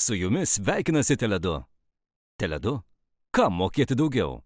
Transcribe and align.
Su 0.00 0.14
jumis 0.14 0.50
sveikinasi 0.50 1.16
Teledu. 1.18 1.56
Teledu? 2.38 2.76
Kam 3.34 3.56
mokėti 3.58 3.96
daugiau? 3.98 4.36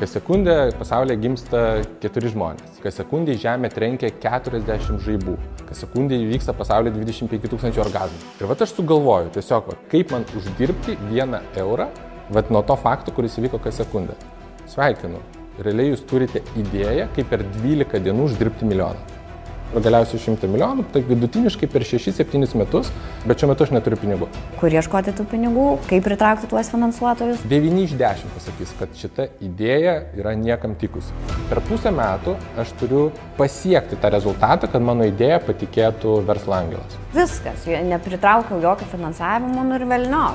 Kas 0.00 0.16
sekundę 0.16 0.56
pasaulyje 0.74 1.20
gimsta 1.22 1.60
keturi 2.02 2.32
žmonės. 2.32 2.80
Kas 2.82 2.98
sekundę 2.98 3.36
į 3.36 3.40
Žemę 3.44 3.70
trenkia 3.70 4.10
40 4.24 4.98
žaibų. 5.06 5.36
Kas 5.68 5.84
sekundę 5.84 6.18
įvyksta 6.18 6.56
pasaulyje 6.58 6.96
25 6.96 7.46
tūkstančių 7.52 7.84
orgazmų. 7.84 8.32
Ir 8.40 8.50
va 8.50 8.58
aš 8.66 8.74
sugalvoju 8.74 9.30
tiesiog, 9.38 9.70
va, 9.70 9.78
kaip 9.94 10.16
man 10.16 10.26
uždirbti 10.34 10.98
vieną 11.04 11.44
eurą, 11.62 11.86
va 12.34 12.42
nuo 12.50 12.64
to 12.66 12.74
fakto, 12.74 13.14
kuris 13.14 13.38
įvyko 13.38 13.62
kas 13.62 13.78
sekundę. 13.84 14.18
Sveikinu. 14.74 15.22
Realiai 15.62 15.94
jūs 15.94 16.02
turite 16.10 16.42
idėją, 16.58 17.06
kaip 17.14 17.30
per 17.30 17.46
12 17.62 18.02
dienų 18.02 18.26
uždirbti 18.32 18.66
milijoną 18.66 19.19
galiausiai 19.74 20.20
100 20.22 20.48
milijonų, 20.50 20.84
tai 20.94 21.02
vidutiniškai 21.06 21.68
per 21.70 21.84
6-7 21.86 22.56
metus, 22.58 22.90
bet 23.24 23.40
šiuo 23.40 23.50
metu 23.52 23.66
aš 23.66 23.72
neturiu 23.74 23.98
pinigų. 24.00 24.28
Kur 24.60 24.74
ieškoti 24.74 25.14
tų 25.18 25.26
pinigų, 25.30 25.66
kaip 25.90 26.04
pritraukti 26.06 26.50
tuos 26.50 26.70
finansuotojus? 26.72 27.44
9 27.50 27.82
iš 27.84 27.94
10 28.00 28.34
pasakys, 28.36 28.74
kad 28.80 28.96
šita 28.98 29.28
idėja 29.46 29.96
yra 30.18 30.34
niekam 30.38 30.74
tikusi. 30.80 31.14
Per 31.50 31.62
pusę 31.68 31.92
metų 31.94 32.34
aš 32.60 32.74
turiu 32.80 33.04
pasiekti 33.38 33.98
tą 34.00 34.10
rezultatą, 34.16 34.70
kad 34.70 34.82
mano 34.82 35.06
idėja 35.08 35.38
patikėtų 35.46 36.20
verslo 36.28 36.58
angelas. 36.58 36.98
Viskas, 37.14 37.66
nepritraukiau 37.66 38.58
jokio 38.62 38.88
finansavimo 38.90 39.66
nu 39.66 39.78
ir 39.78 39.86
velnio. 39.90 40.26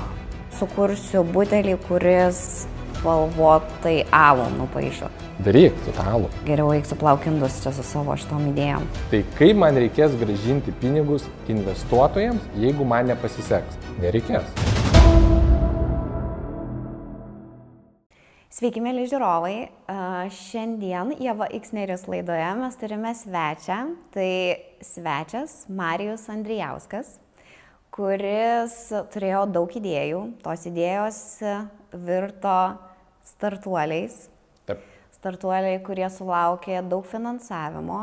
Sukursiu 0.56 1.20
butelį, 1.34 1.76
kuris 1.84 2.64
spalvotai 3.06 4.00
alų 4.10 4.48
nupaišo. 4.56 5.06
Daryk, 5.46 5.76
totalų. 5.86 6.26
Geriau 6.42 6.72
eik 6.74 6.88
suplauk 6.88 7.22
indus 7.30 7.60
čia 7.62 7.70
su 7.76 7.84
savo 7.86 8.16
šitom 8.18 8.48
idėjom. 8.50 8.86
Tai 9.12 9.20
kaip 9.38 9.60
man 9.62 9.76
reikės 9.78 10.16
gražinti 10.18 10.74
pinigus 10.80 11.28
investuotojams, 11.52 12.48
jeigu 12.58 12.82
man 12.88 13.06
nepasiseks? 13.12 13.78
Nereikės. 14.02 14.48
Sveiki, 18.56 18.82
mėly 18.82 19.04
žiūrovai. 19.06 19.54
Šiandien 20.32 21.14
Jeva 21.22 21.46
Iksnerijos 21.54 22.08
laidoje 22.10 22.48
mes 22.58 22.80
turime 22.80 23.14
svečią. 23.14 23.78
Tai 24.16 24.32
svečias 24.82 25.60
Marijus 25.68 26.26
Andrijauskas, 26.32 27.20
kuris 27.94 28.80
turėjo 29.14 29.46
daug 29.60 29.78
idėjų. 29.78 30.24
Tos 30.42 30.66
idėjos 30.72 31.22
virto 31.92 32.58
startuoliais 33.26 34.26
startuoliai, 35.26 35.78
kurie 35.84 36.06
sulaukė 36.12 36.80
daug 36.86 37.06
finansavimo. 37.08 38.00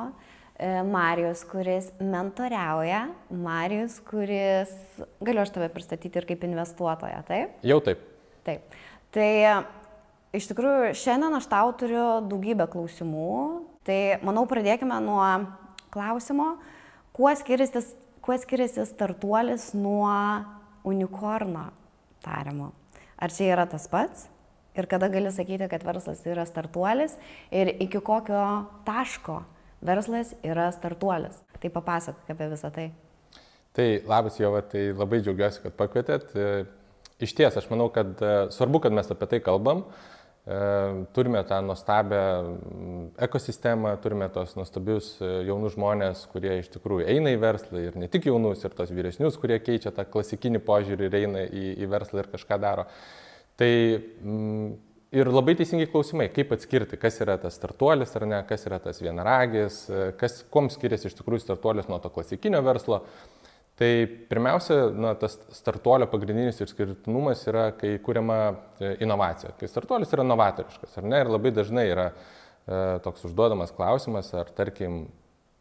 E, 0.53 0.69
Marijus, 0.85 1.43
kuris 1.49 1.89
mentoriauja, 2.01 3.07
Marijus, 3.43 3.97
kuris, 4.07 4.73
galiu 5.23 5.43
aš 5.43 5.53
tave 5.55 5.69
pristatyti 5.73 6.21
ir 6.21 6.27
kaip 6.29 6.43
investuotoją, 6.47 7.23
taip? 7.27 7.55
Jau 7.65 7.79
taip. 7.83 8.03
Taip. 8.45 8.77
Tai 9.13 9.29
iš 10.35 10.49
tikrųjų 10.51 10.93
šiandien 10.99 11.37
aš 11.39 11.49
tau 11.51 11.73
turiu 11.79 12.05
daugybę 12.29 12.67
klausimų. 12.71 13.29
Tai 13.83 13.99
manau 14.23 14.45
pradėkime 14.47 14.95
nuo 15.03 15.23
klausimo, 15.91 16.53
kuo 17.15 17.31
skiriasi, 17.35 17.83
kuo 18.23 18.37
skiriasi 18.39 18.85
startuolis 18.87 19.71
nuo 19.75 20.13
unikorno 20.87 21.67
tariamo. 22.23 22.71
Ar 23.19 23.31
čia 23.31 23.51
yra 23.55 23.67
tas 23.69 23.89
pats? 23.91 24.29
Ir 24.75 24.89
kada 24.89 25.09
gali 25.13 25.31
sakyti, 25.31 25.69
kad 25.71 25.85
verslas 25.85 26.23
yra 26.29 26.45
startuolis 26.49 27.17
ir 27.51 27.73
iki 27.79 28.01
kokio 28.03 28.43
taško 28.87 29.41
verslas 29.83 30.33
yra 30.43 30.69
startuolis. 30.71 31.41
Tai 31.59 31.71
papasakok 31.71 32.31
apie 32.33 32.49
visą 32.51 32.71
tai. 32.73 32.87
Tai 33.73 33.87
labas 34.05 34.39
Jova, 34.39 34.61
tai 34.61 34.91
labai 34.93 35.21
džiaugiuosi, 35.23 35.63
kad 35.63 35.77
pakvietėt. 35.77 36.33
Iš 37.23 37.31
ties, 37.37 37.55
aš 37.57 37.69
manau, 37.71 37.87
kad 37.93 38.19
e, 38.21 38.33
svarbu, 38.53 38.83
kad 38.83 38.93
mes 38.95 39.09
apie 39.13 39.29
tai 39.31 39.39
kalbam. 39.43 39.85
E, 40.43 40.57
turime 41.15 41.39
tą 41.47 41.61
nuostabią 41.63 42.23
ekosistemą, 43.23 43.95
turime 44.03 44.27
tos 44.33 44.57
nuostabius 44.59 45.13
e, 45.23 45.29
jaunus 45.47 45.77
žmonės, 45.77 46.25
kurie 46.33 46.57
iš 46.59 46.67
tikrųjų 46.73 47.07
eina 47.15 47.31
į 47.33 47.39
verslą 47.41 47.85
ir 47.85 47.99
ne 48.01 48.09
tik 48.11 48.27
jaunus, 48.27 48.65
ir 48.65 48.75
tos 48.75 48.91
vyresnius, 48.91 49.39
kurie 49.39 49.61
keičia 49.63 49.93
tą 49.95 50.05
klasikinį 50.09 50.61
požiūrį 50.67 51.07
ir 51.07 51.19
eina 51.21 51.45
į, 51.47 51.65
į 51.85 51.89
verslą 51.95 52.25
ir 52.25 52.31
kažką 52.33 52.59
daro. 52.61 52.89
Tai 53.59 53.69
mm, 53.69 54.71
ir 55.13 55.29
labai 55.29 55.53
teisingi 55.59 55.89
klausimai, 55.91 56.29
kaip 56.33 56.55
atskirti, 56.55 56.97
kas 57.01 57.19
yra 57.23 57.37
tas 57.41 57.57
startuolis 57.59 58.15
ar 58.17 58.25
ne, 58.29 58.41
kas 58.49 58.65
yra 58.69 58.79
tas 58.81 59.01
vienaragis, 59.03 59.85
kas, 60.19 60.41
kuom 60.53 60.71
skiriasi 60.73 61.11
iš 61.11 61.17
tikrųjų 61.19 61.45
startuolis 61.45 61.89
nuo 61.91 61.99
to 62.01 62.11
klasikinio 62.13 62.63
verslo. 62.65 63.03
Tai 63.77 63.89
pirmiausia, 64.29 64.75
na, 64.93 65.15
tas 65.17 65.39
startuolio 65.57 66.05
pagrindinis 66.11 66.61
išskirtinumas 66.61 67.41
yra, 67.49 67.71
kai 67.73 67.95
kuriama 68.05 68.37
e, 68.77 68.91
inovacija, 69.01 69.55
kai 69.57 69.69
startuolis 69.69 70.13
yra 70.13 70.25
novatoriškas, 70.27 70.99
ar 71.01 71.07
ne, 71.09 71.21
ir 71.23 71.31
labai 71.33 71.49
dažnai 71.55 71.87
yra 71.89 72.05
e, 72.11 72.13
toks 73.05 73.25
užduodamas 73.29 73.73
klausimas, 73.73 74.29
ar 74.37 74.53
tarkim 74.53 75.07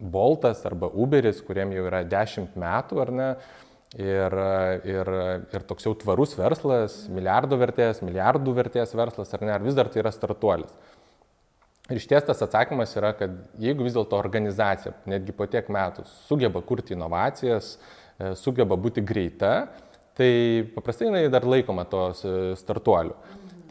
Boltas 0.03 0.61
arba 0.69 0.91
Uberis, 0.93 1.41
kuriem 1.47 1.73
jau 1.73 1.87
yra 1.89 2.03
10 2.05 2.57
metų, 2.59 3.01
ar 3.01 3.13
ne, 3.17 3.29
Ir, 3.93 4.35
ir, 4.89 5.09
ir 5.53 5.65
toks 5.69 5.85
jau 5.85 5.93
tvarus 6.01 6.33
verslas, 6.39 6.95
milijardo 7.13 7.59
vertės, 7.61 8.01
milijardų 8.01 8.55
vertės 8.57 8.95
verslas, 8.97 9.35
ar 9.37 9.45
ne, 9.45 9.53
ar 9.53 9.65
vis 9.65 9.77
dar 9.77 9.91
tai 9.93 10.01
yra 10.01 10.13
startuolis. 10.15 10.73
Ir 11.91 11.99
iš 12.01 12.07
ties 12.09 12.25
tas 12.25 12.41
atsakymas 12.47 12.95
yra, 12.97 13.11
kad 13.19 13.35
jeigu 13.61 13.85
vis 13.85 13.93
dėlto 13.93 14.17
organizacija, 14.17 14.95
netgi 15.13 15.35
po 15.37 15.45
tiek 15.51 15.69
metų, 15.69 16.07
sugeba 16.29 16.63
kurti 16.65 16.97
inovacijas, 16.97 17.75
e, 18.17 18.33
sugeba 18.39 18.79
būti 18.81 19.05
greita, 19.05 19.53
tai 20.17 20.31
paprastai 20.73 21.11
jinai 21.11 21.27
dar 21.33 21.45
laikoma 21.45 21.85
tos 21.91 22.23
e, 22.25 22.37
startuoliu. 22.57 23.19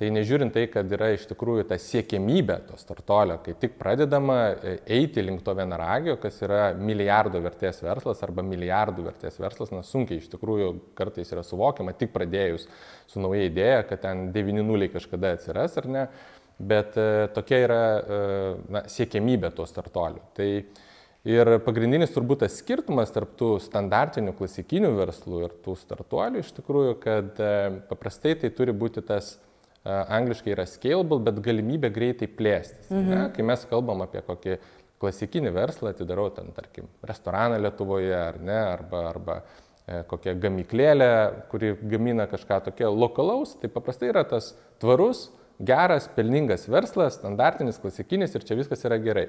Tai 0.01 0.07
nežiūrint 0.09 0.49
tai, 0.49 0.63
kad 0.65 0.89
yra 0.95 1.11
iš 1.13 1.27
tikrųjų 1.29 1.67
ta 1.69 1.75
siekėmybė 1.77 2.55
to 2.65 2.77
startolio, 2.81 3.35
kai 3.45 3.53
tik 3.61 3.75
pradedama 3.77 4.37
e, 4.49 4.71
eiti 4.97 5.21
link 5.21 5.43
to 5.45 5.53
vienaragio, 5.53 6.15
kas 6.17 6.39
yra 6.41 6.71
milijardo 6.73 7.37
vertės 7.43 7.83
verslas 7.85 8.23
arba 8.25 8.41
milijardų 8.41 9.05
vertės 9.05 9.37
verslas, 9.37 9.69
na 9.69 9.83
sunkiai 9.85 10.17
iš 10.17 10.31
tikrųjų 10.31 10.71
kartais 10.97 11.29
yra 11.35 11.43
suvokiama, 11.45 11.93
tik 11.99 12.09
pradėjus 12.15 12.65
su 13.11 13.21
nauja 13.21 13.43
idėja, 13.45 13.83
kad 13.91 14.01
ten 14.07 14.23
9-0 14.33 14.87
kažkada 14.95 15.35
atsiras 15.37 15.77
ar 15.77 15.89
ne, 15.93 16.07
bet 16.57 16.97
e, 16.97 17.05
tokia 17.37 17.61
yra 17.67 17.83
e, 17.85 18.19
na, 18.73 18.83
siekėmybė 18.89 19.53
to 19.59 19.69
startolių. 19.69 20.25
Tai 20.39 20.49
Ir 21.29 21.45
pagrindinis 21.61 22.09
turbūt 22.09 22.39
tas 22.41 22.55
skirtumas 22.57 23.11
tarp 23.13 23.35
tų 23.37 23.51
standartinių 23.61 24.31
klasikinių 24.33 24.89
verslų 24.97 25.43
ir 25.45 25.51
tų 25.61 25.75
startuolių 25.77 26.41
iš 26.41 26.49
tikrųjų, 26.57 26.95
kad 26.97 27.41
paprastai 27.91 28.33
tai 28.41 28.49
turi 28.57 28.73
būti 28.73 29.05
tas 29.05 29.35
angliškai 29.85 30.53
yra 30.53 30.67
scalable, 30.69 31.19
bet 31.25 31.41
galimybė 31.41 31.89
greitai 31.93 32.29
plėstis. 32.29 32.89
Mhm. 32.91 33.09
Ne? 33.09 33.25
Kai 33.35 33.45
mes 33.47 33.65
kalbam 33.69 34.03
apie 34.05 34.21
kokį 34.25 34.59
klasikinį 35.01 35.53
verslą, 35.55 35.95
atidarau 35.95 36.29
ten, 36.35 36.51
tarkim, 36.53 36.89
restoraną 37.07 37.57
Lietuvoje 37.63 38.13
ar 38.13 38.37
ne, 38.37 38.59
arba, 38.75 39.05
arba 39.09 39.37
e, 39.41 40.03
kokią 40.09 40.35
gamyklėlę, 40.43 41.11
kuri 41.49 41.73
gamina 41.81 42.27
kažką 42.29 42.59
tokio 42.67 42.91
lokalaus, 42.93 43.55
tai 43.57 43.71
paprastai 43.73 44.11
yra 44.11 44.21
tas 44.29 44.51
tvarus, 44.83 45.31
geras, 45.61 46.05
pelningas 46.13 46.67
verslas, 46.69 47.17
standartinis, 47.17 47.81
klasikinis 47.81 48.37
ir 48.37 48.45
čia 48.45 48.59
viskas 48.59 48.85
yra 48.85 49.01
gerai. 49.01 49.27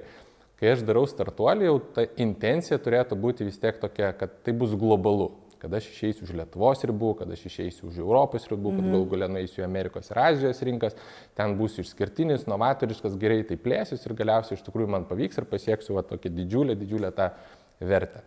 Kai 0.60 0.76
aš 0.76 0.84
darau 0.86 1.06
startuolį, 1.08 1.66
jau 1.66 1.78
ta 1.96 2.04
intencija 2.20 2.76
turėtų 2.78 3.16
būti 3.19 3.48
vis 3.48 3.56
tiek 3.58 3.80
tokia, 3.80 4.12
kad 4.14 4.36
tai 4.44 4.52
bus 4.54 4.76
globalu 4.78 5.32
kad 5.62 5.74
aš 5.78 5.86
išeisiu 5.92 6.26
už 6.26 6.34
Lietuvos 6.40 6.82
ribų, 6.88 7.12
kad 7.20 7.30
aš 7.30 7.46
išeisiu 7.48 7.86
už 7.90 8.00
Europos 8.02 8.48
ribų, 8.50 8.74
kad 8.74 8.82
mhm. 8.82 8.96
gal 8.96 9.06
galia 9.14 9.30
nueisiu 9.36 9.62
į 9.62 9.68
Amerikos 9.68 10.10
ir 10.10 10.20
Azijos 10.24 10.62
rinkas, 10.66 10.98
ten 11.38 11.54
būsiu 11.60 11.86
išskirtinis, 11.86 12.48
novatoriškas, 12.50 13.16
gerai 13.22 13.40
tai 13.46 13.60
plėsius 13.62 14.02
ir 14.06 14.16
galiausiai 14.18 14.58
iš 14.58 14.66
tikrųjų 14.66 14.90
man 14.96 15.06
pavyks 15.10 15.38
ir 15.38 15.48
pasieksiu 15.50 15.96
va, 15.98 16.04
tokią 16.06 16.34
didžiulę, 16.34 16.76
didžiulę 16.82 17.14
tą 17.16 17.30
vertę. 17.80 18.24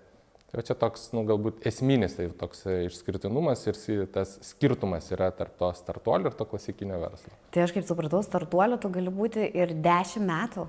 Tai 0.56 0.63
čia 0.63 0.75
toks, 0.79 1.09
nu, 1.12 1.25
galbūt 1.28 1.66
esminis 1.68 2.13
tai 2.16 2.29
toks 2.40 2.62
išskirtinumas 2.85 3.66
ir 3.68 4.06
tas 4.13 4.38
skirtumas 4.45 5.10
yra 5.12 5.27
tarp 5.36 5.57
to 5.60 5.68
startuolio 5.75 6.31
ir 6.31 6.38
to 6.39 6.48
klasikinio 6.48 7.01
verslo. 7.01 7.33
Tai 7.51 7.65
aš 7.65 7.74
kaip 7.75 7.88
supratau, 7.89 8.21
startuolio 8.24 8.77
tu 8.80 8.92
gali 8.94 9.12
būti 9.12 9.50
ir 9.51 9.74
10 9.83 10.24
metų. 10.24 10.68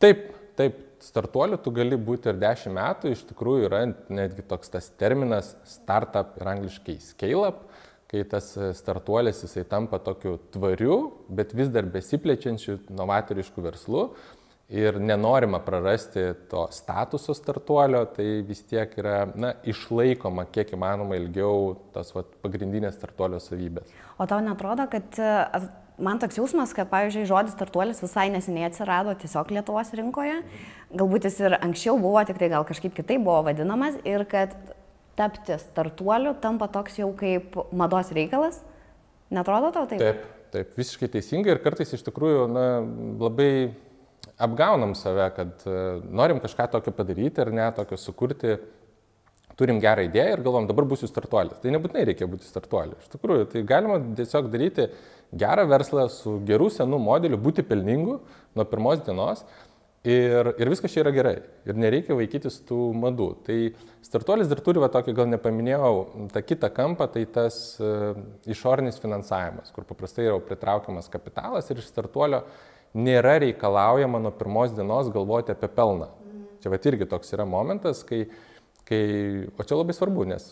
Taip, 0.00 0.30
taip, 0.58 0.78
startuoliu 1.04 1.58
tu 1.60 1.72
gali 1.74 1.98
būti 2.00 2.30
ir 2.32 2.38
10 2.40 2.74
metų, 2.74 3.12
iš 3.12 3.24
tikrųjų 3.30 3.66
yra 3.68 3.82
netgi 3.90 4.44
toks 4.48 4.72
tas 4.72 4.88
terminas 5.00 5.54
startup 5.68 6.38
ir 6.40 6.52
angliškai 6.54 6.96
scale 7.04 7.50
up, 7.50 7.66
kai 8.10 8.22
tas 8.30 8.52
startuolis 8.78 9.42
jisai 9.44 9.66
tampa 9.68 9.98
tokiu 10.02 10.38
tvariu, 10.54 10.98
bet 11.28 11.52
vis 11.56 11.72
dar 11.74 11.86
besiplečiančiu 11.90 12.78
novatorišku 12.94 13.64
verslu 13.64 14.08
ir 14.68 14.96
nenorima 15.00 15.58
prarasti 15.60 16.30
to 16.50 16.64
statuso 16.72 17.34
startuolio, 17.36 18.04
tai 18.16 18.40
vis 18.48 18.62
tiek 18.64 18.94
yra 18.98 19.26
na, 19.36 19.52
išlaikoma 19.68 20.46
kiek 20.54 20.72
įmanoma 20.76 21.18
ilgiau 21.20 21.74
tas 21.92 22.14
vat, 22.16 22.30
pagrindinės 22.42 22.96
startuolio 22.96 23.42
savybės. 23.44 23.92
O 24.16 24.26
tau 24.30 24.40
netrodo, 24.44 24.86
kad 24.90 25.20
man 25.98 26.18
toks 26.22 26.38
jausmas, 26.38 26.72
kad, 26.76 26.88
pavyzdžiui, 26.90 27.26
žodis 27.28 27.54
startuolis 27.54 28.02
visai 28.02 28.26
neseniai 28.34 28.68
atsirado 28.68 29.14
tiesiog 29.20 29.52
Lietuvos 29.54 29.92
rinkoje. 29.94 30.40
Galbūt 30.94 31.28
jis 31.28 31.40
ir 31.42 31.56
anksčiau 31.60 31.98
buvo, 32.00 32.22
tik 32.26 32.40
tai 32.40 32.50
gal 32.52 32.66
kažkaip 32.66 32.94
kitaip 32.96 33.22
buvo 33.24 33.42
vadinamas 33.48 33.98
ir 34.06 34.26
kad 34.30 34.54
tapti 35.18 35.56
startuoliu 35.60 36.34
tampa 36.42 36.68
toks 36.72 36.98
jau 36.98 37.10
kaip 37.18 37.56
mados 37.72 38.10
reikalas. 38.14 38.60
Netrodo 39.34 39.70
tau 39.74 39.86
taip? 39.90 40.02
Taip, 40.02 40.24
taip, 40.54 40.74
visiškai 40.78 41.08
teisingai 41.14 41.54
ir 41.54 41.62
kartais 41.64 41.94
iš 41.94 42.02
tikrųjų 42.06 42.46
na, 42.50 42.66
labai 43.22 43.50
apgaunam 44.40 44.94
save, 44.98 45.26
kad 45.36 45.66
uh, 45.68 46.02
norim 46.10 46.40
kažką 46.42 46.66
tokio 46.72 46.94
padaryti 46.96 47.42
ar 47.42 47.52
ne, 47.54 47.66
tokio 47.76 47.98
sukurti, 48.00 48.58
turim 49.58 49.80
gerą 49.82 50.06
idėją 50.08 50.36
ir 50.36 50.44
galvom, 50.44 50.68
dabar 50.70 50.86
būsiu 50.90 51.08
startuolis. 51.10 51.60
Tai 51.62 51.74
nebūtinai 51.74 52.06
reikia 52.10 52.28
būti 52.30 52.48
startuoliu. 52.48 52.98
Iš 53.02 53.12
tikrųjų, 53.14 53.50
tai 53.52 53.62
galima 53.68 54.00
tiesiog 54.18 54.50
daryti 54.52 54.88
gerą 55.34 55.66
verslą 55.70 56.08
su 56.12 56.38
gerų 56.48 56.70
senų 56.74 56.98
modeliu, 57.02 57.40
būti 57.40 57.66
pelningu 57.66 58.18
nuo 58.54 58.66
pirmos 58.70 59.04
dienos 59.06 59.44
Ir, 60.04 60.50
ir 60.60 60.68
viskas 60.68 60.92
čia 60.92 61.00
yra 61.00 61.10
gerai. 61.16 61.38
Ir 61.64 61.78
nereikia 61.80 62.12
vaikytis 62.12 62.58
tų 62.68 62.76
madų. 63.00 63.28
Tai 63.46 63.54
startuolis 64.04 64.50
dar 64.50 64.60
turi, 64.60 64.82
va 64.82 64.90
tokį 64.92 65.14
gal 65.16 65.30
nepaminėjau, 65.32 65.92
tą 66.34 66.42
kitą 66.44 66.68
kampą, 66.76 67.06
tai 67.08 67.22
tas 67.32 67.56
uh, 67.80 68.12
išorinis 68.44 69.00
finansavimas, 69.00 69.72
kur 69.72 69.88
paprastai 69.88 70.26
yra 70.26 70.36
pritraukiamas 70.44 71.08
kapitalas 71.08 71.72
ir 71.72 71.80
iš 71.80 71.88
startuolio 71.88 72.42
nėra 72.92 73.38
reikalaujama 73.46 74.20
nuo 74.20 74.34
pirmos 74.36 74.76
dienos 74.76 75.08
galvoti 75.14 75.56
apie 75.56 75.72
pelną. 75.72 76.10
Čia 76.60 76.74
va 76.74 76.82
irgi 76.92 77.08
toks 77.08 77.32
yra 77.32 77.48
momentas, 77.48 78.04
kai 78.04 78.26
uh, 78.26 78.36
Kai, 78.84 79.46
o 79.56 79.64
čia 79.64 79.78
labai 79.78 79.94
svarbu, 79.96 80.26
nes 80.28 80.50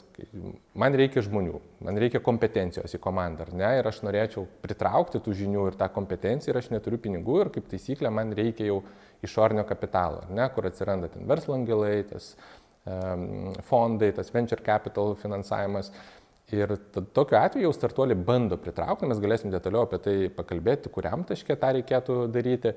man 0.81 0.94
reikia 0.96 1.20
žmonių, 1.26 1.58
man 1.84 1.99
reikia 2.00 2.23
kompetencijos 2.25 2.94
į 2.96 3.00
komandą, 3.05 3.44
ar 3.44 3.50
ne, 3.52 3.73
ir 3.76 3.88
aš 3.90 3.99
norėčiau 4.06 4.46
pritraukti 4.64 5.20
tų 5.20 5.34
žinių 5.43 5.67
ir 5.69 5.76
tą 5.76 5.90
kompetenciją 5.93 6.55
ir 6.55 6.61
aš 6.62 6.70
neturiu 6.73 6.96
pinigų 7.05 7.43
ir 7.43 7.50
kaip 7.52 7.69
taisyklė 7.69 8.08
man 8.08 8.32
reikia 8.38 8.70
jau 8.70 8.79
išornio 9.26 9.67
kapitalo, 9.69 10.25
ne, 10.32 10.46
kur 10.55 10.70
atsiranda 10.70 11.12
ten 11.12 11.29
verslo 11.29 11.58
angelai, 11.58 11.99
tas 12.08 12.31
um, 12.88 13.52
fondai, 13.69 14.14
tas 14.17 14.32
venture 14.32 14.64
capital 14.64 15.12
finansavimas. 15.20 15.93
Ir 16.52 16.73
tokiu 16.93 17.37
atveju 17.38 17.69
jau 17.69 17.76
startuoliai 17.76 18.17
bando 18.17 18.56
pritraukti, 18.61 19.08
mes 19.08 19.20
galėsim 19.20 19.52
detaliau 19.52 19.84
apie 19.87 20.00
tai 20.05 20.17
pakalbėti, 20.37 20.88
kuriam 20.93 21.29
taške 21.29 21.56
tą 21.56 21.76
reikėtų 21.76 22.17
daryti. 22.32 22.75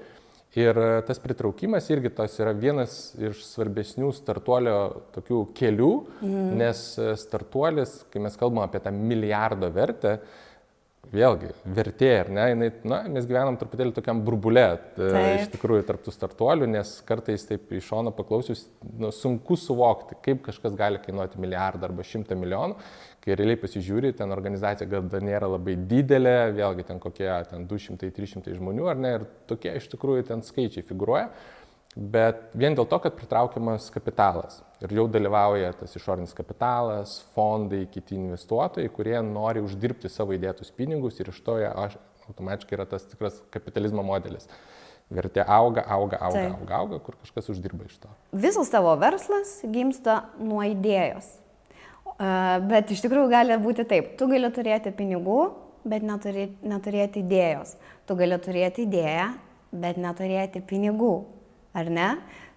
Ir 0.55 0.77
tas 1.03 1.19
pritraukimas 1.19 1.89
irgi 1.91 2.13
tas 2.15 2.37
yra 2.39 2.53
vienas 2.55 3.11
iš 3.19 3.41
svarbesnių 3.43 4.13
startuolio 4.15 4.77
tokių 5.17 5.41
kelių, 5.57 5.91
mm. 6.23 6.49
nes 6.61 6.83
startuolis, 7.19 7.97
kai 8.13 8.23
mes 8.23 8.39
kalbame 8.39 8.63
apie 8.63 8.79
tą 8.85 8.93
milijardo 8.95 9.67
vertę, 9.75 10.15
vėlgi, 11.11 11.51
vertė, 11.75 12.11
ar 12.21 12.29
ne, 12.33 12.45
jinai, 12.51 12.69
na, 12.87 12.99
mes 13.11 13.27
gyvenam 13.29 13.57
truputėlį 13.59 13.93
tokiam 13.97 14.21
burbulė, 14.25 14.65
iš 15.35 15.49
tikrųjų, 15.53 15.85
tarptų 15.89 16.13
startuolių, 16.15 16.69
nes 16.71 16.95
kartais 17.07 17.45
taip 17.49 17.71
iš 17.75 17.89
šono 17.91 18.13
paklausius, 18.15 18.65
nu, 18.99 19.11
sunku 19.15 19.57
suvokti, 19.59 20.17
kaip 20.25 20.43
kažkas 20.47 20.77
gali 20.79 21.01
kainuoti 21.03 21.41
milijardą 21.41 21.89
arba 21.89 22.05
šimtą 22.07 22.37
milijonų, 22.39 22.79
kai 23.25 23.35
realiai 23.39 23.57
pasižiūri, 23.57 24.13
ten 24.19 24.33
organizacija 24.35 24.87
gal 24.89 25.07
dar 25.09 25.23
nėra 25.25 25.49
labai 25.49 25.73
didelė, 25.89 26.53
vėlgi 26.53 26.85
ten 26.91 27.01
kokie 27.01 27.29
ten 27.49 27.65
200-300 27.69 28.53
žmonių 28.59 28.89
ar 28.91 29.01
ne, 29.01 29.13
ir 29.19 29.27
tokie 29.49 29.73
iš 29.79 29.89
tikrųjų 29.95 30.27
ten 30.29 30.43
skaičiai 30.45 30.85
figuruoja, 30.85 31.31
bet 31.95 32.51
vien 32.53 32.77
dėl 32.77 32.85
to, 32.91 32.99
kad 33.01 33.15
pritraukiamas 33.17 33.89
kapitalas 33.93 34.59
ir 34.83 34.93
jau 34.93 35.07
dalyvauja 35.09 35.71
tas 35.79 35.95
išorinis 35.97 36.35
kapitalas, 36.37 37.17
fondai, 37.33 37.85
kiti 37.91 38.17
investuotojai, 38.19 38.91
kurie 38.93 39.17
nori 39.25 39.63
uždirbti 39.65 40.11
savo 40.11 40.35
įdėtus 40.37 40.73
pinigus 40.75 41.17
ir 41.19 41.31
iš 41.33 41.41
to 41.45 41.57
aš, 41.71 41.97
automatiškai 42.29 42.77
yra 42.77 42.85
tas 42.89 43.07
tikras 43.09 43.39
kapitalizmo 43.53 44.05
modelis. 44.05 44.49
Vertė 45.13 45.43
auga, 45.45 45.83
auga, 45.85 46.17
auga, 46.17 46.39
Taip. 46.39 46.53
auga, 46.59 46.77
auga, 46.81 46.99
kur 47.05 47.17
kažkas 47.21 47.51
uždirba 47.53 47.85
iš 47.85 47.99
to. 48.01 48.09
Visas 48.33 48.71
tavo 48.73 48.93
verslas 48.97 49.59
gimsta 49.69 50.23
nuo 50.41 50.63
idėjos. 50.65 51.27
Bet 52.17 52.91
iš 52.95 53.01
tikrųjų 53.03 53.27
gali 53.31 53.57
būti 53.59 53.83
taip. 53.87 54.13
Tu 54.19 54.27
gali 54.31 54.47
turėti 54.55 54.93
pinigų, 54.95 55.39
bet 55.87 56.05
neturi, 56.05 56.47
neturėti 56.63 57.21
idėjos. 57.25 57.75
Tu 58.07 58.15
gali 58.15 58.37
turėti 58.39 58.85
idėją, 58.85 59.29
bet 59.75 59.99
neturėti 59.99 60.63
pinigų. 60.63 61.15
Ar 61.75 61.91
ne? 61.91 62.09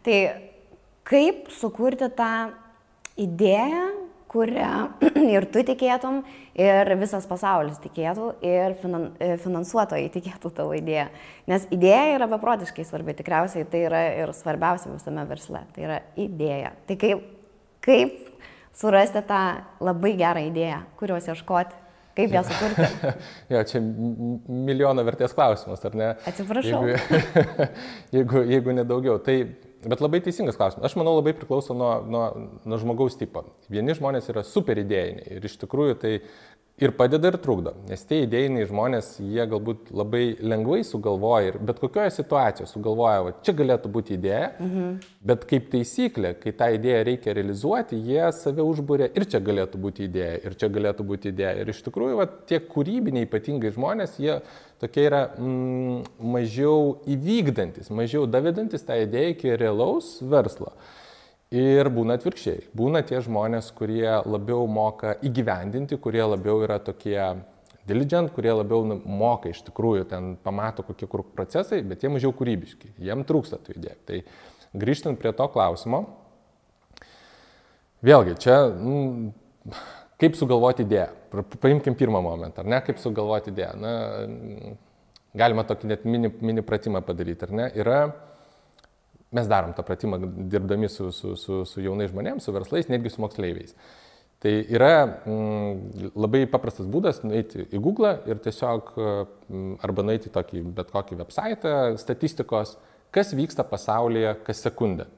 Tai 0.06 0.18
kaip 1.08 1.48
sukurti 1.50 2.06
tą 2.14 2.32
idėją, 3.18 3.86
kurią 4.28 4.70
ir 5.34 5.46
tu 5.50 5.64
tikėtum, 5.66 6.20
ir 6.58 6.92
visas 7.00 7.26
pasaulis 7.26 7.80
tikėtų, 7.82 8.30
ir 8.44 8.76
finan, 8.82 9.08
finansuotojai 9.42 10.10
tikėtų 10.14 10.52
tavo 10.54 10.76
idėją. 10.78 11.08
Nes 11.50 11.66
idėja 11.74 12.14
yra 12.18 12.28
beprotiškai 12.30 12.86
svarbi, 12.86 13.16
tikriausiai 13.18 13.66
tai 13.72 13.82
yra 13.88 14.02
ir 14.20 14.34
svarbiausia 14.36 14.92
visame 14.92 15.24
versle. 15.30 15.64
Tai 15.74 15.86
yra 15.88 16.00
idėja. 16.20 16.74
Tai 16.86 16.98
kaip, 17.00 17.24
kaip 17.84 18.20
surasti 18.78 19.22
tą 19.26 19.42
labai 19.82 20.14
gerą 20.18 20.42
idėją, 20.48 20.80
kurios 21.00 21.28
ieškoti, 21.30 21.78
kaip 22.18 22.34
ją 22.34 22.42
sukurti. 22.46 23.12
jo, 23.52 23.62
čia 23.70 23.80
milijono 23.82 25.04
vertės 25.06 25.34
klausimas, 25.36 25.82
ar 25.86 25.96
ne? 25.98 26.10
Atsiprašau. 26.30 26.84
Jeigu, 26.90 27.32
jeigu, 28.16 28.44
jeigu 28.54 28.76
nedaugiau. 28.78 29.18
Tai, 29.24 29.36
bet 29.84 30.04
labai 30.04 30.22
teisingas 30.24 30.58
klausimas. 30.58 30.86
Aš 30.90 30.98
manau, 30.98 31.16
labai 31.18 31.34
priklauso 31.38 31.76
nuo, 31.78 31.92
nuo, 32.06 32.24
nuo 32.66 32.80
žmogaus 32.82 33.18
tipo. 33.20 33.44
Vieni 33.72 33.96
žmonės 33.98 34.30
yra 34.32 34.46
super 34.46 34.80
idėjiniai 34.82 35.38
ir 35.38 35.50
iš 35.50 35.58
tikrųjų 35.64 35.98
tai 36.02 36.14
ir 36.78 36.92
padeda 36.96 37.32
ir 37.32 37.38
trukdo. 37.42 37.72
Nes 37.88 38.04
tie 38.06 38.20
idėjiniai 38.24 38.68
žmonės, 38.70 39.10
jie 39.22 39.44
galbūt 39.50 39.90
labai 39.94 40.22
lengvai 40.38 40.80
sugalvoja 40.86 41.52
ir 41.52 41.58
bet 41.70 41.80
kokioje 41.82 42.12
situacijoje 42.14 42.70
sugalvoja, 42.70 43.24
va, 43.26 43.32
čia 43.44 43.54
galėtų 43.58 43.90
būti 43.94 44.14
idėja, 44.18 44.52
mhm. 44.62 44.92
bet 45.30 45.46
kaip 45.50 45.68
taisyklė, 45.72 46.34
kai 46.42 46.54
tą 46.58 46.70
idėją 46.76 47.02
reikia 47.10 47.34
realizuoti, 47.38 47.98
jie 48.10 48.22
save 48.36 48.64
užbūrė 48.66 49.10
ir 49.10 49.26
čia 49.30 49.42
galėtų 49.44 49.82
būti 49.82 50.06
idėja, 50.06 50.38
ir 50.46 50.56
čia 50.60 50.70
galėtų 50.74 51.08
būti 51.08 51.32
idėja. 51.32 51.56
Ir 51.62 51.74
iš 51.74 51.82
tikrųjų, 51.88 52.20
va, 52.22 52.28
tie 52.50 52.62
kūrybiniai 52.62 53.26
ypatingai 53.26 53.74
žmonės, 53.74 54.18
jie 54.22 54.38
tokie 54.78 55.08
yra 55.08 55.24
mm, 55.34 56.06
mažiau 56.22 56.94
įvykdantis, 57.10 57.90
mažiau 57.90 58.28
davedantis 58.30 58.86
tą 58.86 59.00
idėją 59.02 59.34
iki 59.34 59.58
realaus 59.58 60.18
verslo. 60.22 60.72
Ir 61.54 61.88
būna 61.88 62.18
atvirkščiai. 62.18 62.66
Būna 62.76 63.00
tie 63.08 63.22
žmonės, 63.24 63.70
kurie 63.76 64.04
labiau 64.28 64.66
moka 64.68 65.14
įgyvendinti, 65.24 65.96
kurie 65.96 66.20
labiau 66.26 66.60
yra 66.66 66.76
tokie 66.84 67.16
diligent, 67.88 68.34
kurie 68.36 68.52
labiau 68.52 68.84
nu, 68.84 68.98
moka 69.00 69.48
iš 69.48 69.62
tikrųjų, 69.70 70.04
ten 70.10 70.34
pamato 70.44 70.84
kokie 70.84 71.08
kur 71.08 71.24
procesai, 71.24 71.80
bet 71.88 72.04
jie 72.04 72.12
mažiau 72.12 72.34
kūrybiški, 72.36 72.92
jiem 73.00 73.24
trūksta 73.24 73.60
tų 73.64 73.78
idėjų. 73.78 74.00
Tai 74.10 74.20
grįžtant 74.84 75.20
prie 75.20 75.32
to 75.32 75.46
klausimo, 75.54 76.02
vėlgi 78.04 78.36
čia, 78.44 78.58
nu, 78.76 79.32
kaip 80.20 80.36
sugalvoti 80.36 80.84
idėją. 80.84 81.08
Paimkim 81.62 81.96
pirmą 81.96 82.20
momentą, 82.24 82.60
ar 82.60 82.72
ne, 82.74 82.82
kaip 82.84 83.00
sugalvoti 83.00 83.54
idėją. 83.54 83.72
Na, 83.80 83.94
galima 85.38 85.64
tokį 85.64 85.94
net 85.94 86.04
mini, 86.04 86.30
mini 86.44 86.64
pratimą 86.64 87.00
padaryti, 87.06 87.48
ar 87.48 87.56
ne? 87.56 87.72
Yra 87.78 88.00
mes 89.34 89.48
darom 89.48 89.74
tą 89.76 89.84
pratimą 89.84 90.20
dirbdami 90.50 90.88
su, 90.88 91.10
su, 91.12 91.34
su, 91.36 91.62
su 91.68 91.82
jaunais 91.84 92.12
žmonėmis, 92.12 92.44
su 92.44 92.54
verslais, 92.54 92.88
netgi 92.88 93.12
su 93.12 93.22
moksleiviais. 93.24 93.74
Tai 94.38 94.52
yra 94.70 94.92
mm, 95.26 96.12
labai 96.14 96.44
paprastas 96.50 96.86
būdas 96.86 97.24
nueiti 97.24 97.64
į 97.74 97.80
Google 97.82 98.14
ir 98.30 98.38
tiesiog 98.44 98.92
mm, 98.94 99.72
arba 99.82 100.04
nueiti 100.06 100.30
tokį 100.30 100.62
bet 100.76 100.92
kokį 100.94 101.18
website 101.18 101.72
statistikos, 101.98 102.76
kas 103.14 103.34
vyksta 103.34 103.66
pasaulyje 103.66 104.36
kas 104.46 104.62
sekundę. 104.62 105.08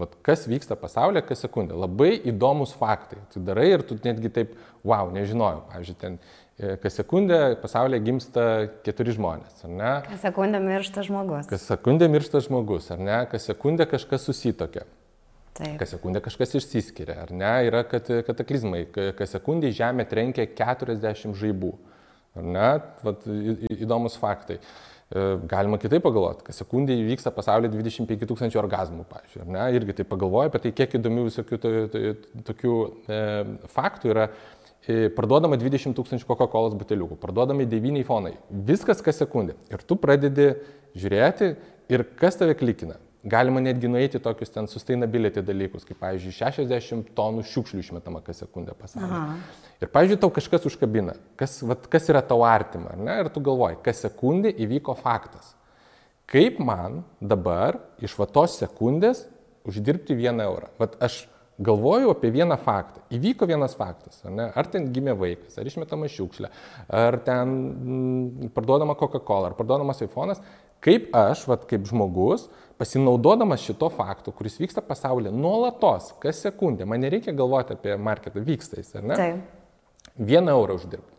Vat 0.00 0.16
kas 0.24 0.44
vyksta 0.48 0.76
pasaulyje 0.76 1.22
kas 1.28 1.44
sekundę. 1.44 1.76
Labai 1.76 2.14
įdomus 2.32 2.72
faktai. 2.76 3.20
Tu 3.32 3.40
darai 3.44 3.70
ir 3.74 3.84
tu 3.84 3.96
netgi 4.04 4.32
taip, 4.32 4.56
wow, 4.84 5.12
nežinojau. 5.12 5.62
Pavyzdžiui, 5.70 6.00
ten 6.00 6.18
kas 6.56 6.94
sekundę 6.96 7.38
pasaulyje 7.60 8.00
gimsta 8.00 8.44
keturi 8.86 9.12
žmonės, 9.16 9.64
ar 9.66 9.72
ne? 9.72 9.90
Kas 10.06 10.22
sekundę 10.24 10.60
miršta 10.64 11.04
žmogus. 11.04 11.50
Kas 11.50 11.66
sekundę 11.68 12.08
miršta 12.08 12.40
žmogus, 12.46 12.88
ar 12.94 13.02
ne? 13.02 13.18
Kas 13.28 13.48
sekundę 13.50 13.84
kažkas 13.90 14.24
susitokia. 14.24 14.86
Taip. 15.56 15.76
Kas 15.80 15.92
sekundę 15.94 16.20
kažkas 16.24 16.56
išsiskiria, 16.56 17.18
ar 17.26 17.32
ne? 17.32 17.52
Yra 17.68 17.84
kat, 17.88 18.08
kataklizmai. 18.26 18.86
Kas 18.92 19.36
sekundį 19.36 19.72
žemė 19.76 20.08
trenkia 20.08 20.48
40 20.48 21.36
žaibų. 21.36 21.72
Ar 22.36 22.50
ne? 22.56 22.68
Vat, 23.04 23.24
įdomus 23.76 24.18
faktai. 24.20 24.58
E, 25.06 25.20
galima 25.46 25.78
kitaip 25.78 26.02
pagalvoti, 26.02 26.42
kas 26.48 26.56
sekundį 26.58 26.96
įvyksta 27.04 27.30
pasaulyje 27.30 27.70
25 27.76 28.26
tūkstančių 28.26 28.58
orgasmų, 28.58 29.04
ne? 29.46 29.68
Irgi 29.78 29.94
tai 30.00 30.06
pagalvoju 30.10 30.50
apie 30.50 30.60
tai, 30.64 30.72
kiek 30.80 30.96
įdomių 30.98 31.28
visokių 31.28 31.58
tokių 32.48 32.72
e, 33.06 33.20
faktų 33.70 34.10
yra 34.10 34.24
parduodama 35.16 35.58
20 35.58 35.96
tūkstančių 35.98 36.28
Coca-Cola 36.28 36.76
buteliukų, 36.78 37.18
parduodami 37.18 37.66
9 37.66 38.04
fonai, 38.06 38.36
viskas 38.50 39.02
kas 39.02 39.18
sekundę. 39.22 39.56
Ir 39.72 39.82
tu 39.82 39.98
pradedi 39.98 40.52
žiūrėti 40.94 41.54
ir 41.92 42.06
kas 42.18 42.38
tave 42.38 42.54
klikina. 42.58 43.00
Galima 43.26 43.58
netgi 43.58 43.88
nueiti 43.90 44.20
tokius 44.22 44.52
ten 44.54 44.68
sustainability 44.70 45.42
dalykus, 45.42 45.82
kaip, 45.88 45.98
pavyzdžiui, 45.98 46.34
60 46.36 47.08
tonų 47.16 47.42
šiukšlių 47.50 47.82
išmetama 47.82 48.20
kas 48.22 48.44
sekundę 48.44 48.76
pasaulyje. 48.78 49.22
Ir, 49.80 49.90
pavyzdžiui, 49.90 50.20
tau 50.22 50.30
kažkas 50.36 50.68
užkabina, 50.70 51.16
kas, 51.40 51.58
vat, 51.66 51.88
kas 51.90 52.06
yra 52.12 52.22
tau 52.22 52.44
artima, 52.46 52.94
ne? 52.94 53.16
ir 53.24 53.32
tu 53.34 53.42
galvoji, 53.42 53.80
kas 53.82 54.04
sekundė 54.06 54.54
įvyko 54.62 54.94
faktas. 55.00 55.56
Kaip 56.30 56.60
man 56.62 57.02
dabar 57.18 57.80
iš 58.02 58.14
va 58.18 58.28
tos 58.30 58.60
sekundės 58.62 59.24
uždirbti 59.66 60.14
vieną 60.14 60.46
eurą? 60.46 60.70
Vat 60.78 60.94
aš 61.02 61.24
galvoju 61.58 62.10
apie 62.12 62.30
vieną 62.34 62.56
faktą. 62.60 63.00
Įvyko 63.16 63.48
vienas 63.48 63.74
faktas, 63.78 64.20
ar, 64.24 64.34
ne? 64.34 64.46
ar 64.54 64.68
ten 64.70 64.90
gimė 64.92 65.16
vaikas, 65.16 65.56
ar 65.58 65.68
išmetama 65.68 66.08
šiukšlė, 66.12 66.50
ar 66.92 67.18
ten 67.24 67.56
mm, 67.56 68.52
parduodama 68.56 68.96
Coca-Cola, 68.98 69.50
ar 69.50 69.58
parduodamas 69.58 70.02
iPhone'as, 70.04 70.42
kaip 70.84 71.08
aš, 71.16 71.46
vat, 71.48 71.64
kaip 71.70 71.86
žmogus, 71.88 72.48
pasinaudodamas 72.76 73.64
šito 73.64 73.88
faktu, 73.92 74.34
kuris 74.36 74.58
vyksta 74.60 74.84
pasaulyje 74.84 75.32
nuolatos, 75.32 76.12
kas 76.20 76.42
sekundę, 76.44 76.84
man 76.88 77.00
nereikia 77.04 77.32
galvoti 77.36 77.76
apie 77.76 77.96
marketą, 77.96 78.42
vyksta 78.44 78.82
jis, 78.82 78.92
ar 79.00 79.06
ne? 79.06 79.20
Taip. 79.20 80.16
Vieną 80.16 80.52
eurą 80.56 80.76
uždirbti. 80.78 81.12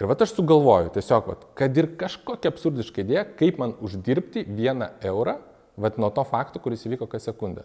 Ir 0.00 0.08
va 0.10 0.16
aš 0.18 0.32
sugalvoju 0.34 0.90
tiesiog, 0.96 1.28
vat, 1.30 1.42
kad 1.58 1.76
ir 1.78 1.92
kažkokia 2.00 2.50
absurdiška 2.50 3.04
idėja, 3.04 3.22
kaip 3.38 3.60
man 3.62 3.76
uždirbti 3.86 4.42
vieną 4.48 4.88
eurą, 5.06 5.36
va 5.78 5.90
nuo 5.94 6.10
to 6.14 6.24
fakto, 6.26 6.58
kuris 6.62 6.82
įvyko 6.88 7.06
kas 7.10 7.28
sekundę. 7.28 7.62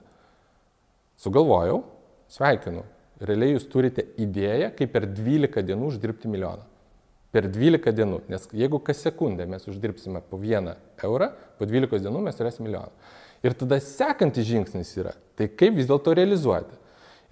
Sugalvojau, 1.18 1.82
sveikinu. 2.30 2.84
Realiai 3.18 3.56
jūs 3.56 3.66
turite 3.72 4.04
idėją, 4.22 4.70
kaip 4.78 4.92
per 4.94 5.08
12 5.10 5.64
dienų 5.66 5.88
uždirbti 5.90 6.30
milijoną. 6.30 6.66
Per 7.34 7.48
12 7.50 7.94
dienų, 7.98 8.20
nes 8.30 8.46
jeigu 8.56 8.78
kas 8.86 9.02
sekundę 9.04 9.48
mes 9.50 9.66
uždirbsime 9.68 10.22
po 10.30 10.38
1 10.38 10.70
eurą, 11.08 11.32
po 11.58 11.66
12 11.66 12.04
dienų 12.06 12.22
mes 12.28 12.38
turėsime 12.38 12.70
milijoną. 12.70 12.94
Ir 13.46 13.56
tada 13.58 13.80
sekantis 13.82 14.46
žingsnis 14.46 14.92
yra, 14.98 15.16
tai 15.38 15.50
kaip 15.50 15.76
vis 15.78 15.90
dėlto 15.90 16.14
realizuoti. 16.18 16.78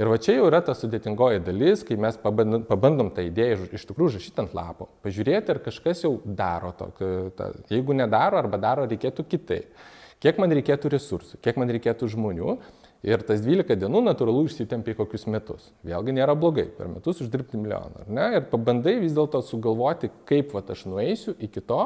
Ir 0.02 0.10
va 0.12 0.18
čia 0.20 0.34
jau 0.36 0.48
yra 0.50 0.60
ta 0.66 0.74
sudėtingoji 0.76 1.44
dalis, 1.46 1.86
kai 1.88 1.96
mes 2.02 2.18
pabandom, 2.20 2.66
pabandom 2.68 3.12
tą 3.16 3.24
idėją 3.24 3.70
iš 3.78 3.86
tikrųjų 3.88 4.12
užrašyti 4.12 4.42
ant 4.44 4.56
lapo, 4.58 4.90
pažiūrėti, 5.06 5.54
ar 5.54 5.62
kažkas 5.64 6.02
jau 6.04 6.18
daro 6.26 6.74
to. 6.76 6.90
Ta, 7.38 7.54
jeigu 7.72 7.96
nedaro 7.96 8.42
arba 8.42 8.60
daro, 8.60 8.90
reikėtų 8.92 9.24
kitaip. 9.30 9.86
Kiek 10.20 10.42
man 10.42 10.52
reikėtų 10.58 10.92
resursų, 10.92 11.40
kiek 11.44 11.56
man 11.62 11.72
reikėtų 11.72 12.10
žmonių 12.12 12.58
Ir 13.06 13.22
tas 13.22 13.44
12 13.46 13.78
dienų 13.84 14.02
natūralu 14.08 14.48
išsitempia 14.48 14.96
į 14.96 14.98
kokius 14.98 15.28
metus. 15.30 15.70
Vėlgi 15.86 16.16
nėra 16.18 16.34
blogai, 16.40 16.66
per 16.74 16.90
metus 16.90 17.22
uždirbti 17.22 17.60
milijoną, 17.62 18.06
ar 18.06 18.12
ne? 18.18 18.28
Ir 18.40 18.50
pabandai 18.50 18.98
vis 19.04 19.14
dėlto 19.14 19.44
sugalvoti, 19.46 20.10
kaip 20.26 20.56
va, 20.56 20.64
aš 20.74 20.88
nueisiu 20.90 21.36
iki 21.38 21.62
to, 21.62 21.84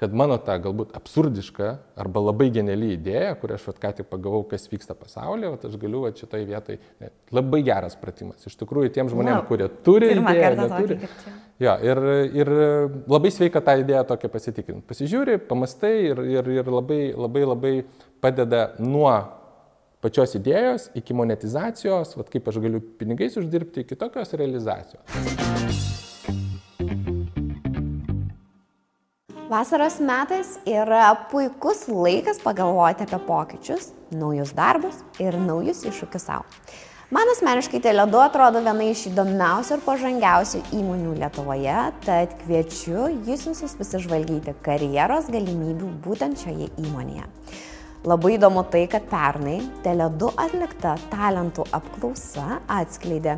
kad 0.00 0.14
mano 0.16 0.38
ta 0.42 0.56
galbūt 0.58 0.94
absurdiška 0.96 1.70
arba 2.00 2.22
labai 2.24 2.48
geniali 2.54 2.94
idėja, 2.96 3.34
kurią 3.38 3.58
aš 3.60 3.66
vat, 3.68 3.80
ką 3.82 3.92
tik 3.98 4.08
pagavau, 4.10 4.40
kas 4.48 4.64
vyksta 4.72 4.96
pasaulyje, 4.98 5.52
vat, 5.54 5.66
aš 5.68 5.76
galiu 5.78 6.02
vat, 6.06 6.18
šitoje 6.18 6.46
vietoje, 6.48 6.80
ne, 7.04 7.10
labai 7.36 7.60
geras 7.66 7.98
pratimas. 8.00 8.46
Iš 8.48 8.56
tikrųjų, 8.62 8.94
tiem 8.96 9.12
žmonėms, 9.12 9.42
wow. 9.42 9.48
kurie 9.50 9.68
turi 9.86 10.14
idėją, 10.16 10.54
neturi. 10.56 10.98
tokį 11.04 11.34
Jo, 11.60 11.74
ir, 11.84 12.00
ir 12.40 12.50
labai 13.12 13.30
sveika 13.36 13.60
tą 13.60 13.74
idėją 13.82 14.06
tokia 14.08 14.30
pasitikrinti. 14.32 14.86
Pasižiūri, 14.88 15.36
pamastai 15.50 15.92
ir, 16.06 16.22
ir, 16.40 16.48
ir 16.62 16.70
labai, 16.72 17.02
labai, 17.12 17.44
labai 17.52 17.74
padeda 18.24 18.70
nuo 18.80 19.12
pačios 20.00 20.34
idėjos 20.38 20.88
iki 20.96 21.16
monetizacijos, 21.16 22.16
vat 22.16 22.32
kaip 22.32 22.48
aš 22.48 22.60
galiu 22.64 22.80
pinigais 23.00 23.36
uždirbti, 23.40 23.84
iki 23.84 23.98
tokios 24.00 24.32
realizacijos. 24.36 25.04
Vasaros 29.50 29.96
metais 29.98 30.52
yra 30.62 31.08
puikus 31.30 31.88
laikas 31.90 32.38
pagalvoti 32.38 33.02
apie 33.02 33.18
pokyčius, 33.26 33.90
naujus 34.14 34.52
darbus 34.54 35.00
ir 35.18 35.34
naujus 35.42 35.82
iššūkius 35.90 36.28
savo. 36.28 36.46
Man 37.10 37.26
asmeniškai 37.32 37.80
Teledu 37.82 38.20
atrodo 38.22 38.60
viena 38.62 38.84
iš 38.86 39.08
įdomiausių 39.10 39.74
ir 39.74 39.80
pažangiausių 39.82 40.60
įmonių 40.78 41.16
Lietuvoje, 41.18 41.80
tad 42.04 42.36
kviečiu 42.44 43.08
jūs 43.26 43.48
visus 43.48 43.74
pasižvalgyti 43.80 44.54
karjeros 44.62 45.26
galimybių 45.34 45.90
būtent 46.04 46.38
šioje 46.44 46.70
įmonėje. 46.84 47.26
Labai 48.00 48.38
įdomu 48.38 48.62
tai, 48.72 48.86
kad 48.88 49.04
pernai 49.10 49.58
Tele2 49.84 50.30
atlikta 50.40 50.94
talentų 51.12 51.66
apklausa 51.76 52.62
atskleidė, 52.72 53.34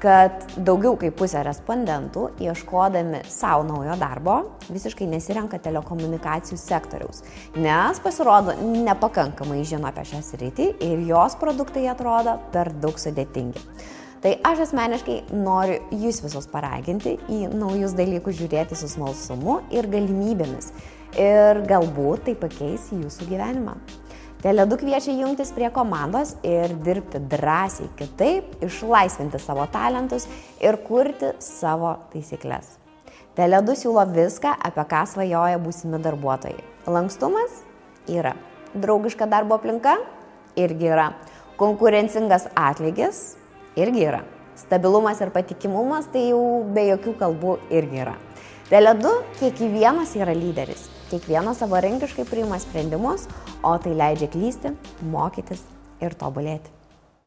kad 0.00 0.46
daugiau 0.56 0.94
kaip 0.96 1.18
pusė 1.18 1.42
respondentų, 1.44 2.22
ieškodami 2.40 3.20
savo 3.28 3.66
naujo 3.68 3.98
darbo, 4.00 4.38
visiškai 4.70 5.10
nesirenka 5.12 5.60
telekomunikacijų 5.60 6.56
sektoriaus, 6.56 7.20
nes 7.60 8.00
pasirodo 8.00 8.56
nepakankamai 8.64 9.60
žino 9.68 9.90
apie 9.92 10.06
šią 10.14 10.24
sritį 10.24 10.72
ir 10.88 11.04
jos 11.10 11.36
produktai 11.36 11.84
atrodo 11.92 12.38
per 12.54 12.72
daug 12.80 12.96
sudėtingi. 12.96 13.60
Tai 14.24 14.38
aš 14.48 14.70
asmeniškai 14.70 15.20
noriu 15.36 15.82
jūs 15.94 16.24
visus 16.24 16.48
paraginti 16.50 17.18
į 17.28 17.44
naujus 17.52 17.92
dalykus 17.98 18.40
žiūrėti 18.40 18.78
su 18.78 18.88
smalsumu 18.90 19.60
ir 19.70 19.86
galimybėmis 19.92 20.72
ir 21.16 21.62
galbūt 21.68 22.26
tai 22.28 22.36
pakeis 22.38 22.90
jūsų 22.92 23.30
gyvenimą. 23.30 23.76
Teledu 24.38 24.76
kviečia 24.78 25.16
jungtis 25.18 25.50
prie 25.50 25.66
komandos 25.74 26.36
ir 26.46 26.70
dirbti 26.86 27.18
drąsiai 27.26 27.88
kitaip, 27.98 28.52
išlaisvinti 28.62 29.38
savo 29.42 29.64
talentus 29.72 30.28
ir 30.62 30.76
kurti 30.86 31.32
savo 31.42 31.96
taisyklės. 32.12 32.76
Teledu 33.34 33.74
siūlo 33.78 34.04
viską, 34.12 34.52
apie 34.62 34.84
ką 34.90 35.00
svajoja 35.10 35.58
būsimi 35.62 35.98
darbuotojai. 36.02 36.62
Lankstumas 36.86 37.64
yra. 38.06 38.36
Draugiška 38.78 39.26
darbo 39.26 39.58
aplinka 39.58 39.96
irgi 40.58 40.86
yra. 40.92 41.08
Konkurencingas 41.58 42.46
atlygis 42.54 43.32
irgi 43.78 44.04
yra. 44.06 44.22
Stabilumas 44.58 45.18
ir 45.22 45.34
patikimumas 45.34 46.06
tai 46.14 46.28
jau 46.28 46.62
be 46.74 46.86
jokių 46.92 47.16
kalbų 47.18 47.56
irgi 47.74 48.04
yra. 48.04 48.14
Teledu 48.70 49.16
kiekvienas 49.40 50.14
yra 50.18 50.34
lyderis 50.36 50.86
Kiekvienas 51.08 51.62
savarankiškai 51.62 52.26
priima 52.28 52.58
sprendimus, 52.60 53.22
o 53.64 53.70
tai 53.80 53.94
leidžia 53.96 54.28
klysti, 54.28 54.74
mokytis 55.08 55.62
ir 56.04 56.12
tobulėti. 56.20 56.68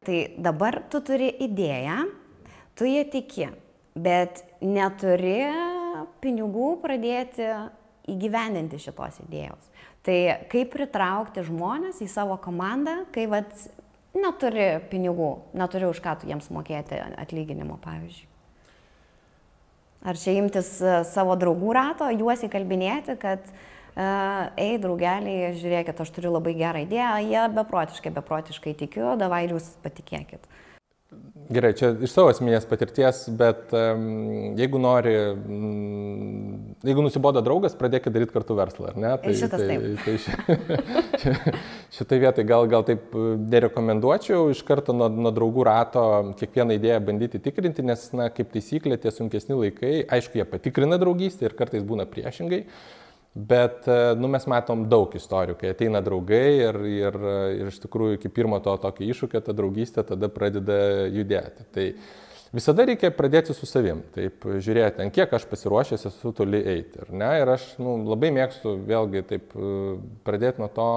Tai 0.06 0.18
dabar 0.38 0.84
tu 0.94 1.02
turi 1.06 1.32
idėją, 1.42 1.98
tu 2.78 2.86
ją 2.86 3.02
tiki, 3.10 3.50
bet 3.98 4.44
neturi 4.62 5.40
pinigų 6.22 6.76
pradėti 6.84 7.50
įgyvendinti 8.10 8.80
šitos 8.82 9.18
idėjos. 9.26 9.70
Tai 10.06 10.18
kaip 10.54 10.74
pritraukti 10.74 11.44
žmonės 11.46 12.02
į 12.06 12.10
savo 12.10 12.38
komandą, 12.42 13.04
kai 13.14 13.28
vat, 13.30 13.54
neturi 14.18 14.76
pinigų, 14.94 15.32
neturi 15.58 15.90
už 15.90 16.02
ką 16.06 16.20
tu 16.22 16.30
jiems 16.30 16.54
mokėti 16.54 17.02
atlyginimo, 17.22 17.82
pavyzdžiui. 17.82 18.31
Ar 20.02 20.18
čia 20.18 20.34
imtis 20.40 20.80
savo 21.12 21.36
draugų 21.38 21.76
rato, 21.78 22.08
juos 22.10 22.42
įkalbinėti, 22.48 23.14
kad 23.22 23.44
uh, 23.46 23.62
ei, 24.58 24.80
draugeliai, 24.82 25.52
žiūrėkit, 25.60 26.02
aš 26.02 26.12
turiu 26.16 26.32
labai 26.34 26.56
gerą 26.58 26.82
idėją, 26.86 27.14
jie 27.28 27.44
beprotiškai, 27.58 28.14
beprotiškai 28.16 28.74
tikiu, 28.80 29.12
davai 29.20 29.46
jūs 29.50 29.74
patikėkit. 29.84 30.48
Gerai, 31.52 31.74
čia 31.76 31.92
iš 32.00 32.14
savo 32.14 32.32
asmenės 32.32 32.64
patirties, 32.70 33.26
bet 33.36 33.74
um, 33.76 34.54
jeigu 34.56 34.80
nori, 34.80 35.16
um, 35.36 36.71
jeigu 36.86 37.04
nusibodo 37.06 37.44
draugas, 37.46 37.76
pradėkit 37.78 38.14
daryti 38.16 38.36
kartu 38.36 38.56
verslą, 38.58 38.92
ar 38.92 39.00
ne? 39.00 39.12
Tai, 39.24 39.34
Šitas 39.38 39.64
tai, 39.64 39.78
taip. 39.82 40.06
tai 40.06 40.16
ši, 40.24 41.66
šitai 41.98 42.22
vietai 42.26 42.48
gal, 42.48 42.70
gal 42.72 42.86
taip 42.88 43.14
nerekomenduočiau 43.52 44.50
iš 44.54 44.64
karto 44.68 44.96
nuo, 44.96 45.10
nuo 45.12 45.34
draugų 45.36 45.68
rato 45.68 46.06
kiekvieną 46.40 46.80
idėją 46.80 47.04
bandyti 47.12 47.44
tikrinti, 47.44 47.86
nes, 47.86 48.08
na, 48.18 48.32
kaip 48.34 48.54
taisyklė, 48.56 49.02
tie 49.02 49.14
sunkesni 49.14 49.58
laikai, 49.58 50.02
aišku, 50.18 50.42
jie 50.42 50.48
patikrina 50.50 51.02
draugystę 51.02 51.50
ir 51.50 51.58
kartais 51.60 51.86
būna 51.88 52.10
priešingai. 52.10 52.66
Uh, 52.66 52.98
Bet 53.34 53.88
e, 53.88 54.16
nu, 54.20 54.28
mes 54.28 54.44
matom 54.52 54.84
daug 54.92 55.14
istorijų, 55.16 55.56
kai 55.62 55.70
ateina 55.72 56.02
draugai 56.04 56.48
ir, 56.66 56.78
ir, 56.92 57.18
ir 57.62 57.70
iš 57.72 57.78
tikrųjų 57.86 58.18
iki 58.18 58.32
pirmo 58.34 58.60
to 58.60 58.74
tokio 58.84 59.08
iššūkio 59.08 59.40
ta 59.46 59.56
draugystė 59.56 60.04
tada 60.10 60.28
pradeda 60.28 61.08
judėti. 61.08 61.64
Tai 61.72 61.86
visada 62.56 62.86
reikia 62.88 63.12
pradėti 63.16 63.56
su 63.56 63.68
savim, 63.70 64.04
taip 64.16 64.46
žiūrėti, 64.46 65.04
ant 65.04 65.16
kiek 65.16 65.34
aš 65.38 65.48
pasiruošęs 65.52 66.08
esu 66.10 66.34
toli 66.36 66.62
eiti. 66.62 67.02
Ir, 67.04 67.14
ne, 67.22 67.32
ir 67.42 67.54
aš 67.56 67.68
nu, 67.82 67.98
labai 68.10 68.32
mėgstu 68.36 68.76
vėlgi 68.88 69.24
taip 69.30 69.56
e, 69.56 69.72
pradėti 70.28 70.64
nuo 70.64 70.72
to, 70.76 70.90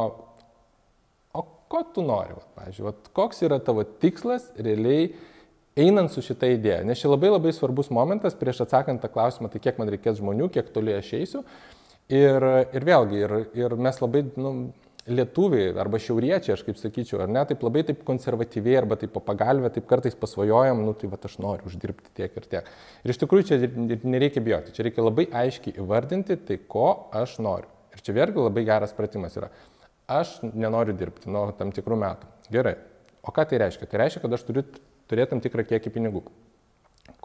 o 1.34 1.44
ko 1.72 1.84
tu 1.94 2.04
nori, 2.06 2.36
va, 2.38 2.44
pavyzdžiui, 2.60 2.88
va, 2.88 2.96
koks 3.20 3.44
yra 3.46 3.60
tavo 3.62 3.86
tikslas 3.86 4.50
realiai 4.58 5.12
einant 5.78 6.12
su 6.14 6.22
šitą 6.22 6.52
idėją. 6.54 6.84
Nes 6.86 7.00
čia 7.02 7.10
labai 7.10 7.32
labai 7.32 7.54
svarbus 7.54 7.90
momentas 7.94 8.36
prieš 8.38 8.62
atsakant 8.64 9.02
tą 9.02 9.10
klausimą, 9.10 9.50
tai 9.50 9.62
kiek 9.62 9.80
man 9.80 9.90
reikės 9.90 10.20
žmonių, 10.20 10.50
kiek 10.54 10.70
toli 10.74 10.94
aš 10.94 11.10
eisiu. 11.18 11.42
Ir, 12.12 12.44
ir 12.76 12.84
vėlgi, 12.84 13.20
ir, 13.24 13.36
ir 13.56 13.74
mes 13.80 13.98
labai, 14.02 14.26
nu, 14.36 14.52
lietuviai 15.10 15.74
arba 15.80 15.98
šiauriečiai, 16.00 16.54
aš 16.56 16.62
kaip 16.64 16.78
sakyčiau, 16.80 17.20
ar 17.24 17.30
ne, 17.32 17.42
taip 17.48 17.62
labai 17.64 17.82
taip 17.84 18.00
konservatyviai 18.08 18.78
arba 18.80 18.96
taip 19.00 19.16
pagalvę, 19.26 19.68
taip 19.74 19.86
kartais 19.90 20.16
pasvajojam, 20.16 20.80
nu 20.86 20.94
tai 20.96 21.10
va 21.12 21.18
aš 21.28 21.36
noriu 21.44 21.68
uždirbti 21.68 22.14
tiek 22.16 22.38
ir 22.40 22.48
tiek. 22.48 22.70
Ir 23.04 23.12
iš 23.12 23.20
tikrųjų 23.20 23.46
čia 23.50 23.58
nereikia 24.08 24.40
bijoti, 24.44 24.72
čia 24.76 24.86
reikia 24.88 25.04
labai 25.04 25.26
aiškiai 25.44 25.76
įvardinti 25.82 26.38
tai, 26.48 26.58
ko 26.68 26.88
aš 27.12 27.36
noriu. 27.44 27.68
Ir 27.94 28.02
čia 28.04 28.16
vėlgi 28.16 28.46
labai 28.46 28.64
geras 28.66 28.96
pratimas 28.96 29.36
yra. 29.36 29.52
Aš 30.10 30.38
nenoriu 30.52 30.96
dirbti 30.96 31.32
nuo 31.32 31.46
tam 31.58 31.72
tikrų 31.72 32.00
metų. 32.00 32.30
Gerai. 32.52 32.76
O 33.24 33.32
ką 33.32 33.44
tai 33.48 33.60
reiškia? 33.60 33.88
Tai 33.88 34.02
reiškia, 34.02 34.24
kad 34.24 34.36
aš 34.36 34.44
turiu 34.48 34.64
turėti 35.08 35.32
tam 35.32 35.44
tikrą 35.44 35.64
kiekį 35.68 35.92
pinigų. 35.94 36.24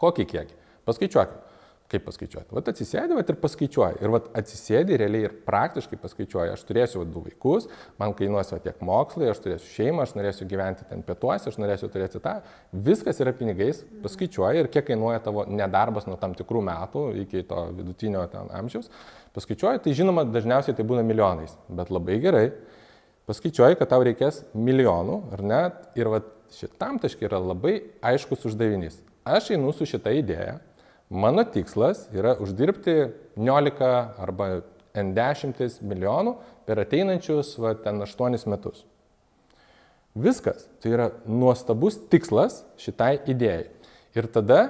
Kokį 0.00 0.28
kiekį? 0.28 0.60
Paskaičiuokim 0.88 1.48
Kaip 1.90 2.04
paskaičiuoti? 2.06 2.54
Vat 2.54 2.68
atsisėdi 2.70 3.16
vat, 3.18 3.30
ir 3.32 3.38
paskaičiuoji. 3.42 3.96
Ir 4.04 4.12
vat 4.14 4.28
atsisėdi 4.38 4.94
realiai 5.00 5.24
ir 5.26 5.32
praktiškai 5.42 5.96
paskaičiuoji. 5.98 6.52
Aš 6.54 6.62
turėsiu 6.68 7.00
vat, 7.00 7.08
du 7.10 7.22
vaikus, 7.24 7.66
man 7.98 8.14
kainuos 8.14 8.52
tiek 8.62 8.78
mokslai, 8.86 9.32
aš 9.32 9.40
turėsiu 9.42 9.72
šeimą, 9.74 10.04
aš 10.06 10.14
norėsiu 10.14 10.46
gyventi 10.52 10.86
ten 10.86 11.02
pietuose, 11.06 11.50
aš 11.50 11.58
norėsiu 11.58 11.90
turėti 11.90 12.22
tą. 12.22 12.36
Viskas 12.70 13.18
yra 13.24 13.34
pinigais, 13.34 13.82
paskaičiuoji 14.04 14.62
ir 14.62 14.70
kiek 14.70 14.86
kainuoja 14.92 15.24
tavo 15.26 15.42
nedarbas 15.50 16.06
nuo 16.06 16.14
tam 16.20 16.38
tikrų 16.38 16.62
metų 16.70 17.04
iki 17.24 17.42
to 17.50 17.66
vidutinio 17.80 18.22
ten 18.30 18.54
amžiaus. 18.60 18.86
Paskaičiuoji, 19.34 19.82
tai 19.82 19.98
žinoma, 19.98 20.28
dažniausiai 20.30 20.78
tai 20.78 20.86
būna 20.86 21.02
milijonais, 21.06 21.58
bet 21.66 21.90
labai 21.90 22.22
gerai. 22.22 22.46
Paskaičiuoji, 23.26 23.82
kad 23.82 23.90
tau 23.90 24.06
reikės 24.06 24.44
milijonų, 24.54 25.20
ar 25.34 25.42
ne? 25.42 25.62
Ir 25.98 26.14
vat, 26.14 26.30
šitam 26.54 27.02
taškai 27.02 27.26
yra 27.26 27.42
labai 27.42 27.80
aiškus 28.14 28.46
uždavinys. 28.46 29.02
Aš 29.26 29.52
einu 29.54 29.74
su 29.74 29.86
šitą 29.86 30.14
idėją 30.16 30.60
Mano 31.10 31.42
tikslas 31.42 32.04
yra 32.14 32.36
uždirbti 32.38 32.94
19 33.34 33.88
arba 34.22 34.46
N10 34.94 35.80
milijonų 35.82 36.36
per 36.68 36.78
ateinančius 36.84 37.56
va, 37.58 37.74
ten 37.74 37.98
8 38.02 38.46
metus. 38.50 38.84
Viskas. 40.14 40.68
Tai 40.82 40.92
yra 40.94 41.08
nuostabus 41.26 41.98
tikslas 42.10 42.62
šitai 42.78 43.16
idėjai. 43.30 43.66
Ir 44.18 44.30
tada, 44.30 44.60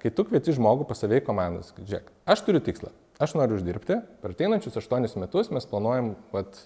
kai 0.00 0.12
tu 0.12 0.24
kvieti 0.28 0.56
žmogų 0.56 0.88
pasavėjai 0.88 1.24
komandas, 1.24 1.72
žiūrėk, 1.76 2.08
aš 2.28 2.44
turiu 2.44 2.60
tikslą, 2.64 2.92
aš 3.20 3.36
noriu 3.36 3.56
uždirbti, 3.56 4.00
per 4.20 4.34
ateinančius 4.34 4.76
8 4.80 5.20
metus 5.20 5.52
mes 5.52 5.68
planuojam 5.68 6.14
vat, 6.32 6.60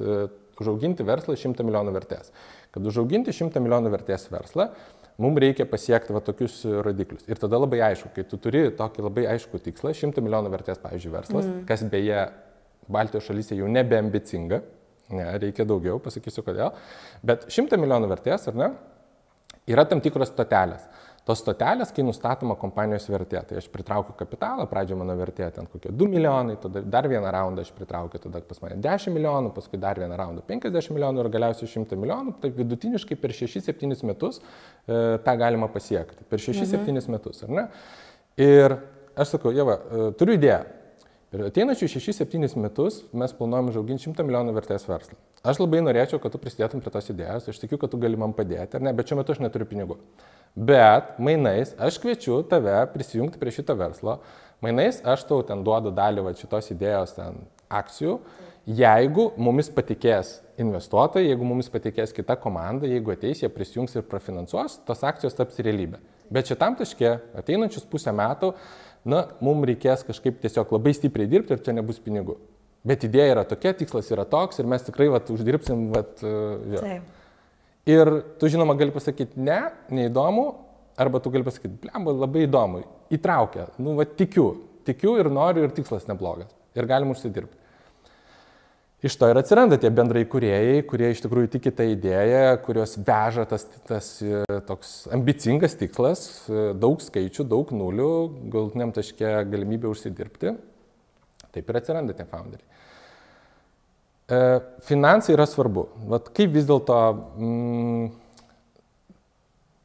užauginti 0.63 1.07
verslą 1.07 1.35
100 1.39 1.67
milijonų 1.67 1.95
vertės. 1.95 2.31
Kad 2.75 2.87
užauginti 2.87 3.35
100 3.35 3.63
milijonų 3.63 3.91
vertės 3.95 4.27
verslą, 4.31 4.71
mums 5.23 5.41
reikia 5.43 5.67
pasiekti 5.71 6.15
va 6.15 6.23
tokius 6.25 6.61
rodiklius. 6.87 7.27
Ir 7.31 7.41
tada 7.41 7.61
labai 7.61 7.81
aišku, 7.91 8.11
kai 8.15 8.25
tu 8.29 8.39
turi 8.41 8.67
tokį 8.75 9.05
labai 9.07 9.27
aišku 9.35 9.61
tikslą, 9.67 9.95
100 9.95 10.25
milijonų 10.25 10.53
vertės, 10.55 10.81
pavyzdžiui, 10.83 11.13
verslas, 11.15 11.47
mm. 11.47 11.61
kas 11.69 11.85
beje 11.93 12.25
Baltijos 12.95 13.29
šalyse 13.29 13.57
jau 13.57 13.69
nebeambicinga, 13.71 14.61
ne, 15.15 15.29
reikia 15.41 15.67
daugiau, 15.69 16.01
pasakysiu 16.03 16.45
kodėl, 16.47 16.75
bet 17.25 17.47
100 17.53 17.79
milijonų 17.81 18.11
vertės, 18.11 18.49
ar 18.51 18.59
ne, 18.61 18.71
yra 19.71 19.87
tam 19.89 20.03
tikros 20.05 20.33
stotelės. 20.33 20.85
Tos 21.25 21.41
stotelės, 21.41 21.89
kai 21.97 22.03
nustatoma 22.05 22.53
kompanijos 22.61 23.07
vertė, 23.09 23.41
tai 23.49 23.57
aš 23.57 23.71
pritraukiu 23.73 24.13
kapitalą, 24.19 24.67
pradžio 24.69 24.99
mano 25.01 25.15
vertė 25.17 25.47
ten 25.57 25.65
kokie 25.73 25.89
2 25.89 26.09
milijonai, 26.13 26.59
tada 26.61 26.83
dar 26.85 27.09
vieną 27.09 27.31
raundą 27.33 27.65
aš 27.65 27.71
pritraukiu, 27.73 28.21
tada 28.27 28.43
pas 28.45 28.61
mane 28.61 28.77
10 28.85 29.15
milijonų, 29.15 29.55
paskui 29.57 29.81
dar 29.81 29.97
vieną 29.97 30.19
raundą 30.21 30.45
50 30.51 30.93
milijonų 30.93 31.25
ir 31.25 31.31
galiausiai 31.33 31.71
100 31.73 31.97
milijonų, 32.03 32.37
tai 32.43 32.53
vidutiniškai 32.59 33.17
per 33.23 33.33
6-7 33.33 34.05
metus 34.05 34.43
e, 34.43 35.17
tą 35.25 35.37
galima 35.41 35.71
pasiekti. 35.73 36.29
Per 36.29 36.45
6-7 36.45 36.85
mhm. 36.85 37.17
metus, 37.17 37.41
ar 37.49 37.57
ne? 37.57 37.67
Ir 38.45 38.77
aš 39.17 39.39
sakau, 39.39 39.55
Jeva, 39.57 39.81
e, 39.81 40.07
turiu 40.21 40.37
idėją. 40.37 40.61
Per 41.33 41.49
ateinančius 41.49 41.97
6-7 42.05 42.61
metus 42.61 43.01
mes 43.17 43.33
planuojam 43.35 43.73
užauginti 43.73 44.11
100 44.13 44.29
milijonų 44.29 44.53
vertės 44.61 44.85
verslą. 44.87 45.17
Aš 45.45 45.65
labai 45.65 45.81
norėčiau, 45.83 46.21
kad 46.21 46.37
tu 46.37 46.39
prisidėtum 46.39 46.85
prie 46.85 46.93
tos 46.93 47.09
idėjos, 47.11 47.49
aš 47.51 47.65
tikiu, 47.65 47.81
kad 47.81 47.91
tu 47.91 47.99
gali 48.05 48.21
man 48.21 48.37
padėti, 48.37 48.77
ar 48.77 48.85
ne, 48.85 48.93
bet 48.95 49.09
šiuo 49.09 49.19
metu 49.19 49.35
aš 49.35 49.41
neturiu 49.43 49.67
pinigų. 49.73 49.97
Bet 50.55 51.17
mainais 51.19 51.73
aš 51.83 51.99
kviečiu 51.99 52.39
tave 52.47 52.77
prisijungti 52.93 53.41
prie 53.41 53.51
šito 53.55 53.75
verslo, 53.75 54.21
mainais 54.63 55.01
aš 55.03 55.27
tau 55.27 55.43
ten 55.47 55.65
duodu 55.67 55.91
dalį 55.95 56.23
va, 56.29 56.35
šitos 56.39 56.71
idėjos 56.71 57.17
ten 57.17 57.41
akcijų, 57.75 58.21
jeigu 58.65 59.33
mumis 59.37 59.69
patikės 59.75 60.39
investuotojai, 60.63 61.27
jeigu 61.27 61.49
mumis 61.49 61.69
patikės 61.75 62.15
kita 62.15 62.37
komanda, 62.39 62.87
jeigu 62.87 63.17
ateis, 63.17 63.43
jie 63.43 63.51
prisijungs 63.51 63.97
ir 63.99 64.07
prafinansuos, 64.07 64.79
tos 64.87 65.03
akcijos 65.03 65.35
taps 65.35 65.59
realybė. 65.59 65.99
Bet 66.33 66.49
šitam 66.49 66.79
taške 66.79 67.17
ateinančius 67.37 67.91
pusę 67.91 68.15
metų, 68.15 68.55
na, 69.11 69.27
mums 69.45 69.67
reikės 69.69 70.07
kažkaip 70.07 70.39
tiesiog 70.45 70.71
labai 70.79 70.95
stipriai 70.97 71.29
dirbti 71.35 71.57
ir 71.57 71.67
čia 71.67 71.75
nebus 71.77 71.99
pinigų. 72.03 72.39
Bet 72.85 73.05
idėja 73.09 73.35
yra 73.35 73.45
tokia, 73.49 73.75
tikslas 73.77 74.11
yra 74.13 74.27
toks 74.29 74.61
ir 74.61 74.69
mes 74.69 74.83
tikrai 74.85 75.11
vat, 75.13 75.31
uždirbsim. 75.33 75.89
Vat, 75.93 76.21
uh, 76.23 76.79
Taip. 76.79 77.13
Ir 77.89 78.11
tu 78.41 78.49
žinoma 78.49 78.77
gali 78.81 78.95
pasakyti 78.95 79.41
ne, 79.45 79.59
neįdomu, 79.93 80.47
arba 80.97 81.21
tu 81.21 81.33
gali 81.35 81.45
pasakyti, 81.45 81.75
blemba, 81.83 82.15
labai 82.25 82.47
įdomu, 82.47 82.85
įtraukia, 83.13 83.69
nu, 83.83 83.97
va, 83.99 84.07
tikiu, 84.09 84.47
tikiu 84.89 85.19
ir 85.21 85.29
noriu 85.33 85.67
ir 85.67 85.75
tikslas 85.77 86.09
neblogas. 86.09 86.49
Ir 86.75 86.89
galim 86.91 87.13
užsidirbti. 87.13 87.61
Iš 89.05 89.19
to 89.21 89.29
ir 89.29 89.37
atsiranda 89.37 89.77
tie 89.77 89.91
bendrai 89.93 90.23
kuriejai, 90.33 90.79
kurie 90.89 91.11
iš 91.13 91.21
tikrųjų 91.21 91.51
tiki 91.53 91.69
tą 91.77 91.85
idėją, 91.93 92.55
kurios 92.65 92.95
veža 92.97 93.45
tas, 93.51 93.67
tas 93.85 94.07
e, 94.25 94.41
toks 94.65 94.95
ambicingas 95.13 95.77
tikslas, 95.77 96.23
e, 96.49 96.71
daug 96.81 97.05
skaičių, 97.05 97.45
daug 97.51 97.75
nulių, 97.77 98.15
galutiniam 98.55 98.95
taške 98.97 99.35
galimybė 99.53 99.91
užsidirbti. 99.91 100.55
Taip 101.53 101.69
ir 101.69 101.79
atsiranda 101.83 102.17
tie 102.17 102.25
founderiai. 102.31 102.65
E, 104.25 104.61
finansai 104.81 105.35
yra 105.37 105.45
svarbu. 105.45 105.89
Vat 106.09 106.31
kaip 106.37 106.55
vis 106.55 106.65
dėlto 106.69 106.95
mm, 107.37 108.05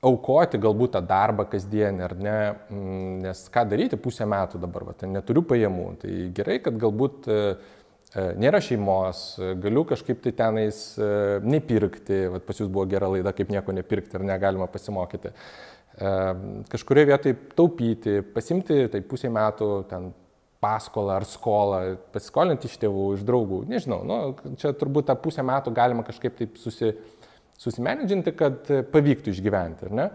aukoti 0.07 0.61
galbūt 0.63 0.93
tą 0.95 1.01
darbą 1.03 1.43
kasdienį 1.51 2.05
ar 2.05 2.15
ne, 2.15 2.37
mm, 2.71 3.17
nes 3.25 3.41
ką 3.51 3.65
daryti 3.67 3.99
pusę 3.99 4.27
metų 4.29 4.61
dabar, 4.63 4.85
vat, 4.91 5.03
neturiu 5.11 5.43
pajamų. 5.47 5.89
Tai 6.03 6.13
gerai, 6.37 6.55
kad 6.63 6.77
galbūt 6.79 7.27
e, 7.27 7.41
e, 8.13 8.29
nėra 8.39 8.61
šeimos, 8.63 9.25
galiu 9.59 9.83
kažkaip 9.89 10.23
tai 10.23 10.33
tenais 10.39 10.79
e, 10.95 11.11
nepirkti, 11.43 12.21
vat, 12.37 12.47
pas 12.47 12.63
jūs 12.63 12.71
buvo 12.71 12.87
gera 12.87 13.11
laida, 13.11 13.35
kaip 13.35 13.51
nieko 13.51 13.75
nepirkti 13.75 14.21
ir 14.21 14.27
negalima 14.29 14.69
pasimokyti. 14.71 15.33
E, 15.99 16.15
kažkurioje 16.71 17.11
vietoje 17.11 17.39
taupyti, 17.59 18.21
pasimti 18.31 18.85
tai 18.95 19.03
pusę 19.03 19.35
metų 19.35 19.73
ten 19.91 20.13
paskolą 20.63 21.19
ar 21.19 21.25
skolą, 21.27 21.83
pasiskolinti 22.13 22.67
iš 22.67 22.79
tėvų, 22.81 23.05
iš 23.15 23.23
draugų, 23.27 23.63
nežinau, 23.71 24.01
nu, 24.07 24.17
čia 24.59 24.73
turbūt 24.75 25.07
tą 25.07 25.15
pusę 25.19 25.45
metų 25.47 25.71
galima 25.75 26.03
kažkaip 26.07 26.35
taip 26.39 26.59
susi, 26.59 26.91
susimenedžinti, 27.59 28.35
kad 28.35 28.67
pavyktų 28.91 29.33
išgyventi, 29.33 29.87
ar 29.87 29.95
ne? 30.01 30.09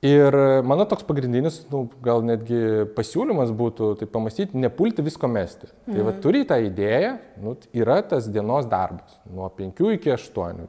Ir 0.00 0.32
mano 0.64 0.86
toks 0.88 1.04
pagrindinis, 1.04 1.58
nu, 1.68 1.82
gal 2.00 2.22
netgi 2.24 2.86
pasiūlymas 2.96 3.50
būtų, 3.52 3.90
tai 4.00 4.06
pamastyti, 4.08 4.56
nepulti 4.56 5.04
visko 5.04 5.28
mesti. 5.28 5.68
Mhm. 5.68 5.90
Tai 5.90 6.06
va 6.06 6.14
mhm. 6.14 6.20
turi 6.24 6.40
tą 6.48 6.56
idėją, 6.64 7.10
nu, 7.44 7.52
yra 7.76 7.98
tas 8.08 8.30
dienos 8.32 8.70
darbas, 8.70 9.18
nuo 9.28 9.50
5 9.58 9.84
iki 9.98 10.14
8, 10.14 10.64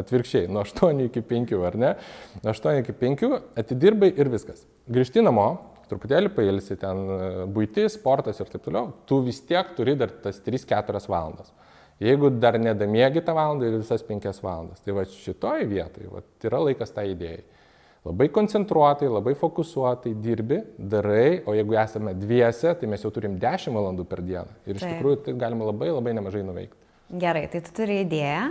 atvirkščiai, 0.00 0.48
nuo 0.48 0.64
8 0.64 1.04
iki 1.10 1.20
5, 1.34 1.54
ar 1.68 1.76
ne? 1.82 1.92
Nuo 2.40 2.54
8 2.54 2.80
iki 2.80 2.96
5 3.04 3.28
atidirbai 3.60 4.14
ir 4.16 4.32
viskas. 4.32 4.64
Grįžti 4.88 5.20
namo, 5.26 5.50
truputėlį 5.90 6.32
pailsi, 6.36 6.76
ten 6.80 7.02
e, 7.04 7.28
būtis, 7.54 7.98
sportas 7.98 8.40
ir 8.40 8.50
taip 8.52 8.64
toliau, 8.64 8.92
tu 9.08 9.20
vis 9.24 9.40
tiek 9.46 9.74
turi 9.76 9.96
dar 9.98 10.12
tas 10.24 10.40
3-4 10.44 11.02
valandas. 11.08 11.52
Jeigu 12.02 12.30
dar 12.42 12.58
nedamiegi 12.58 13.22
tą 13.22 13.36
valandą 13.36 13.68
ir 13.68 13.78
visas 13.78 14.02
5 14.02 14.40
valandas, 14.42 14.82
tai 14.82 14.96
va 14.96 15.04
šitoj 15.06 15.66
vietoj 15.70 16.10
va, 16.10 16.24
yra 16.42 16.62
laikas 16.66 16.90
tą 16.90 17.02
tai 17.02 17.12
idėjai. 17.12 17.44
Labai 18.04 18.26
koncentruotai, 18.28 19.08
labai 19.08 19.32
fokusuotai 19.40 20.12
dirbi, 20.20 20.58
darai, 20.76 21.38
o 21.48 21.54
jeigu 21.56 21.78
esame 21.80 22.12
dviese, 22.20 22.74
tai 22.76 22.88
mes 22.90 23.00
jau 23.00 23.08
turim 23.14 23.38
10 23.40 23.72
valandų 23.72 24.04
per 24.10 24.20
dieną. 24.26 24.58
Ir 24.66 24.76
iš 24.76 24.84
Taip. 24.84 24.98
tikrųjų 24.98 25.20
tai 25.24 25.34
galima 25.40 25.70
labai 25.70 25.88
labai 25.88 26.12
nemažai 26.18 26.42
nuveikti. 26.44 26.76
Gerai, 27.22 27.46
tai 27.48 27.62
tu 27.64 27.72
turi 27.78 28.02
idėją, 28.02 28.50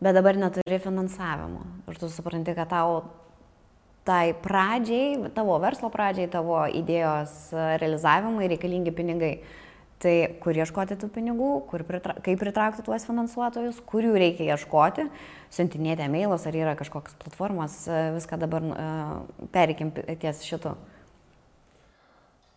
bet 0.00 0.16
dabar 0.16 0.40
neturi 0.40 0.78
finansavimo. 0.80 1.66
Ir 1.90 2.00
tu 2.00 2.08
supranti, 2.12 2.54
kad 2.56 2.72
tau 2.72 3.02
tai 4.08 4.32
pradžiai, 4.32 5.28
tavo 5.36 5.58
verslo 5.60 5.90
pradžiai, 5.92 6.30
tavo 6.32 6.62
idėjos 6.64 7.50
realizavimui 7.52 8.48
reikalingi 8.54 8.94
pinigai. 8.96 9.32
Tai 9.98 10.12
kur 10.38 10.54
ieškoti 10.54 10.94
tų 10.94 11.08
pinigų, 11.10 11.48
pritra 11.66 12.14
kaip 12.22 12.38
pritraukti 12.38 12.84
tuos 12.86 13.02
finansuotojus, 13.02 13.80
kurių 13.90 14.12
reikia 14.22 14.52
ieškoti, 14.54 15.08
siuntinėti 15.50 16.04
e-mailus, 16.06 16.44
ar 16.46 16.54
yra 16.54 16.76
kažkokios 16.78 17.16
platformos, 17.18 17.80
viską 18.14 18.38
dabar 18.38 18.68
uh, 18.68 19.48
pereikim 19.50 19.90
ties 20.22 20.44
šitu. 20.46 20.76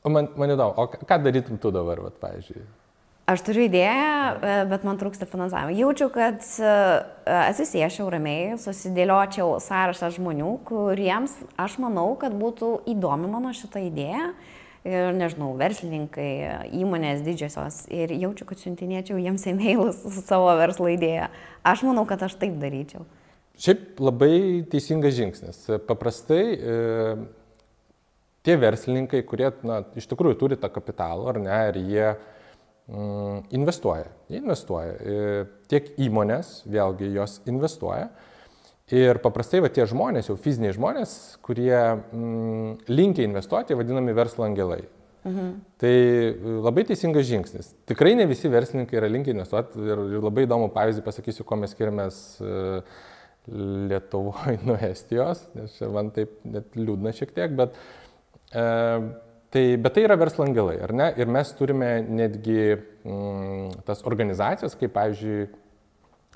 Man, 0.06 0.30
man 0.38 0.54
įdomu, 0.54 0.78
o 0.78 0.86
ką 1.10 1.18
darytum 1.26 1.58
tu 1.62 1.74
dabar, 1.74 2.04
vat, 2.06 2.22
pavyzdžiui? 2.22 2.62
Aš 3.32 3.44
turiu 3.48 3.64
idėją, 3.64 3.92
e, 4.44 4.54
bet 4.68 4.84
man 4.84 4.98
trūksta 5.00 5.28
finansavimo. 5.30 5.72
Jaučiu, 5.78 6.10
kad 6.12 6.42
e, 6.60 6.72
atsisėšiau 7.32 8.10
ramiai, 8.12 8.58
susidėliočiau 8.60 9.54
sąrašą 9.64 10.10
žmonių, 10.18 10.50
kuriems 10.68 11.38
aš 11.62 11.78
manau, 11.80 12.10
kad 12.20 12.36
būtų 12.36 12.74
įdomi 12.92 13.30
mano 13.32 13.54
šitą 13.56 13.86
idėją. 13.88 14.34
Ir 14.82 15.14
nežinau, 15.14 15.52
verslininkai, 15.60 16.32
įmonės 16.74 17.22
didžiosios. 17.22 17.84
Ir 17.94 18.12
jaučiu, 18.18 18.48
kad 18.50 18.60
siuntinėčiau 18.60 19.20
jiems 19.22 19.46
e-mailus 19.52 20.02
su 20.02 20.24
savo 20.26 20.50
verslo 20.58 20.90
idėja. 20.90 21.30
Aš 21.62 21.86
manau, 21.86 22.08
kad 22.10 22.26
aš 22.26 22.34
taip 22.42 22.58
daryčiau. 22.60 23.06
Šiaip 23.62 24.02
labai 24.02 24.66
teisingas 24.72 25.14
žingsnis. 25.20 25.62
Paprastai 25.86 26.44
e, 26.58 26.76
tie 28.42 28.58
verslininkai, 28.58 29.22
kurie 29.30 29.54
na, 29.68 29.84
iš 29.94 30.10
tikrųjų 30.10 30.40
turi 30.42 30.60
tą 30.60 30.72
kapitalą, 30.74 31.30
ar 31.30 31.42
ne, 31.46 31.62
ir 31.70 31.82
jie 31.86 32.08
investuoja. 33.56 34.10
Jie 34.32 34.42
investuoja. 34.42 34.94
E, 35.00 35.44
tiek 35.72 35.92
įmonės, 36.02 36.62
vėlgi, 36.72 37.12
jos 37.16 37.40
investuoja. 37.50 38.10
Ir 38.92 39.22
paprastai 39.24 39.62
va, 39.64 39.70
tie 39.72 39.86
žmonės, 39.88 40.28
jau 40.28 40.36
fiziniai 40.40 40.76
žmonės, 40.76 41.14
kurie 41.46 41.72
mm, 41.72 42.90
linkia 42.92 43.24
investuoti, 43.24 43.78
vadinami 43.80 44.16
verslo 44.18 44.44
angelai. 44.48 44.82
Mhm. 45.24 45.54
Tai 45.80 45.94
labai 46.66 46.84
teisingas 46.90 47.28
žingsnis. 47.30 47.72
Tikrai 47.88 48.16
ne 48.18 48.26
visi 48.30 48.50
verslininkai 48.52 48.98
yra 49.00 49.10
linkę 49.12 49.32
investuoti 49.36 49.80
ir, 49.86 50.04
ir 50.18 50.26
labai 50.26 50.48
įdomu 50.48 50.72
pavyzdį 50.74 51.06
pasakysiu, 51.06 51.46
ko 51.48 51.60
mes 51.62 51.76
skiriamės 51.76 52.22
Lietuvoje 53.52 54.60
nuo 54.68 54.78
Estijos, 54.86 55.48
nes 55.58 55.74
man 55.94 56.12
taip 56.14 56.34
net 56.46 56.76
liūdna 56.78 57.14
šiek 57.18 57.32
tiek, 57.34 57.54
bet, 57.58 57.78
e, 58.54 58.66
tai, 59.52 59.66
bet 59.82 59.96
tai 59.96 60.06
yra 60.08 60.18
verslo 60.20 60.46
angelai, 60.48 60.78
ar 60.84 60.94
ne? 60.96 61.12
Ir 61.20 61.32
mes 61.32 61.52
turime 61.58 61.94
netgi 62.08 62.62
mm, 62.76 63.82
tas 63.88 64.04
organizacijas, 64.08 64.78
kaip 64.80 64.96
pavyzdžiui, 64.96 65.50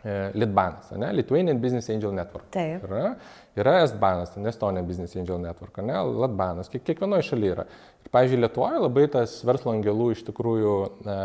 E, 0.05 0.31
Litbanas, 0.33 0.91
ne? 0.91 1.11
Lithuanian 1.13 1.59
Business 1.59 1.89
Angel 1.89 2.11
Network. 2.13 2.45
Taip. 2.53 2.83
Yra, 2.85 3.15
yra 3.57 3.79
Estbanas, 3.81 4.35
Estonia 4.37 4.83
Business 4.85 5.15
Angel 5.17 5.39
Network, 5.41 5.79
ne? 5.81 5.95
Latbanas, 5.97 6.69
kiek, 6.69 6.83
kiekvienoje 6.85 7.25
šalyje 7.31 7.55
yra. 7.55 7.65
Ir, 8.03 8.11
pavyzdžiui, 8.13 8.41
Lietuvoje 8.43 8.83
labai 8.83 9.07
tas 9.15 9.33
verslo 9.49 9.73
angelų 9.73 10.11
iš 10.13 10.21
tikrųjų 10.27 10.75
e, 10.85 11.15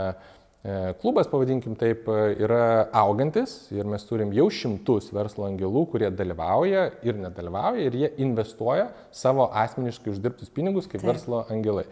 klubas, 1.00 1.24
pavadinkim 1.30 1.72
taip, 1.80 2.04
yra 2.36 2.90
augantis 3.00 3.70
ir 3.72 3.88
mes 3.88 4.02
turim 4.04 4.34
jau 4.36 4.44
šimtus 4.52 5.08
verslo 5.16 5.46
angelų, 5.48 5.86
kurie 5.94 6.10
dalyvauja 6.12 6.90
ir 7.06 7.16
nedalyvauja 7.16 7.86
ir 7.86 7.96
jie 7.96 8.10
investuoja 8.26 8.90
savo 9.08 9.48
asmeniškai 9.56 10.12
uždirbtus 10.12 10.52
pinigus 10.52 10.90
kaip 10.90 11.00
taip. 11.00 11.14
verslo 11.14 11.46
angelai. 11.48 11.86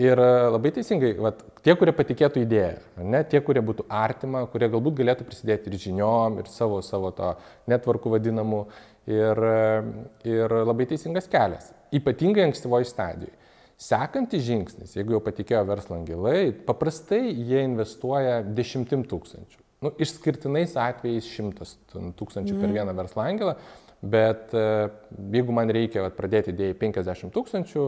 Ir 0.00 0.16
e, 0.16 0.28
labai 0.48 0.70
teisingai, 0.72 1.10
vat, 1.20 1.42
tie, 1.60 1.74
kurie 1.76 1.92
patikėtų 1.92 2.40
idėją, 2.46 2.78
ne, 3.04 3.20
tie, 3.28 3.42
kurie 3.44 3.60
būtų 3.60 3.84
artima, 3.92 4.46
kurie 4.48 4.70
galbūt 4.72 4.96
galėtų 5.02 5.26
prisidėti 5.28 5.68
ir 5.68 5.76
žiniom, 5.82 6.38
ir 6.40 6.48
savo, 6.48 6.78
savo 6.82 7.10
to 7.12 7.34
netvarkų 7.68 8.14
vadinamų, 8.14 8.62
ir, 9.12 9.42
e, 9.44 9.82
ir 10.32 10.56
labai 10.64 10.88
teisingas 10.88 11.28
kelias, 11.28 11.70
ypatingai 11.92 12.48
ankstyvoji 12.48 12.88
stadijoje. 12.88 13.36
Sekantis 13.82 14.44
žingsnis, 14.46 14.94
jeigu 14.94 15.16
jau 15.16 15.22
patikėjo 15.24 15.62
verslo 15.66 15.96
angelai, 15.96 16.52
paprastai 16.66 17.32
jie 17.32 17.64
investuoja 17.66 18.40
dešimtim 18.46 19.02
tūkstančių. 19.10 19.58
Nu, 19.82 19.90
išskirtinais 19.98 20.76
atvejais 20.78 21.26
šimtas 21.26 21.74
tūkstančių 21.90 22.54
per 22.54 22.68
mhm. 22.68 22.76
vieną 22.76 22.94
verslo 22.94 23.24
angelą, 23.24 23.56
bet 24.14 24.54
e, 24.54 24.66
jeigu 25.34 25.56
man 25.56 25.72
reikia 25.74 26.04
vat, 26.06 26.14
pradėti 26.18 26.54
idėjai 26.54 26.78
50 26.78 27.34
tūkstančių, 27.34 27.86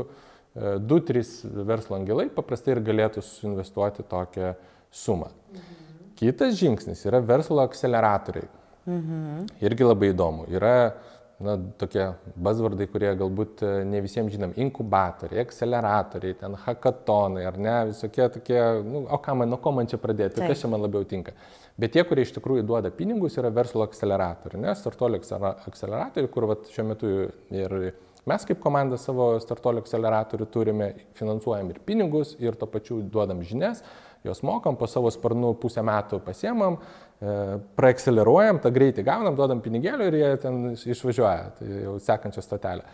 2-3 0.54 1.64
verslo 1.66 1.96
angelai 1.98 2.28
paprastai 2.30 2.76
ir 2.76 2.82
galėtų 2.86 3.22
suinvestuoti 3.26 4.04
tokią 4.10 4.52
sumą. 4.94 5.30
Mhm. 5.54 5.80
Kitas 6.18 6.54
žingsnis 6.58 7.02
yra 7.08 7.22
verslo 7.22 7.62
akceleratoriai. 7.62 8.46
Mhm. 8.84 9.46
Irgi 9.64 9.86
labai 9.86 10.12
įdomu. 10.12 10.46
Yra 10.52 10.94
na, 11.42 11.56
tokie 11.80 12.06
buzzvardai, 12.36 12.86
kurie 12.92 13.10
galbūt 13.18 13.64
e, 13.66 13.72
ne 13.88 14.00
visiems 14.04 14.34
žinom, 14.34 14.54
inkubatoriai, 14.66 15.42
akceleratoriai, 15.44 16.38
ten 16.40 16.56
hackathonai, 16.66 17.44
ar 17.48 17.58
ne, 17.58 17.74
visokie 17.90 18.28
tokie, 18.36 18.60
nu, 18.86 19.04
o 19.08 19.20
ką 19.22 19.36
man, 19.40 19.50
nuo 19.50 19.60
ko 19.62 19.74
man 19.74 19.90
čia 19.90 19.98
pradėti, 20.02 20.38
Taip. 20.38 20.52
kas 20.52 20.64
čia 20.64 20.70
man 20.72 20.84
labiau 20.84 21.06
tinka. 21.08 21.34
Bet 21.80 21.96
tie, 21.96 22.04
kurie 22.06 22.22
iš 22.26 22.34
tikrųjų 22.36 22.66
duoda 22.68 22.92
pinigus, 22.94 23.38
yra 23.40 23.50
verslo 23.54 23.82
akceleratoriai, 23.86 24.62
ne, 24.62 24.74
startuolio 24.78 25.18
akceleratoriai, 25.18 26.32
kur 26.32 26.50
vat, 26.52 26.68
šiuo 26.70 26.90
metu 26.92 27.14
ir 27.54 27.78
Mes 28.24 28.46
kaip 28.48 28.56
komanda 28.64 28.96
savo 28.96 29.34
startuolio 29.42 29.82
akceleratorių 29.84 30.46
turime, 30.48 30.86
finansuojam 31.18 31.68
ir 31.74 31.80
pinigus, 31.84 32.32
ir 32.40 32.56
to 32.56 32.64
pačiu 32.72 33.02
duodam 33.04 33.42
žinias, 33.44 33.82
juos 34.24 34.42
mokam, 34.46 34.76
po 34.80 34.88
savo 34.90 35.12
sparnų 35.12 35.54
pusę 35.62 35.84
metų 35.84 36.20
pasiemam, 36.24 36.78
e, 37.20 37.38
praakceleruojam, 37.78 38.60
tą 38.64 38.72
greitį 38.74 39.04
gaunam, 39.06 39.36
duodam 39.38 39.60
pinigėlių 39.64 40.10
ir 40.10 40.20
jie 40.20 40.30
ten 40.44 40.62
išvažiuoja, 40.74 41.50
tai 41.58 41.72
jau 41.86 41.98
sekančią 42.02 42.44
stotelę. 42.44 42.86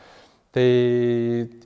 Tai 0.51 0.67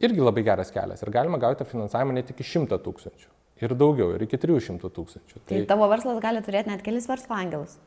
irgi 0.04 0.20
labai 0.20 0.44
geras 0.44 0.72
kelias 0.72 1.00
ir 1.00 1.12
galima 1.12 1.40
gauti 1.40 1.64
finansavimą 1.64 2.18
net 2.18 2.34
iki 2.34 2.44
100 2.44 2.82
tūkstančių 2.84 3.30
ir 3.64 3.74
daugiau, 3.78 4.12
ir 4.16 4.24
iki 4.26 4.38
300 4.40 4.90
tūkstančių. 4.92 5.38
Tai, 5.40 5.54
tai 5.54 5.62
tavo 5.68 5.88
verslas 5.90 6.20
gali 6.22 6.42
turėti 6.44 6.72
net 6.72 6.82
kelis 6.84 7.06
verslo 7.10 7.36
angelus. 7.38 7.78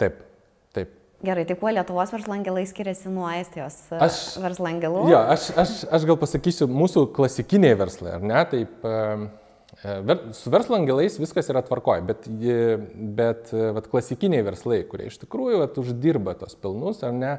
Taip, 0.00 0.20
taip. 0.76 0.98
Gerai, 1.22 1.44
tai 1.46 1.54
kuo 1.58 1.70
Lietuvos 1.70 2.10
verslangelai 2.10 2.64
skiriasi 2.66 3.10
nuo 3.12 3.28
Estijos 3.30 3.76
e, 3.92 4.00
aš, 4.02 4.18
verslangelų? 4.42 5.04
Jo, 5.12 5.20
aš, 5.30 5.52
aš, 5.62 5.74
aš 5.94 6.06
gal 6.08 6.18
pasakysiu, 6.18 6.66
mūsų 6.66 7.06
klasikiniai 7.14 7.78
verslai, 7.78 8.16
ar 8.18 8.26
ne? 8.26 8.40
Taip, 8.50 8.74
e, 9.84 9.96
e, 9.98 10.16
su 10.36 10.52
verslangelais 10.52 11.18
viskas 11.20 11.50
yra 11.52 11.62
tvarkoje, 11.66 12.04
bet, 12.08 12.28
bet 13.18 13.52
vat, 13.52 13.88
klasikiniai 13.92 14.44
verslai, 14.46 14.82
kurie 14.88 15.10
iš 15.10 15.20
tikrųjų 15.24 15.62
vat, 15.64 15.78
uždirba 15.82 16.36
tos 16.40 16.56
pelnus, 16.58 17.02
ar 17.06 17.14
ne? 17.16 17.36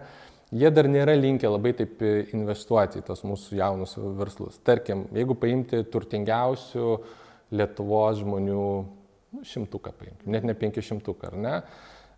Jie 0.53 0.69
dar 0.69 0.85
nėra 0.85 1.15
linkę 1.17 1.49
labai 1.49 1.71
taip 1.73 2.03
investuoti 2.05 2.99
į 3.01 3.07
tos 3.07 3.23
mūsų 3.25 3.57
jaunus 3.57 3.95
verslus. 4.19 4.59
Tarkim, 4.61 5.07
jeigu 5.15 5.33
paimti 5.39 5.81
turtingiausių 5.89 6.89
Lietuvos 7.53 8.19
žmonių, 8.21 8.67
nu, 9.33 9.41
šimtuką 9.45 9.93
paimti, 9.97 10.29
net 10.29 10.45
ne 10.45 10.53
penkišimtuką, 10.57 11.31
ar 11.33 11.41
ne? 11.41 11.55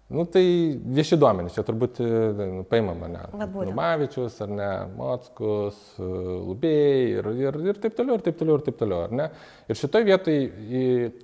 Nu 0.07 0.21
tai 0.29 0.45
vieši 0.85 1.17
duomenys, 1.17 1.55
čia 1.55 1.63
turbūt 1.65 1.97
e, 2.05 2.07
nu, 2.37 2.63
paima 2.69 2.93
mane. 2.93 3.23
Numavičius, 3.33 4.35
ar 4.45 4.51
ne, 4.53 4.67
Mockus, 4.93 5.79
e, 5.97 6.09
Lubėjai 6.45 6.99
ir, 7.15 7.29
ir, 7.41 7.57
ir 7.71 7.79
taip 7.81 7.95
toliau, 7.97 8.19
ir 8.19 8.25
taip 8.27 8.37
toliau, 8.37 8.59
ir 8.59 8.65
taip 8.67 8.77
toliau, 8.77 9.07
ar 9.07 9.15
ne. 9.17 9.25
Ir 9.65 9.79
šitoj 9.79 10.05
vietoj 10.05 10.37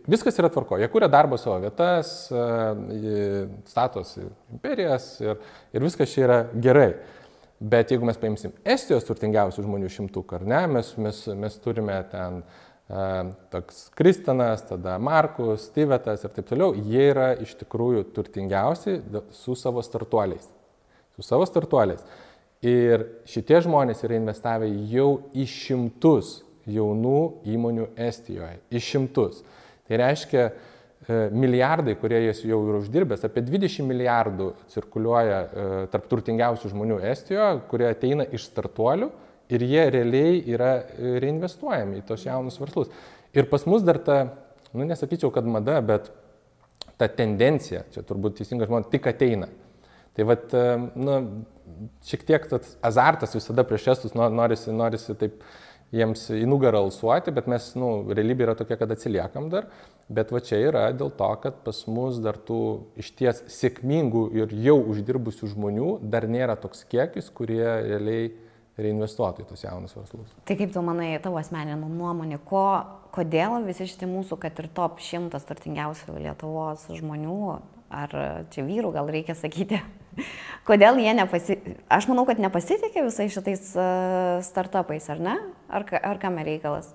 viskas 0.09 0.41
yra 0.41 0.49
tvarko. 0.49 0.79
Jie 0.81 0.89
kūrė 0.89 1.11
darbo 1.13 1.37
savo 1.37 1.59
vietas, 1.61 2.15
e, 2.33 3.45
statosi 3.69 4.25
imperijas 4.25 5.11
ir, 5.21 5.37
ir 5.77 5.85
viskas 5.85 6.09
čia 6.15 6.25
yra 6.25 6.41
gerai. 6.57 6.89
Bet 7.61 7.93
jeigu 7.93 8.09
mes 8.09 8.17
paimsim 8.17 8.57
Estijos 8.65 9.05
turtingiausių 9.05 9.67
žmonių 9.67 9.93
šimtuką, 9.93 10.41
ar 10.41 10.49
ne, 10.49 10.65
mes, 10.79 10.95
mes, 10.97 11.21
mes 11.37 11.61
turime 11.61 11.99
ten 12.09 12.41
uh, 12.41 12.70
toks 13.51 13.85
Kristinas, 13.95 14.65
tada 14.67 14.97
Markus, 14.99 15.69
Stivetas 15.69 16.25
ir 16.25 16.33
taip 16.35 16.49
toliau, 16.49 16.73
jie 16.75 17.05
yra 17.13 17.29
iš 17.39 17.53
tikrųjų 17.61 18.03
turtingiausi 18.15 18.97
su 19.35 19.55
savo 19.55 19.83
startuoliais. 19.85 20.49
Su 21.15 21.23
savo 21.23 21.47
startuoliais. 21.47 22.03
Ir 22.61 23.07
šitie 23.29 23.61
žmonės 23.65 24.03
yra 24.05 24.19
investavę 24.19 24.67
jau 24.91 25.21
į 25.33 25.47
šimtus 25.49 26.41
jaunų 26.69 27.21
įmonių 27.49 27.87
Estijoje. 27.97 28.59
Į 28.69 28.81
šimtus. 28.85 29.39
Tai 29.87 29.97
reiškia, 30.03 30.43
e, 30.51 31.23
milijardai, 31.33 31.95
kurie 31.97 32.19
jis 32.27 32.43
jau 32.45 32.59
yra 32.67 32.83
uždirbęs, 32.83 33.25
apie 33.25 33.41
20 33.47 33.87
milijardų 33.87 34.51
cirkuliuoja 34.73 35.39
e, 35.41 35.65
tarp 35.93 36.05
turtingiausių 36.11 36.71
žmonių 36.75 37.01
Estijoje, 37.11 37.63
kurie 37.71 37.89
ateina 37.89 38.27
iš 38.29 38.45
startuolių 38.51 39.09
ir 39.51 39.65
jie 39.67 39.85
realiai 39.93 40.41
yra 40.53 40.71
e, 40.81 41.15
reinvestuojami 41.23 42.01
į 42.01 42.05
tos 42.07 42.25
jaunus 42.25 42.59
verslus. 42.61 42.91
Ir 43.35 43.47
pas 43.51 43.65
mus 43.69 43.83
dar 43.87 43.99
ta, 44.03 44.19
nu 44.75 44.87
nesakyčiau, 44.87 45.31
kad 45.33 45.47
mada, 45.47 45.79
bet 45.85 46.11
ta 46.99 47.09
tendencija, 47.11 47.85
čia 47.93 48.03
turbūt 48.07 48.39
teisingas 48.39 48.69
žmonės, 48.69 48.91
tik 48.91 49.09
ateina. 49.11 49.49
Tai 50.15 50.27
vad, 50.27 50.47
e, 50.55 50.77
nu, 50.99 51.17
šiek 52.07 52.23
tiek 52.27 52.47
tas 52.51 52.75
azartas 52.83 53.35
visada 53.37 53.65
prieš 53.67 53.91
estus 53.95 54.15
norisi, 54.17 54.73
norisi 54.75 55.15
taip 55.19 55.43
jiems 55.91 56.29
į 56.31 56.45
nugarą 56.47 56.85
alsuoti, 56.85 57.33
bet 57.35 57.49
mes, 57.51 57.65
nu, 57.79 57.89
realybė 58.15 58.45
yra 58.45 58.55
tokia, 58.59 58.77
kad 58.79 58.93
atsiliekam 58.93 59.49
dar, 59.51 59.67
bet 60.11 60.31
va 60.31 60.39
čia 60.43 60.59
yra 60.69 60.85
dėl 60.95 61.11
to, 61.15 61.31
kad 61.43 61.57
pas 61.65 61.81
mus 61.91 62.19
dar 62.23 62.39
tų 62.39 62.61
išties 62.99 63.43
sėkmingų 63.51 64.23
ir 64.39 64.55
jau 64.63 64.77
uždirbusių 64.93 65.51
žmonių 65.51 65.97
dar 66.13 66.29
nėra 66.31 66.55
toks 66.59 66.85
kiekis, 66.91 67.27
kurie 67.35 67.65
realiai 67.65 68.31
reinvestuotų 68.79 69.43
į 69.43 69.49
tos 69.49 69.65
jaunus 69.65 69.95
verslus. 69.97 70.31
Tai 70.47 70.57
kaip 70.59 70.71
tu 70.73 70.83
manai, 70.85 71.11
tavo 71.23 71.39
asmeninė 71.41 71.75
nuomonė, 71.81 72.39
ko, 72.47 72.65
kodėl 73.15 73.59
visi 73.65 73.89
šitie 73.89 74.09
mūsų, 74.09 74.39
kad 74.41 74.59
ir 74.61 74.69
top 74.75 75.01
šimtas 75.03 75.47
turtingiausių 75.49 76.15
Lietuvos 76.21 76.87
žmonių, 76.95 77.41
ar 77.91 78.15
čia 78.53 78.63
vyrų 78.67 78.93
gal 78.95 79.11
reikia 79.11 79.35
sakyti, 79.37 79.81
kodėl 80.69 81.01
jie 81.03 81.13
nepasitikė, 81.19 81.75
aš 81.91 82.07
manau, 82.11 82.25
kad 82.29 82.41
nepasitikė 82.43 83.05
visais 83.09 83.35
šitais 83.35 83.73
uh, 83.75 84.39
startupais, 84.47 85.11
ar 85.11 85.23
ne? 85.23 85.37
Ar, 85.71 85.87
ar 86.01 86.21
kam 86.21 86.39
reikalas? 86.39 86.93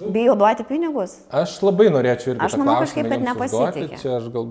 Bijo 0.00 0.34
duoti 0.38 0.64
pinigus? 0.64 1.18
Aš 1.34 1.58
labai 1.66 1.90
norėčiau 1.92 2.32
irgi. 2.32 2.44
Aš 2.46 2.56
manau 2.60 2.78
kažkaip, 2.80 3.08
kad 3.10 3.24
nepasitikė. 3.24 3.98
Čia 4.00 4.16
aš 4.16 4.28
gal 4.32 4.46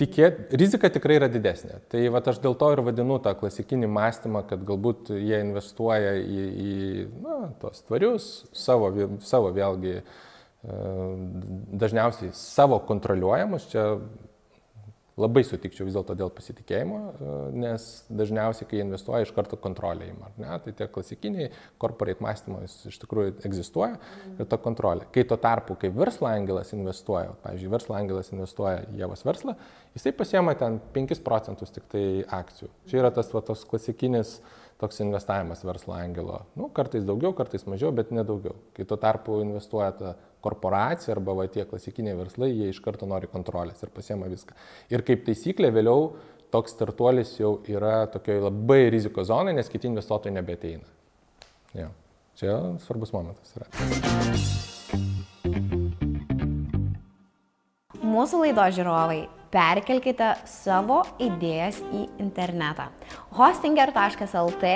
tikėt, 0.00 0.52
rizika 0.58 0.90
tikrai 0.92 1.18
yra 1.20 1.28
didesnė. 1.32 1.80
Tai 1.92 2.02
va, 2.14 2.22
aš 2.32 2.40
dėl 2.42 2.56
to 2.58 2.70
ir 2.74 2.82
vadinu 2.86 3.18
tą 3.22 3.34
klasikinį 3.38 3.90
mąstymą, 3.92 4.44
kad 4.48 4.64
galbūt 4.68 5.12
jie 5.18 5.40
investuoja 5.44 6.16
į, 6.20 6.44
į 6.66 6.74
na, 7.22 7.38
tos 7.62 7.84
tvarius, 7.88 8.28
savo, 8.56 8.90
savo 9.26 9.52
vėlgi, 9.54 9.98
e, 10.00 10.82
dažniausiai 11.84 12.32
savo 12.36 12.80
kontroliuojamus, 12.88 13.68
čia 13.72 13.86
Labai 15.20 15.42
sutikčiau 15.44 15.84
vis 15.84 15.92
dėlto 15.92 16.14
dėl 16.16 16.30
pasitikėjimo, 16.32 16.98
e, 16.98 17.32
nes 17.60 17.82
dažniausiai, 18.08 18.68
kai 18.70 18.78
investuoja, 18.80 19.26
iš 19.26 19.34
karto 19.36 19.58
kontrolė 19.60 20.08
įma. 20.08 20.30
Tai 20.38 20.72
tie 20.72 20.86
klasikiniai 20.88 21.50
corporate 21.82 22.24
mąstymo 22.24 22.62
jis 22.64 22.78
iš 22.88 22.96
tikrųjų 23.02 23.34
egzistuoja 23.44 23.98
ir 24.38 24.48
ta 24.48 24.56
kontrolė. 24.56 25.04
Kai 25.12 25.26
tuo 25.28 25.36
tarpu, 25.36 25.76
kai 25.76 25.92
verslo 25.92 26.30
angelas 26.30 26.72
investuoja, 26.72 27.36
pavyzdžiui, 27.44 27.74
verslo 27.74 27.98
angelas 27.98 28.32
investuoja 28.32 28.86
į 28.88 29.04
javos 29.04 29.26
verslą, 29.28 29.58
jisai 29.98 30.14
pasiema 30.16 30.56
ten 30.56 30.80
5 30.96 31.20
procentus 31.26 31.76
tik 31.76 31.92
tai 31.92 32.06
akcijų. 32.40 32.72
Čia 32.88 33.02
yra 33.04 33.12
tas 33.12 33.28
va, 33.36 33.44
tos 33.44 33.68
klasikinis 33.68 34.38
toks 34.80 35.04
investavimas 35.04 35.60
verslo 35.62 35.94
angelo. 35.94 36.40
Nu, 36.58 36.72
kartais 36.74 37.04
daugiau, 37.06 37.36
kartais 37.36 37.68
mažiau, 37.68 37.92
bet 37.94 38.10
nedaugiau. 38.16 38.56
Kai 38.74 38.88
tuo 38.88 38.96
tarpu 38.96 39.42
investuoja 39.44 39.92
ta 39.98 40.14
korporacija 40.42 41.14
arba 41.14 41.36
va, 41.38 41.46
tie 41.50 41.64
klasikiniai 41.68 42.18
verslai, 42.18 42.50
jie 42.52 42.70
iš 42.72 42.82
karto 42.84 43.08
nori 43.08 43.30
kontrolės 43.30 43.82
ir 43.82 43.92
pasiema 43.94 44.28
viską. 44.32 44.56
Ir 44.92 45.04
kaip 45.06 45.24
taisyklė 45.28 45.72
vėliau 45.74 46.12
toks 46.52 46.74
startuolis 46.76 47.36
jau 47.40 47.56
yra 47.70 48.06
tokioje 48.12 48.44
labai 48.44 48.82
riziko 48.92 49.24
zonai, 49.24 49.54
nes 49.56 49.70
kiti 49.72 49.88
investuotojai 49.88 50.36
nebeteina. 50.36 50.84
Ja. 51.72 51.88
Čia 52.36 52.56
svarbus 52.84 53.12
momentas 53.12 53.52
yra. 53.56 53.68
Mūsų 58.12 58.42
laido 58.42 58.64
žiūrovai, 58.76 59.20
perkelkite 59.52 60.34
savo 60.48 61.02
idėjas 61.22 61.80
į 61.92 62.06
internetą. 62.24 62.88
Hostinger.lt 63.36 64.72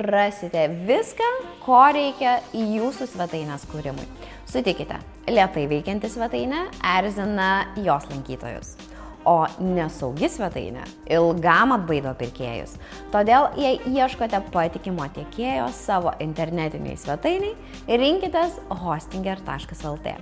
rasite 0.00 0.66
viską, 0.88 1.30
ko 1.64 1.82
reikia 1.96 2.38
jūsų 2.56 3.08
svetainės 3.14 3.66
kūrimui. 3.72 4.06
Sutikite, 4.50 4.96
lietai 5.30 5.68
veikianti 5.70 6.08
svetainė 6.10 6.64
erzina 6.96 7.68
jos 7.78 8.08
lankytojus. 8.10 8.72
O 9.30 9.44
nesaugi 9.62 10.26
svetainė 10.32 10.82
ilgam 11.12 11.74
atbaido 11.76 12.10
pirkėjus. 12.18 12.72
Todėl, 13.12 13.46
jei 13.60 13.76
ieškote 13.92 14.40
patikimo 14.50 15.04
tiekėjo 15.14 15.68
savo 15.76 16.16
internetiniai 16.24 16.96
svetainiai, 16.98 17.52
rinkitės 18.00 18.56
hostinger.lt. 18.80 20.14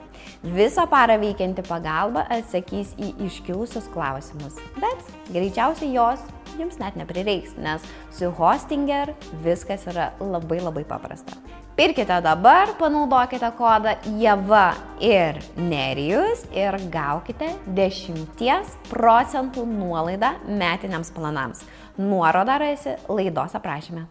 Visą 0.58 0.84
parą 0.92 1.16
veikianti 1.22 1.64
pagalba 1.64 2.26
atsakys 2.34 2.90
į 3.00 3.14
iškilusius 3.30 3.88
klausimus, 3.94 4.58
bet 4.82 5.14
greičiausiai 5.30 5.94
jos 5.94 6.26
jums 6.58 6.76
net 6.82 7.00
neprireiks, 7.00 7.56
nes 7.56 7.86
su 8.12 8.28
hostinger 8.42 9.14
viskas 9.46 9.88
yra 9.88 10.10
labai 10.20 10.60
labai 10.60 10.84
paprasta. 10.90 11.38
Pirkite 11.78 12.20
dabar, 12.22 12.72
panaudokite 12.78 13.52
kodą 13.54 13.92
JAVA 14.18 14.74
ir 15.00 15.36
Nerijus 15.56 16.40
ir 16.50 16.74
gaukite 16.90 17.52
10 17.76 18.72
procentų 18.90 19.62
nuolaidą 19.62 20.32
metiniams 20.58 21.12
planams. 21.14 21.60
Nuorodą 21.98 22.56
rasi 22.58 22.96
laidos 23.06 23.54
aprašyme. 23.54 24.08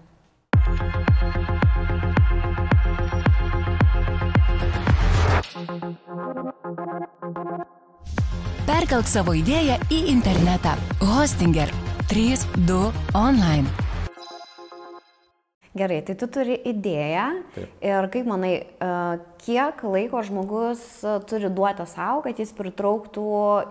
Perkelk 8.63 9.11
savo 9.11 9.35
idėją 9.35 9.75
į 9.91 9.99
internetą. 10.13 10.77
Hostinger 11.03 11.75
3.2 12.07 12.79
online. 13.11 13.67
Gerai, 15.77 15.99
tai 16.01 16.15
tu 16.17 16.25
turi 16.31 16.55
idėją 16.65 17.25
Taip. 17.53 17.73
ir 17.85 18.07
kaip 18.13 18.27
manai, 18.29 18.53
kiek 19.43 19.81
laiko 19.85 20.21
žmogus 20.25 20.81
turi 21.29 21.51
duoti 21.53 21.85
savo, 21.89 22.23
kad 22.25 22.39
jis 22.39 22.53
pritrauktų 22.57 23.25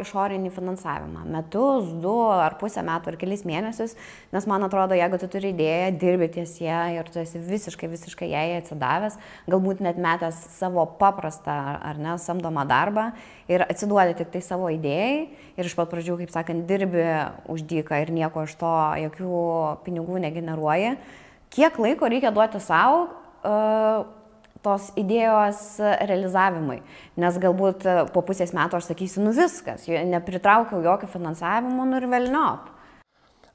išorinį 0.05 0.53
finansavimą? 0.55 1.25
Metus, 1.35 1.89
du 2.03 2.15
ar 2.31 2.59
pusę 2.61 2.85
metų 2.87 3.13
ar 3.13 3.19
kelis 3.21 3.43
mėnesius, 3.49 3.97
nes 4.35 4.47
man 4.47 4.67
atrodo, 4.69 4.95
jeigu 4.99 5.19
tu 5.23 5.31
turi 5.33 5.51
idėją, 5.55 5.91
dirbi 5.99 6.31
ties 6.39 6.55
ją 6.63 6.83
ir 6.95 7.11
tu 7.11 7.21
esi 7.23 7.43
visiškai, 7.43 7.91
visiškai 7.91 8.31
jai 8.31 8.47
atsidavęs, 8.61 9.19
galbūt 9.51 9.83
net 9.85 9.99
metęs 9.99 10.39
savo 10.55 10.87
paprastą 11.01 11.59
ar 11.81 11.99
ne 11.99 12.15
samdomą 12.23 12.67
darbą 12.71 13.11
ir 13.51 13.67
atsiduodi 13.67 14.17
tik 14.21 14.33
tai 14.37 14.45
savo 14.45 14.71
idėjai 14.75 15.29
ir 15.57 15.67
iš 15.67 15.75
pat 15.79 15.91
pradžių, 15.91 16.21
kaip 16.23 16.35
sakant, 16.35 16.67
dirbi 16.71 17.07
už 17.51 17.67
dyką 17.67 18.05
ir 18.05 18.15
nieko 18.15 18.47
iš 18.47 18.59
to, 18.61 18.75
jokių 19.07 19.47
pinigų 19.87 20.27
negeneruoji 20.29 20.99
kiek 21.55 21.79
laiko 21.83 22.09
reikia 22.11 22.33
duoti 22.35 22.61
savo 22.63 23.07
uh, 23.07 24.05
tos 24.67 24.91
idėjos 24.99 25.77
realizavimui. 26.09 26.81
Nes 27.23 27.39
galbūt 27.43 27.87
e, 27.87 27.95
po 28.15 28.23
pusės 28.27 28.53
metų 28.57 28.81
aš 28.81 28.91
sakysiu, 28.91 29.23
nu 29.27 29.35
viskas, 29.37 29.87
nepritraukiau 29.87 30.83
jokio 30.85 31.11
finansavimo, 31.13 31.87
nu 31.87 32.01
ir 32.01 32.09
velniop. 32.11 32.73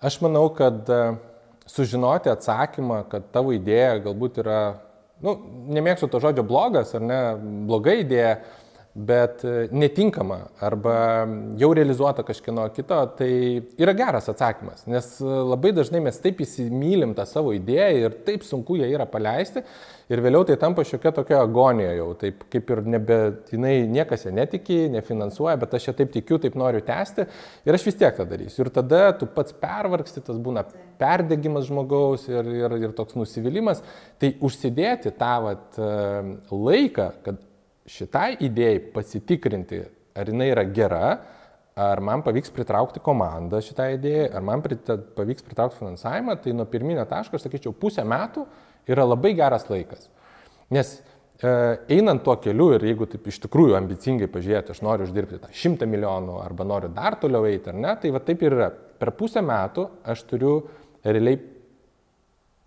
Aš 0.01 0.21
manau, 0.23 0.45
kad 0.55 0.87
e, 0.87 1.01
sužinoti 1.69 2.31
atsakymą, 2.31 3.03
kad 3.11 3.27
tavo 3.35 3.53
idėja 3.55 3.99
galbūt 4.07 4.39
yra, 4.45 4.61
nu, 5.25 5.35
nemėgstu 5.75 6.09
to 6.11 6.21
žodžio 6.23 6.47
blogas 6.47 6.95
ar 6.97 7.05
ne, 7.05 7.21
bloga 7.67 7.97
idėja, 7.99 8.37
bet 8.93 9.43
e, 9.47 9.67
netinkama 9.71 10.37
arba 10.59 10.95
jau 11.59 11.69
realizuota 11.75 12.25
kažkieno 12.27 12.65
kito, 12.75 12.97
tai 13.15 13.31
yra 13.79 13.93
geras 13.95 14.27
atsakymas, 14.31 14.83
nes 14.91 15.07
e, 15.23 15.27
labai 15.47 15.71
dažnai 15.77 16.01
mes 16.03 16.17
taip 16.19 16.41
įsimylim 16.43 17.13
tą 17.15 17.23
savo 17.29 17.53
idėją 17.55 18.01
ir 18.01 18.17
taip 18.27 18.43
sunku 18.43 18.75
ją 18.81 18.89
yra 18.91 19.05
paleisti 19.07 19.63
ir 20.11 20.19
vėliau 20.25 20.43
tai 20.47 20.57
tampa 20.59 20.83
šiokia 20.83 21.13
tokia 21.15 21.39
agonija 21.39 21.93
jau, 21.95 22.09
taip 22.19 22.43
kaip 22.51 22.73
ir 22.75 22.81
nebe, 22.97 23.19
jinai 23.53 23.77
niekas 23.87 24.25
ją 24.27 24.33
netiki, 24.35 24.81
nefinansuoja, 24.91 25.55
bet 25.61 25.77
aš 25.77 25.87
ją 25.87 25.93
taip 26.01 26.11
tikiu, 26.17 26.41
taip 26.43 26.57
noriu 26.59 26.83
tęsti 26.83 27.27
ir 27.67 27.77
aš 27.77 27.85
vis 27.87 27.99
tiek 28.01 28.17
tą 28.17 28.25
darysiu. 28.27 28.65
Ir 28.65 28.71
tada 28.75 29.05
tu 29.15 29.29
pats 29.31 29.55
pervargsti, 29.61 30.25
tas 30.27 30.41
būna 30.41 30.65
perdegimas 30.99 31.69
žmogaus 31.69 32.27
ir, 32.27 32.51
ir, 32.65 32.75
ir 32.89 32.97
toks 32.97 33.15
nusivylimas, 33.15 33.79
tai 34.19 34.33
užsidėti 34.43 35.15
tą 35.15 35.31
vat, 35.47 35.79
e, 35.79 36.35
laiką, 36.51 37.07
kad 37.23 37.39
šitai 37.89 38.35
idėjai 38.45 38.79
pasitikrinti, 38.93 39.81
ar 40.17 40.29
jinai 40.29 40.49
yra 40.51 40.65
gera, 40.69 41.05
ar 41.81 42.01
man 42.03 42.23
pavyks 42.25 42.51
pritraukti 42.53 43.01
komandą 43.03 43.61
šitai 43.63 43.95
idėjai, 43.95 44.25
ar 44.35 44.43
man 44.45 44.63
prita, 44.63 44.97
pavyks 45.17 45.45
pritraukti 45.45 45.79
finansavimą, 45.79 46.35
tai 46.43 46.55
nuo 46.55 46.67
pirminio 46.69 47.05
taško, 47.09 47.37
aš 47.37 47.47
sakyčiau, 47.47 47.73
pusę 47.77 48.03
metų 48.07 48.45
yra 48.91 49.05
labai 49.07 49.33
geras 49.37 49.67
laikas. 49.71 50.09
Nes 50.71 50.93
e, 50.97 51.53
einant 51.95 52.23
tuo 52.25 52.35
keliu 52.43 52.71
ir 52.75 52.85
jeigu 52.91 53.07
taip 53.11 53.29
iš 53.31 53.39
tikrųjų 53.45 53.77
ambicingai 53.79 54.29
pažiūrėti, 54.31 54.75
aš 54.75 54.83
noriu 54.85 55.07
uždirbti 55.07 55.39
tą 55.41 55.53
šimtą 55.63 55.87
milijonų 55.89 56.37
arba 56.43 56.67
noriu 56.67 56.91
dar 56.95 57.17
toliau 57.21 57.47
eiti 57.49 57.71
ar 57.71 57.79
ne, 57.79 57.95
tai 58.01 58.11
va 58.13 58.21
taip 58.25 58.43
ir 58.45 58.57
yra. 58.59 58.69
Per 59.01 59.13
pusę 59.17 59.41
metų 59.45 59.87
aš 60.11 60.25
turiu 60.29 60.59
realiai 61.07 61.39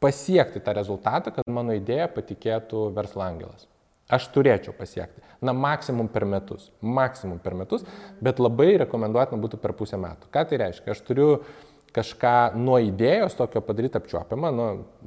pasiekti 0.03 0.61
tą 0.65 0.75
rezultatą, 0.77 1.33
kad 1.33 1.47
mano 1.49 1.77
idėja 1.77 2.11
patikėtų 2.13 2.89
verslo 2.97 3.25
angelas. 3.25 3.69
Aš 4.13 4.27
turėčiau 4.35 4.75
pasiekti. 4.77 5.23
Na, 5.45 5.55
maksimum 5.57 6.11
per 6.13 6.27
metus. 6.29 6.69
Maksimum 6.85 7.39
per 7.41 7.57
metus, 7.57 7.87
bet 8.25 8.41
labai 8.43 8.75
rekomenduotina 8.85 9.41
būtų 9.41 9.61
per 9.63 9.73
pusę 9.79 9.97
metų. 10.01 10.29
Ką 10.33 10.43
tai 10.51 10.61
reiškia? 10.61 10.93
Aš 10.93 11.01
turiu 11.07 11.29
kažką 11.95 12.57
nuo 12.59 12.81
idėjos 12.83 13.37
tokio 13.39 13.63
padaryti 13.65 13.99
apčiuopiamą, 14.01 14.51
nu, 14.55 14.65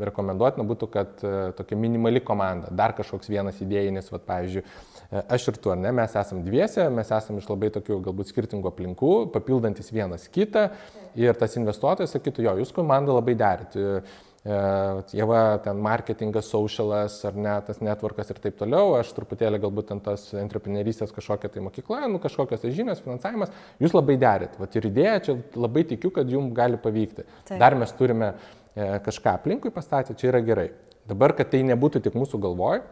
rekomenduotina 0.08 0.64
būtų, 0.68 0.88
kad 0.92 1.24
e, 1.26 1.34
tokia 1.58 1.78
minimali 1.80 2.22
komanda, 2.24 2.72
dar 2.72 2.94
kažkoks 2.96 3.28
vienas 3.32 3.60
idėjinis, 3.64 4.08
va, 4.14 4.22
pavyzdžiui, 4.30 4.64
e, 4.64 5.24
aš 5.36 5.50
ir 5.52 5.60
tu, 5.60 5.74
ar 5.74 5.82
ne, 5.82 5.92
mes 6.00 6.16
esame 6.22 6.46
dviese, 6.46 6.88
mes 6.94 7.12
esame 7.12 7.44
iš 7.44 7.50
labai 7.52 7.74
tokių 7.76 8.00
galbūt 8.08 8.32
skirtingų 8.32 8.72
aplinkų, 8.72 9.12
papildantis 9.36 9.92
vienas 9.92 10.30
kitą 10.32 10.70
ir 11.20 11.36
tas 11.40 11.60
investuotojas 11.60 12.16
sakytų, 12.16 12.48
jo, 12.48 12.56
jūs 12.64 12.72
komanda 12.76 13.20
labai 13.20 13.36
derite 13.36 14.00
Jeva 14.48 15.40
ten 15.64 15.80
marketingas, 15.84 16.48
socialas 16.48 17.18
ar 17.28 17.36
ne, 17.36 17.54
tas 17.68 17.82
networkas 17.84 18.30
ir 18.32 18.38
taip 18.40 18.56
toliau, 18.60 18.94
aš 18.96 19.10
truputėlį 19.18 19.60
galbūt 19.66 19.90
ten 19.90 20.02
tas 20.04 20.24
entrepreneurystės 20.40 21.12
kažkokia 21.16 21.52
tai 21.52 21.64
mokykla, 21.66 22.06
nu 22.12 22.22
kažkokios 22.24 22.64
tai 22.64 22.72
žinios, 22.76 23.02
finansavimas, 23.04 23.52
jūs 23.84 23.96
labai 23.98 24.16
derit. 24.22 24.56
Vat 24.62 24.78
ir 24.80 24.88
idėja, 24.88 25.18
čia 25.26 25.36
labai 25.58 25.84
tikiu, 25.90 26.14
kad 26.16 26.32
jums 26.32 26.56
gali 26.56 26.80
pavykti. 26.80 27.26
Taip. 27.50 27.58
Dar 27.60 27.76
mes 27.76 27.92
turime 28.00 28.30
e, 28.32 28.88
kažką 29.04 29.36
aplinkui 29.42 29.74
pastatyti, 29.76 30.22
čia 30.22 30.32
yra 30.32 30.44
gerai. 30.46 30.70
Dabar, 31.08 31.36
kad 31.36 31.52
tai 31.52 31.66
nebūtų 31.68 32.06
tik 32.08 32.16
mūsų 32.16 32.40
galvoj, 32.48 32.86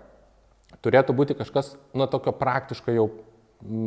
turėtų 0.84 1.16
būti 1.16 1.40
kažkas, 1.40 1.76
nu, 1.96 2.10
tokio 2.12 2.36
praktiško 2.36 2.96
jau 2.96 3.08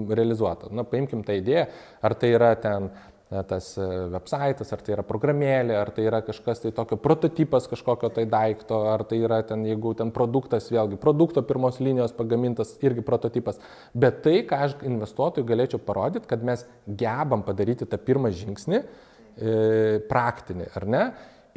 realizuota. 0.08 0.72
Na, 0.72 0.88
paimkim 0.88 1.20
tą 1.26 1.36
idėją, 1.36 1.68
ar 2.00 2.16
tai 2.18 2.32
yra 2.32 2.54
ten 2.56 2.90
tas 3.28 3.76
e, 3.76 3.84
websaitas, 4.08 4.70
ar 4.72 4.80
tai 4.80 4.94
yra 4.94 5.04
programėlė, 5.04 5.74
ar 5.76 5.90
tai 5.92 6.06
yra 6.08 6.22
kažkas 6.24 6.62
tai 6.62 6.72
tokio 6.72 6.96
prototipas 7.00 7.68
kažkokio 7.68 8.08
tai 8.16 8.24
daikto, 8.30 8.78
ar 8.88 9.04
tai 9.08 9.18
yra 9.20 9.42
ten, 9.44 9.66
jeigu 9.68 9.92
ten 9.98 10.12
produktas, 10.16 10.70
vėlgi 10.72 10.96
produkto 11.00 11.42
pirmos 11.44 11.76
linijos 11.82 12.16
pagamintas 12.16 12.72
irgi 12.80 13.04
prototipas. 13.04 13.60
Bet 13.92 14.22
tai, 14.24 14.38
ką 14.48 14.62
aš 14.68 14.78
investuotojui 14.88 15.48
galėčiau 15.50 15.82
parodyti, 15.84 16.28
kad 16.30 16.46
mes 16.46 16.64
gebam 16.88 17.44
padaryti 17.44 17.88
tą 17.88 18.00
pirmą 18.00 18.32
žingsnį, 18.32 18.80
e, 18.80 19.52
praktinį, 20.08 20.70
ar 20.80 20.88
ne? 20.88 21.04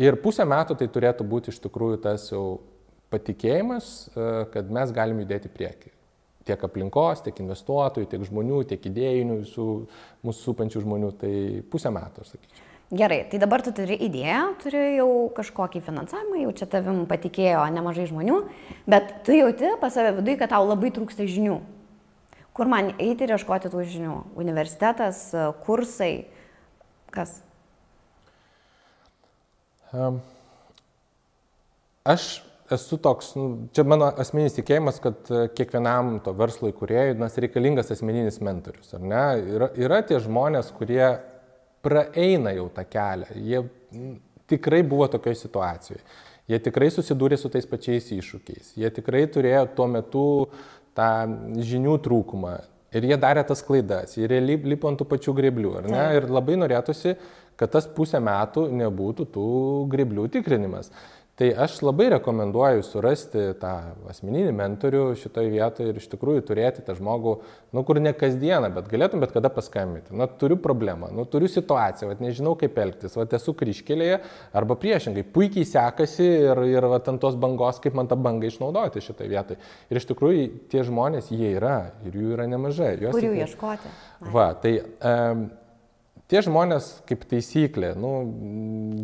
Ir 0.01 0.19
pusę 0.19 0.43
metų 0.47 0.75
tai 0.75 0.89
turėtų 0.91 1.23
būti 1.29 1.53
iš 1.53 1.63
tikrųjų 1.63 2.03
tas 2.03 2.27
jau 2.33 2.45
patikėjimas, 3.15 4.11
e, 4.11 4.29
kad 4.51 4.67
mes 4.75 4.91
galim 4.91 5.23
judėti 5.23 5.51
prieki. 5.51 5.95
Tiek 6.51 6.67
aplinkos, 6.67 7.23
tiek 7.25 7.39
investuotojų, 7.41 8.09
tiek 8.11 8.27
žmonių, 8.27 8.65
tiek 8.69 8.91
idėjinių 8.91 9.39
visų 9.45 9.69
mūsų 10.27 10.45
supančių 10.49 10.83
žmonių, 10.83 11.15
tai 11.23 11.33
pusę 11.71 11.93
metų, 11.95 12.25
aš 12.25 12.35
sakyčiau. 12.35 12.67
Gerai, 12.91 13.21
tai 13.31 13.39
dabar 13.39 13.61
tu 13.63 13.71
turi 13.71 13.95
idėją, 14.03 14.39
turi 14.59 14.79
jau 14.97 15.11
kažkokį 15.31 15.79
finansavimą, 15.85 16.41
jau 16.41 16.49
čia 16.59 16.65
tavim 16.73 17.05
patikėjo 17.07 17.61
nemažai 17.71 18.09
žmonių, 18.09 18.41
bet 18.91 19.13
tu 19.23 19.31
jauti 19.31 19.69
pas 19.79 19.95
save 19.95 20.11
viduje, 20.17 20.35
kad 20.41 20.51
tau 20.51 20.65
labai 20.67 20.91
trūksta 20.91 21.23
žinių. 21.23 21.61
Kur 22.51 22.67
man 22.67 22.91
eiti 22.99 23.23
ir 23.23 23.31
ieškoti 23.37 23.71
tų 23.71 23.85
žinių? 23.93 24.17
Universitetas, 24.35 25.23
kursai, 25.63 26.25
kas? 27.15 27.37
Um, 29.95 30.19
aš 32.03 32.41
esu 32.75 32.97
toks, 33.01 33.33
nu, 33.37 33.45
čia 33.75 33.85
mano 33.87 34.09
asmeninis 34.21 34.55
tikėjimas, 34.57 34.97
kad 35.03 35.29
e, 35.31 35.43
kiekvienam 35.57 36.17
to 36.25 36.33
verslo 36.37 36.71
įkūrėjui 36.71 37.19
nas 37.19 37.37
reikalingas 37.41 37.93
asmeninis 37.93 38.41
mentorius, 38.43 38.93
ar 38.97 39.03
ne? 39.03 39.23
Yra, 39.57 39.69
yra 39.79 40.01
tie 40.07 40.19
žmonės, 40.23 40.73
kurie 40.77 41.03
praeina 41.85 42.55
jau 42.55 42.67
tą 42.73 42.85
kelią, 42.87 43.29
jie 43.35 43.63
tikrai 44.51 44.81
buvo 44.87 45.07
tokioje 45.11 45.43
situacijoje, 45.43 46.01
jie 46.51 46.59
tikrai 46.67 46.91
susidūrė 46.93 47.39
su 47.39 47.51
tais 47.53 47.67
pačiais 47.69 48.11
iššūkiais, 48.17 48.75
jie 48.81 48.91
tikrai 48.93 49.23
turėjo 49.31 49.65
tuo 49.77 49.87
metu 49.91 50.25
tą 50.97 51.11
žinių 51.71 51.95
trūkumą 52.03 52.57
ir 52.95 53.07
jie 53.07 53.17
darė 53.19 53.43
tas 53.47 53.63
klaidas, 53.65 54.17
jie 54.17 54.27
realiai 54.29 54.59
lipo 54.73 54.89
ant 54.89 54.99
tų 54.99 55.07
pačių 55.11 55.35
greblių, 55.37 55.77
ar 55.79 55.87
ne? 55.91 56.03
Ir 56.17 56.27
labai 56.31 56.57
norėtųsi, 56.59 57.15
kad 57.59 57.71
tas 57.75 57.87
pusę 57.87 58.19
metų 58.23 58.67
nebūtų 58.81 59.27
tų 59.31 59.47
greblių 59.91 60.27
tikrinimas. 60.35 60.91
Tai 61.41 61.47
aš 61.57 61.79
labai 61.81 62.05
rekomenduoju 62.13 62.83
surasti 62.85 63.47
tą 63.57 63.69
asmeninį 64.11 64.51
mentorių 64.53 64.99
šitoje 65.17 65.49
vietoje 65.49 65.89
ir 65.89 65.97
iš 65.97 66.03
tikrųjų 66.11 66.43
turėti 66.45 66.83
tą 66.85 66.93
žmogų, 66.99 67.31
nu 67.73 67.81
kur 67.87 67.97
ne 67.97 68.11
kasdieną, 68.13 68.67
bet 68.75 68.91
galėtum 68.91 69.23
bet 69.23 69.33
kada 69.33 69.49
paskambinti. 69.49 70.13
Na, 70.13 70.27
turiu 70.29 70.59
problemą, 70.61 71.09
nu, 71.17 71.25
turiu 71.25 71.49
situaciją, 71.49 72.11
vat, 72.11 72.21
nežinau 72.21 72.53
kaip 72.59 72.77
elgtis, 72.83 73.15
vat, 73.17 73.33
esu 73.33 73.55
kryškelėje 73.57 74.19
arba 74.61 74.77
priešingai, 74.83 75.23
puikiai 75.33 75.65
sekasi 75.65 76.27
ir, 76.43 76.61
ir 76.75 76.87
vat, 76.93 77.09
ant 77.09 77.23
tos 77.25 77.39
bangos, 77.41 77.81
kaip 77.81 77.97
man 77.97 78.11
tą 78.11 78.19
bangą 78.21 78.51
išnaudoti 78.51 79.01
šitoje 79.01 79.33
vietoje. 79.33 79.57
Ir 79.89 79.97
iš 79.97 80.05
tikrųjų 80.11 80.45
tie 80.69 80.85
žmonės, 80.85 81.33
jie 81.33 81.55
yra 81.55 81.79
ir 82.05 82.21
jų 82.21 82.35
yra 82.37 82.45
nemažai. 82.53 82.99
Juos 83.01 83.17
Kur 83.17 83.31
jų 83.31 83.33
ieškoti? 83.47 83.95
Va, 84.29 84.51
tai 84.61 84.77
um, 84.77 85.47
Tie 86.31 86.39
žmonės, 86.45 86.85
kaip 87.09 87.25
taisyklė, 87.27 87.89
nu, 87.99 88.11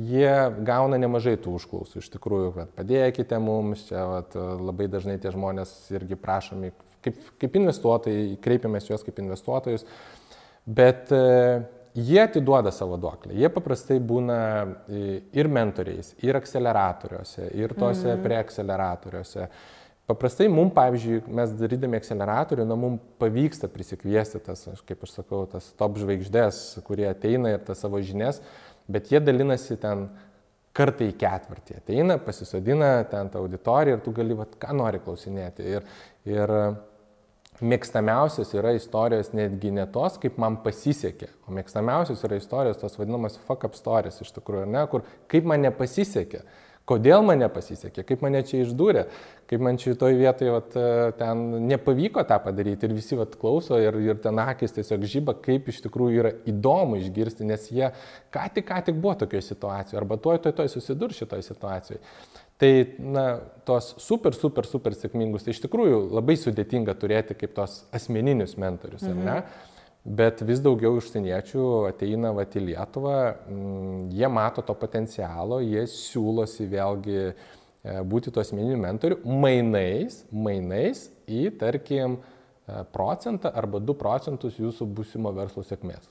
jie 0.07 0.31
gauna 0.63 0.95
nemažai 0.95 1.33
tų 1.43 1.57
užklausų, 1.59 1.99
iš 1.99 2.07
tikrųjų, 2.13 2.53
kad 2.55 2.69
padėkite 2.77 3.39
mums, 3.43 3.83
čia 3.89 4.05
vat, 4.07 4.37
labai 4.37 4.87
dažnai 4.87 5.17
tie 5.19 5.33
žmonės 5.35 5.73
irgi 5.91 6.15
prašomi 6.15 6.71
kaip, 7.03 7.17
kaip 7.41 7.57
investuotojai, 7.59 8.37
kreipiamės 8.43 8.87
juos 8.89 9.03
kaip 9.05 9.19
investuotojus, 9.23 9.83
bet 10.79 11.11
e, 11.15 11.25
jie 11.97 12.21
atiduoda 12.23 12.71
savo 12.75 12.97
duoklę. 13.01 13.35
Jie 13.37 13.49
paprastai 13.53 13.99
būna 14.03 14.39
ir 14.87 15.51
mentoriais, 15.51 16.13
ir 16.23 16.39
akceleratoriuose, 16.39 17.49
ir 17.57 17.75
tose 17.77 18.13
mm. 18.13 18.23
preakceleratoriuose. 18.25 19.49
Paprastai 20.07 20.45
mums, 20.47 20.71
pavyzdžiui, 20.71 21.17
mes 21.35 21.51
darydami 21.59 21.97
akceleratorių, 21.99 22.63
na, 22.63 22.77
mums 22.79 23.03
pavyksta 23.19 23.67
prisikviesti 23.67 24.39
tas, 24.39 24.61
kaip 24.87 25.01
aš 25.03 25.17
sakau, 25.17 25.41
tas 25.51 25.67
top 25.75 25.97
žvaigždės, 25.99 26.61
kurie 26.87 27.09
ateina 27.09 27.51
ir 27.51 27.65
tas 27.67 27.81
savo 27.83 27.99
žinias, 27.99 28.39
bet 28.87 29.11
jie 29.11 29.19
dalinasi 29.19 29.75
ten 29.81 30.05
kartą 30.77 31.09
į 31.09 31.15
ketvirtį. 31.19 31.81
Ateina, 31.81 32.15
pasisodina 32.23 32.91
ten 33.11 33.27
tą 33.33 33.41
auditoriją 33.43 33.97
ir 33.97 34.05
tu 34.05 34.13
gali, 34.15 34.37
vat, 34.37 34.53
ką 34.61 34.77
nori 34.79 35.01
klausinėti. 35.03 35.65
Ir, 35.75 35.89
ir 36.29 36.53
mėgstamiausias 37.59 38.53
yra 38.55 38.71
istorijos 38.77 39.33
netgi 39.35 39.73
ne 39.75 39.89
tos, 39.91 40.15
kaip 40.23 40.37
man 40.39 40.61
pasisekė, 40.63 41.33
o 41.43 41.57
mėgstamiausias 41.57 42.23
yra 42.29 42.39
istorijos 42.39 42.79
tos 42.79 42.95
vadinamas 42.95 43.35
fuck 43.49 43.67
up 43.67 43.75
stories 43.75 44.21
iš 44.23 44.31
tikrųjų, 44.39 44.69
ne, 44.71 44.85
kur 44.87 45.03
kaip 45.27 45.51
man 45.51 45.65
nepasisekė 45.67 46.45
kodėl 46.87 47.25
man 47.25 47.41
nepasisekė, 47.43 48.05
kaip 48.07 48.23
mane 48.23 48.41
čia 48.47 48.61
išdūrė, 48.63 49.03
kaip 49.49 49.63
man 49.63 49.79
šitoj 49.81 50.15
vietoje 50.19 50.53
vat, 50.53 50.77
ten 51.19 51.43
nepavyko 51.67 52.23
tą 52.27 52.39
padaryti 52.43 52.87
ir 52.87 52.95
visi 52.95 53.19
vat, 53.19 53.35
klauso 53.39 53.79
ir, 53.81 53.99
ir 54.05 54.19
ten 54.23 54.39
akis 54.43 54.75
tiesiog 54.77 55.05
žyba, 55.11 55.35
kaip 55.43 55.67
iš 55.71 55.81
tikrųjų 55.85 56.23
yra 56.23 56.33
įdomu 56.47 56.99
išgirsti, 57.01 57.47
nes 57.47 57.69
jie 57.73 57.91
ką 58.33 58.47
tik, 58.55 58.69
ką 58.71 58.81
tik 58.89 58.99
buvo 59.03 59.17
tokioje 59.23 59.49
situacijoje 59.49 60.01
arba 60.01 60.19
tuoj, 60.23 60.41
tuoj, 60.45 60.57
tuoj 60.61 60.73
susidur 60.77 61.15
šitoje 61.15 61.47
situacijoje. 61.49 62.03
Tai, 62.57 62.71
na, 63.13 63.25
tos 63.69 63.91
super, 64.01 64.33
super, 64.33 64.65
super 64.65 64.95
sėkmingus, 64.97 65.43
tai 65.45 65.53
iš 65.53 65.61
tikrųjų 65.67 66.07
labai 66.17 66.39
sudėtinga 66.41 66.95
turėti 66.97 67.35
kaip 67.37 67.53
tos 67.57 67.83
asmeninius 67.93 68.55
mentorius, 68.57 69.03
mhm. 69.05 69.19
ar 69.19 69.27
ne? 69.27 69.75
Bet 70.07 70.39
vis 70.47 70.61
daugiau 70.63 70.95
užsieniečių 71.01 71.63
ateina 71.89 72.31
vat, 72.35 72.53
į 72.55 72.61
Lietuvą, 72.69 73.17
mm, 73.51 73.97
jie 74.15 74.29
mato 74.31 74.63
to 74.63 74.75
potencialo, 74.79 75.59
jie 75.59 75.83
siūlosi 75.91 76.67
vėlgi 76.71 77.17
e, 77.27 77.33
būti 78.07 78.31
to 78.31 78.39
asmeniniu 78.39 78.77
mentoriu 78.79 79.17
mainais, 79.27 80.21
mainais 80.31 81.09
į, 81.27 81.49
tarkim, 81.59 82.21
e, 82.21 82.85
procentą 82.95 83.51
arba 83.51 83.83
2 83.83 83.97
procentus 83.99 84.55
jūsų 84.61 84.87
būsimo 84.95 85.33
verslo 85.35 85.65
sėkmės. 85.67 86.07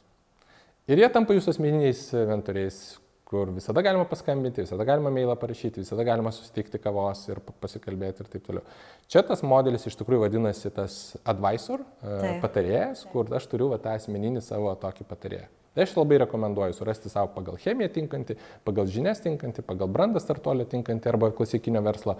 Ir 0.93 1.01
jie 1.01 1.09
tampa 1.11 1.33
jūsų 1.33 1.55
asmeniniais 1.55 2.03
mentoriais, 2.29 2.83
kur 3.27 3.51
visada 3.51 3.83
galima 3.83 4.07
paskambinti, 4.07 4.62
visada 4.62 4.85
galima 4.87 5.11
mailą 5.11 5.35
parašyti, 5.41 5.83
visada 5.83 6.05
galima 6.07 6.31
susitikti 6.35 6.79
kavos 6.83 7.25
ir 7.27 7.41
pasikalbėti 7.62 8.23
ir 8.23 8.31
taip 8.31 8.47
toliau. 8.47 8.65
Čia 9.11 9.25
tas 9.27 9.43
modelis 9.43 9.87
iš 9.91 9.99
tikrųjų 9.99 10.23
vadinasi 10.29 10.71
tas 10.75 11.17
advisor, 11.27 11.83
e, 11.83 11.87
taip. 12.07 12.41
patarėjas, 12.45 13.03
kur 13.11 13.25
aš 13.35 13.49
turiu 13.51 13.73
va, 13.75 13.79
tą 13.83 13.97
asmeninį 13.99 14.41
savo 14.47 14.71
tokį 14.83 15.09
patarėją. 15.11 15.49
Tai 15.77 15.85
aš 15.85 15.93
labai 15.99 16.17
rekomenduoju 16.23 16.73
surasti 16.79 17.11
savo 17.12 17.29
pagal 17.35 17.59
chemiją 17.61 17.91
tinkantį, 17.99 18.39
pagal 18.65 18.89
žinias 18.89 19.21
tinkantį, 19.27 19.61
pagal 19.67 19.91
brandą 19.93 20.23
startuolį 20.23 20.65
tinkantį 20.73 21.11
arba 21.12 21.29
klasikinio 21.37 21.83
verslo 21.85 22.17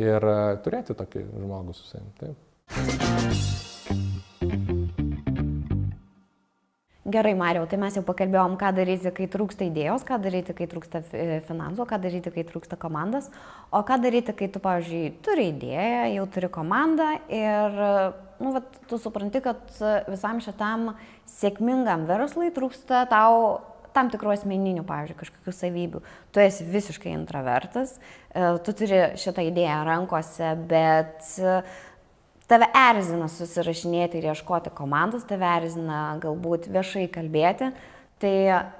ir 0.00 0.24
uh, 0.24 0.56
turėti 0.64 0.96
tokį 0.96 1.26
žmogų 1.34 1.76
su 1.76 1.84
savimi. 1.90 2.12
Taip. 2.22 2.38
Gerai, 7.04 7.34
Mariau, 7.36 7.66
tai 7.68 7.76
mes 7.76 7.92
jau 7.92 8.00
pakalbėjom, 8.00 8.54
ką 8.56 8.70
daryti, 8.72 9.10
kai 9.12 9.26
trūksta 9.28 9.66
idėjos, 9.66 10.06
ką 10.08 10.16
daryti, 10.24 10.54
kai 10.56 10.64
trūksta 10.72 11.02
finansų, 11.44 11.84
ką 11.90 11.98
daryti, 12.00 12.32
kai 12.32 12.44
trūksta 12.48 12.78
komandos, 12.80 13.28
o 13.68 13.82
ką 13.84 13.98
daryti, 14.00 14.32
kai 14.38 14.48
tu, 14.48 14.62
pavyzdžiui, 14.64 15.10
turi 15.26 15.50
idėją, 15.50 16.00
jau 16.14 16.24
turi 16.32 16.50
komandą 16.54 17.10
ir, 17.28 17.78
nu, 18.40 18.54
vat, 18.56 18.80
tu 18.88 18.96
supranti, 18.96 19.44
kad 19.44 19.60
visam 20.08 20.40
šitam 20.40 20.94
sėkmingam 21.28 22.08
verslui 22.08 22.48
trūksta 22.56 23.04
tau 23.12 23.60
tam 23.92 24.08
tikrų 24.10 24.32
asmeninių, 24.38 24.88
pavyzdžiui, 24.88 25.20
kažkokių 25.20 25.58
savybių. 25.60 26.04
Tu 26.32 26.42
esi 26.42 26.64
visiškai 26.66 27.12
introvertas, 27.14 27.98
e, 28.32 28.48
tu 28.64 28.72
turi 28.80 29.10
šitą 29.20 29.44
idėją 29.52 29.82
rankose, 29.86 30.56
bet 30.72 31.28
tave 32.50 32.68
erzina 32.76 33.28
susirašinėti 33.32 34.20
ir 34.20 34.30
ieškoti 34.32 34.72
komandos, 34.76 35.26
tave 35.28 35.48
erzina 35.60 36.16
galbūt 36.22 36.68
viešai 36.72 37.08
kalbėti. 37.12 37.72
Tai 38.22 38.34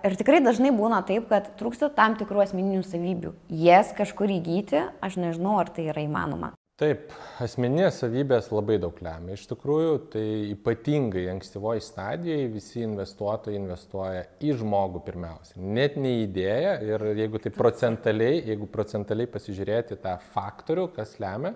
ir 0.06 0.14
tikrai 0.16 0.38
dažnai 0.44 0.70
būna 0.72 1.02
taip, 1.04 1.26
kad 1.28 1.50
trūksta 1.58 1.90
tam 1.92 2.14
tikrų 2.16 2.44
asmeninių 2.46 2.84
savybių. 2.86 3.32
Jas 3.64 3.90
kažkur 3.96 4.30
įgyti, 4.30 4.84
aš 5.04 5.18
nežinau, 5.20 5.58
ar 5.60 5.72
tai 5.74 5.88
yra 5.90 6.04
įmanoma. 6.06 6.54
Taip, 6.80 7.12
asmeninės 7.38 8.00
savybės 8.00 8.48
labai 8.50 8.80
daug 8.82 8.96
lemia. 9.04 9.36
Iš 9.36 9.44
tikrųjų, 9.46 9.90
tai 10.10 10.24
ypatingai 10.56 11.28
ankstyvoji 11.30 11.84
stadijoje 11.86 12.48
visi 12.50 12.82
investuotojai 12.82 13.60
investuoja 13.60 14.24
į 14.42 14.56
žmogų 14.58 15.04
pirmiausia. 15.06 15.54
Net 15.62 15.94
ne 15.94 16.16
į 16.16 16.24
idėją 16.24 16.72
ir 16.88 17.04
jeigu 17.20 17.42
tai 17.44 17.54
procentaliai, 17.54 18.40
jeigu 18.48 18.66
procentaliai 18.72 19.30
pasižiūrėti 19.30 20.00
tą 20.02 20.16
faktorių, 20.32 20.88
kas 20.96 21.14
lemia, 21.22 21.54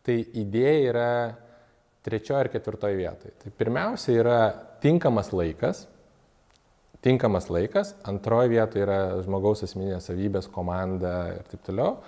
tai 0.00 0.22
idėja 0.32 0.80
yra 0.94 1.10
trečioje 2.04 2.44
ar 2.44 2.50
ketvirtoje 2.52 2.98
vietoje. 2.98 3.34
Tai 3.42 3.52
pirmiausia 3.58 4.16
yra 4.20 4.38
tinkamas 4.84 5.32
laikas, 5.32 5.86
tinkamas 7.04 7.50
laikas, 7.52 7.94
antroje 8.08 8.52
vietoje 8.52 8.84
yra 8.86 8.98
žmogaus 9.24 9.64
asmeninės 9.66 10.08
savybės, 10.08 10.48
komanda 10.52 11.14
ir 11.38 11.48
taip 11.50 11.64
toliau. 11.66 11.98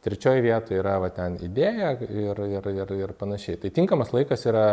Trečioje 0.00 0.40
vietoje 0.42 0.80
yra 0.80 0.96
va, 1.02 1.10
ten 1.12 1.36
idėja 1.44 1.92
ir, 2.06 2.40
ir, 2.48 2.70
ir, 2.72 2.94
ir 3.02 3.12
panašiai. 3.18 3.58
Tai 3.60 3.70
tinkamas 3.76 4.14
laikas 4.16 4.46
yra 4.48 4.64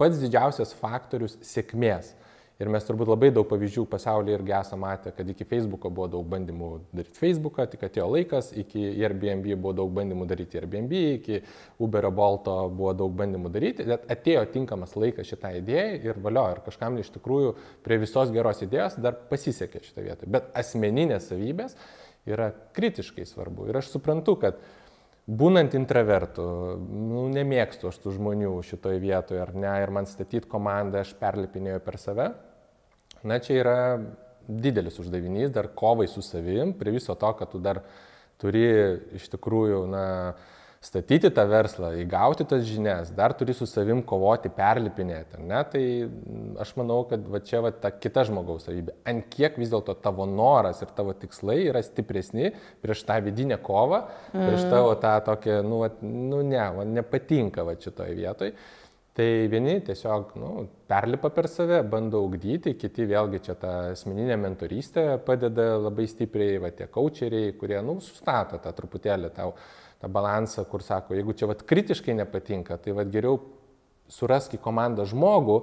pats 0.00 0.20
didžiausias 0.20 0.74
faktorius 0.76 1.38
sėkmės. 1.44 2.12
Ir 2.60 2.68
mes 2.68 2.84
turbūt 2.84 3.08
labai 3.08 3.30
daug 3.32 3.46
pavyzdžių 3.48 3.86
pasaulyje 3.88 4.34
irgi 4.36 4.52
esame 4.52 4.82
matę, 4.82 5.14
kad 5.16 5.28
iki 5.32 5.46
Facebook'o 5.48 5.88
buvo 5.88 6.10
daug 6.12 6.26
bandymų 6.28 6.66
daryti 6.92 7.16
Facebook'ą, 7.16 7.64
tik 7.72 7.86
atėjo 7.86 8.08
laikas, 8.12 8.50
iki 8.60 8.82
Airbnb 9.00 9.46
buvo 9.54 9.72
daug 9.78 9.94
bandymų 9.96 10.26
daryti 10.28 10.60
Airbnb, 10.60 10.92
iki 11.14 11.38
Uberio 11.80 12.10
Bolto 12.12 12.56
buvo 12.68 12.92
daug 12.98 13.14
bandymų 13.16 13.52
daryti, 13.54 13.86
bet 13.88 14.04
atėjo 14.12 14.42
tinkamas 14.52 14.92
laikas 14.92 15.30
šitai 15.30 15.54
idėjai 15.62 16.02
ir 16.10 16.20
valio, 16.20 16.44
ir 16.52 16.60
kažkam 16.66 16.98
iš 17.00 17.08
tikrųjų 17.14 17.54
prie 17.86 17.96
visos 18.02 18.34
geros 18.34 18.60
idėjos 18.66 18.98
dar 19.00 19.16
pasisekė 19.32 19.80
šitą 19.86 20.04
vietą. 20.04 20.28
Bet 20.28 20.52
asmeninės 20.60 21.30
savybės 21.32 21.78
yra 22.28 22.50
kritiškai 22.76 23.24
svarbu. 23.24 23.70
Ir 23.70 23.80
aš 23.80 23.88
suprantu, 23.94 24.36
kad 24.44 24.60
būnant 25.24 25.72
intravertu, 25.80 26.44
nu, 26.76 27.24
nemėgstu 27.32 27.88
aš 27.88 28.02
tų 28.04 28.18
žmonių 28.18 28.52
šitoje 28.68 29.00
vietoje, 29.00 29.40
ar 29.40 29.56
ne, 29.56 29.72
ir 29.80 29.96
man 29.96 30.12
statyti 30.12 30.44
komandą 30.50 31.06
aš 31.06 31.16
perlipinėjau 31.24 31.80
per 31.88 32.00
save. 32.04 32.30
Na, 33.26 33.40
čia 33.42 33.58
yra 33.60 33.78
didelis 34.48 34.98
uždavinys, 35.02 35.52
dar 35.54 35.68
kovai 35.76 36.08
su 36.08 36.22
savim, 36.24 36.72
prie 36.76 36.94
viso 36.96 37.14
to, 37.14 37.32
kad 37.38 37.52
tu 37.52 37.60
dar 37.62 37.82
turi 38.40 38.64
iš 39.18 39.28
tikrųjų, 39.34 39.84
na, 39.90 40.06
statyti 40.80 41.28
tą 41.36 41.44
verslą, 41.44 41.90
įgauti 42.00 42.46
tas 42.48 42.62
žinias, 42.64 43.10
dar 43.12 43.34
turi 43.36 43.52
su 43.52 43.66
savim 43.68 44.00
kovoti, 44.00 44.48
perlipinėti, 44.56 45.42
ne, 45.44 45.58
tai 45.68 45.82
aš 46.62 46.72
manau, 46.80 47.02
kad 47.10 47.26
va 47.28 47.42
čia 47.44 47.60
va 47.66 47.72
ta 47.76 47.90
kita 47.92 48.24
žmogaus 48.30 48.64
savybė. 48.64 48.94
Ant 49.12 49.26
kiek 49.34 49.58
vis 49.60 49.68
dėlto 49.74 49.92
tavo 50.00 50.24
noras 50.24 50.80
ir 50.80 50.94
tavo 50.96 51.12
tikslai 51.12 51.58
yra 51.66 51.84
stipresni 51.84 52.54
prieš 52.80 53.04
tą 53.04 53.18
vidinę 53.26 53.60
kovą, 53.60 54.06
prieš 54.32 54.64
mm. 54.64 54.72
tavo 54.72 54.96
tą 55.02 55.12
tokią, 55.28 55.60
nu, 55.68 55.82
va, 55.84 55.92
nu 56.00 56.40
ne, 56.48 56.64
man 56.78 56.96
nepatinka 56.96 57.66
va 57.68 57.76
šitoje 57.76 58.16
vietoje. 58.16 58.56
Tai 59.12 59.26
vieni 59.50 59.80
tiesiog 59.82 60.34
nu, 60.38 60.50
perlipa 60.86 61.32
per 61.34 61.48
save, 61.50 61.80
bando 61.82 62.20
ugdyti, 62.22 62.76
kiti 62.78 63.08
vėlgi 63.10 63.40
čia 63.42 63.56
tą 63.58 63.72
asmeninę 63.90 64.36
mentorystę 64.38 65.04
padeda 65.26 65.72
labai 65.80 66.06
stipriai, 66.06 66.60
va 66.62 66.70
tie 66.70 66.86
coacheriai, 66.86 67.56
kurie, 67.58 67.80
nu, 67.82 67.96
sustato 68.04 68.60
tą 68.62 68.70
truputėlį 68.76 69.32
tau 69.34 69.56
tą 70.00 70.08
balansą, 70.08 70.64
kur 70.70 70.84
sako, 70.86 71.16
jeigu 71.18 71.34
čia 71.36 71.50
vat 71.50 71.66
kritiškai 71.68 72.14
nepatinka, 72.22 72.78
tai 72.80 72.94
vat 72.96 73.10
geriau 73.12 73.40
surask 74.10 74.54
į 74.56 74.62
komandą 74.62 75.04
žmogų, 75.10 75.58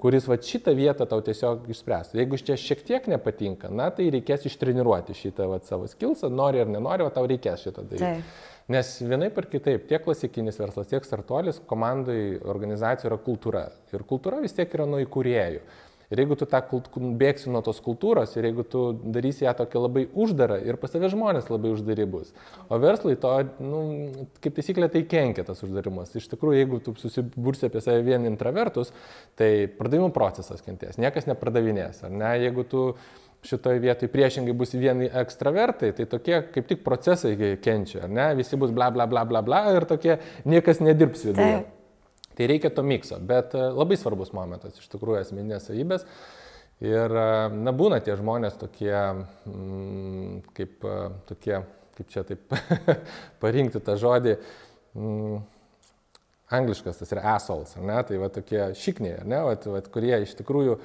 kuris 0.00 0.28
vat 0.30 0.46
šitą 0.46 0.74
vietą 0.76 1.06
tau 1.08 1.20
tiesiog 1.24 1.66
išspręstų. 1.70 2.20
Jeigu 2.20 2.38
čia 2.40 2.56
šiek 2.60 2.84
tiek 2.86 3.08
nepatinka, 3.12 3.70
na 3.72 3.90
tai 3.94 4.08
reikės 4.14 4.46
ištreniruoti 4.50 5.16
šitą 5.16 5.48
vat 5.50 5.68
savo 5.68 5.88
skilsą, 5.90 6.30
nori 6.32 6.62
ar 6.62 6.70
nenori, 6.72 7.04
o 7.04 7.12
tau 7.14 7.28
reikės 7.30 7.66
šitą 7.66 7.84
daryti. 7.84 8.06
Tai. 8.06 8.48
Nes 8.70 8.90
vienaip 9.02 9.38
ar 9.40 9.48
kitaip, 9.50 9.86
tiek 9.90 10.02
klasikinis 10.04 10.60
verslas, 10.60 10.86
tiek 10.90 11.06
startuolis, 11.06 11.58
komandai, 11.66 12.38
organizacijų 12.52 13.10
yra 13.10 13.18
kultūra. 13.24 13.64
Ir 13.90 14.04
kultūra 14.06 14.38
vis 14.44 14.54
tiek 14.54 14.70
yra 14.76 14.86
nuo 14.86 15.00
įkūrėjų. 15.02 15.64
Ir 16.10 16.24
jeigu 16.24 16.34
tu 16.34 16.46
tą 16.50 16.58
bėgsi 17.20 17.52
nuo 17.54 17.60
tos 17.62 17.78
kultūros 17.84 18.32
ir 18.34 18.48
jeigu 18.48 18.64
tu 18.66 18.80
darysi 19.14 19.44
ją 19.44 19.54
tokią 19.60 19.84
labai 19.84 20.02
uždarą 20.10 20.58
ir 20.66 20.78
pas 20.82 20.90
tave 20.90 21.06
žmonės 21.12 21.52
labai 21.52 21.70
uždari 21.70 22.06
bus. 22.10 22.32
O 22.66 22.80
verslai 22.82 23.14
to, 23.20 23.30
nu, 23.62 23.82
kaip 24.42 24.58
taisyklė, 24.58 24.90
tai 24.90 25.04
kenkia 25.06 25.46
tas 25.46 25.62
uždarimas. 25.62 26.10
Iš 26.18 26.26
tikrųjų, 26.34 26.58
jeigu 26.58 26.82
tu 26.82 26.96
susibursi 26.98 27.70
apie 27.70 27.84
save 27.84 28.02
vien 28.10 28.26
intravertus, 28.26 28.90
tai 29.38 29.70
pardavimų 29.78 30.10
procesas 30.16 30.66
kentės, 30.66 30.98
niekas 30.98 31.30
nepardavinės. 31.30 32.02
Ar 32.08 32.14
ne? 32.14 32.34
Jeigu 32.42 32.66
tu 32.66 32.84
šitoje 33.46 33.78
vietoje 33.80 34.10
priešingai 34.12 34.52
bus 34.56 34.74
vieni 34.74 35.06
ekstravertai, 35.22 35.94
tai 35.96 36.10
tokie 36.10 36.42
kaip 36.50 36.66
tik 36.74 36.82
procesai 36.84 37.36
kenčia, 37.62 38.10
ne? 38.10 38.32
Visi 38.38 38.58
bus 38.58 38.74
bla 38.74 38.90
bla 38.90 39.06
bla 39.06 39.24
bla 39.30 39.46
bla 39.46 39.68
ir 39.78 39.86
tokie 39.88 40.18
niekas 40.42 40.82
nedirbs 40.82 41.30
viduje. 41.30 41.60
Taip. 41.60 41.76
Tai 42.38 42.46
reikia 42.46 42.70
to 42.70 42.84
mikso, 42.86 43.18
bet 43.26 43.54
e, 43.58 43.62
labai 43.74 43.98
svarbus 43.98 44.30
momentas, 44.36 44.78
iš 44.78 44.88
tikrųjų, 44.92 45.20
asmeninės 45.24 45.66
savybės. 45.68 46.06
Ir, 46.80 47.12
e, 47.12 47.30
na, 47.52 47.74
būna 47.76 47.98
tie 48.04 48.14
žmonės 48.16 48.56
tokie, 48.60 48.94
mm, 49.50 50.36
kaip, 50.56 50.86
e, 50.86 50.98
tokie, 51.28 51.58
kaip 51.98 52.12
čia 52.14 52.24
taip 52.28 52.54
parinkti 53.42 53.82
tą 53.84 53.98
žodį, 54.00 54.36
mm, 54.94 55.42
angliškas 56.60 57.02
tas 57.02 57.12
yra 57.14 57.34
assholes, 57.34 57.76
ne, 57.76 57.98
tai 58.06 58.18
va 58.22 58.30
tokie 58.32 58.70
šikniai, 58.78 59.20
ne, 59.28 59.44
va, 59.46 59.54
va, 59.74 59.82
kurie 59.92 60.16
iš 60.22 60.32
tikrųjų, 60.38 60.78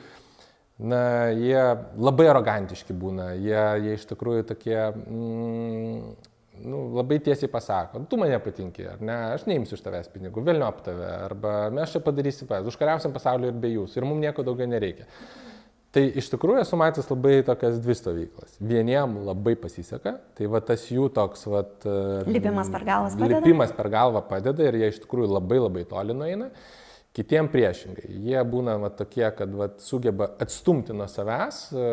na, 0.91 1.01
jie 1.31 1.61
labai 1.95 2.27
arogantiški 2.33 2.97
būna, 2.99 3.31
jie, 3.39 3.61
jie 3.85 3.95
iš 3.99 4.09
tikrųjų 4.11 4.49
tokie, 4.51 4.79
mm, 4.91 6.33
nu, 6.63 6.85
labai 6.95 7.19
tiesiai 7.23 7.49
pasako, 7.51 8.03
tu 8.09 8.19
mane 8.21 8.37
patinki, 8.43 8.85
ar 8.95 9.01
ne, 9.03 9.17
aš 9.35 9.47
neimsiu 9.49 9.77
iš 9.77 9.83
tavęs 9.85 10.11
pinigų, 10.13 10.43
vėliau 10.45 10.69
ap 10.69 10.83
tave, 10.85 11.07
arba 11.27 11.55
mes 11.73 11.91
čia 11.93 12.03
padarysim, 12.05 12.51
užkariausiam 12.71 13.15
pasaulio 13.15 13.51
ir 13.51 13.59
be 13.59 13.73
jūsų, 13.73 13.99
ir 13.99 14.07
mums 14.07 14.23
nieko 14.23 14.45
daugiau 14.47 14.69
nereikia. 14.69 15.09
Tai 15.95 16.01
iš 16.19 16.27
tikrųjų 16.33 16.59
esu 16.59 16.75
matęs 16.75 17.05
labai 17.07 17.37
tokias 17.47 17.77
dvi 17.79 17.93
stovyklas. 17.95 18.57
Vieniem 18.59 19.13
labai 19.23 19.53
pasiseka, 19.55 20.17
tai 20.35 20.49
va 20.51 20.59
tas 20.59 20.81
jų 20.91 21.05
toks, 21.15 21.45
va... 21.47 21.61
Lipimas 22.27 22.71
per 22.73 22.83
galvą 22.83 23.13
padeda. 23.15 23.39
Lipimas 23.45 23.71
per 23.77 23.89
galvą 23.93 24.23
padeda 24.27 24.67
ir 24.67 24.75
jie 24.81 24.89
iš 24.91 24.99
tikrųjų 25.05 25.29
labai 25.31 25.61
labai 25.61 25.85
toli 25.87 26.17
nueina. 26.17 26.49
Kitiem 27.16 27.47
priešingai. 27.47 28.09
Jie 28.28 28.41
būna 28.43 28.74
va, 28.76 28.89
tokie, 28.91 29.24
kad 29.38 29.53
va, 29.55 29.70
sugeba 29.80 30.26
atstumti 30.43 30.91
nuo 30.91 31.05
savęs 31.07 31.59
e, 31.72 31.84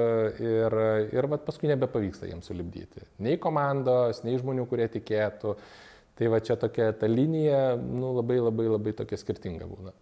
ir, 0.42 0.74
ir 1.14 1.28
va, 1.30 1.36
paskui 1.38 1.68
nebepavyksta 1.70 2.26
jiems 2.26 2.48
sulibdyti. 2.50 3.04
Nei 3.22 3.36
komandos, 3.38 4.24
nei 4.26 4.34
žmonių, 4.40 4.64
kurie 4.66 4.88
tikėtų. 4.90 5.52
Tai 6.18 6.30
va 6.32 6.40
čia 6.42 6.56
tokia 6.58 6.88
ta 6.98 7.06
linija 7.06 7.76
nu, 7.78 8.10
labai 8.16 8.40
labai 8.42 8.66
labai 8.66 8.94
tokia 8.98 9.20
skirtinga 9.20 9.68
būna. 9.70 9.94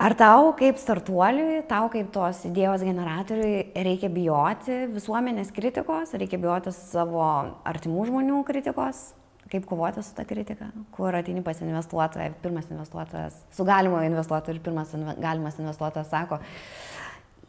Ar 0.00 0.16
tau 0.16 0.52
kaip 0.60 0.76
startuoliui, 0.80 1.62
tau 1.72 1.88
kaip 1.92 2.12
tos 2.12 2.42
idėjos 2.48 2.84
generatoriui 2.84 3.80
reikia 3.80 4.12
bijoti 4.12 4.82
visuomenės 4.92 5.56
kritikos, 5.56 6.12
reikia 6.20 6.40
bijoti 6.40 6.72
savo 6.76 7.24
artimų 7.64 8.06
žmonių 8.12 8.42
kritikos? 8.48 9.02
Kaip 9.50 9.66
kovoti 9.66 10.02
su 10.06 10.14
ta 10.14 10.24
kritika, 10.24 10.70
kur 10.94 11.16
ateini 11.16 11.42
pas 11.42 11.58
investuotoją, 11.64 12.32
pirmas 12.42 12.70
investuotojas, 12.70 13.40
su 13.56 13.66
galimu 13.66 14.02
investuotoju 14.06 14.56
ir 14.56 14.62
pirmas 14.62 14.94
galimas 15.18 15.58
investuotojas 15.58 16.10
sako, 16.10 16.38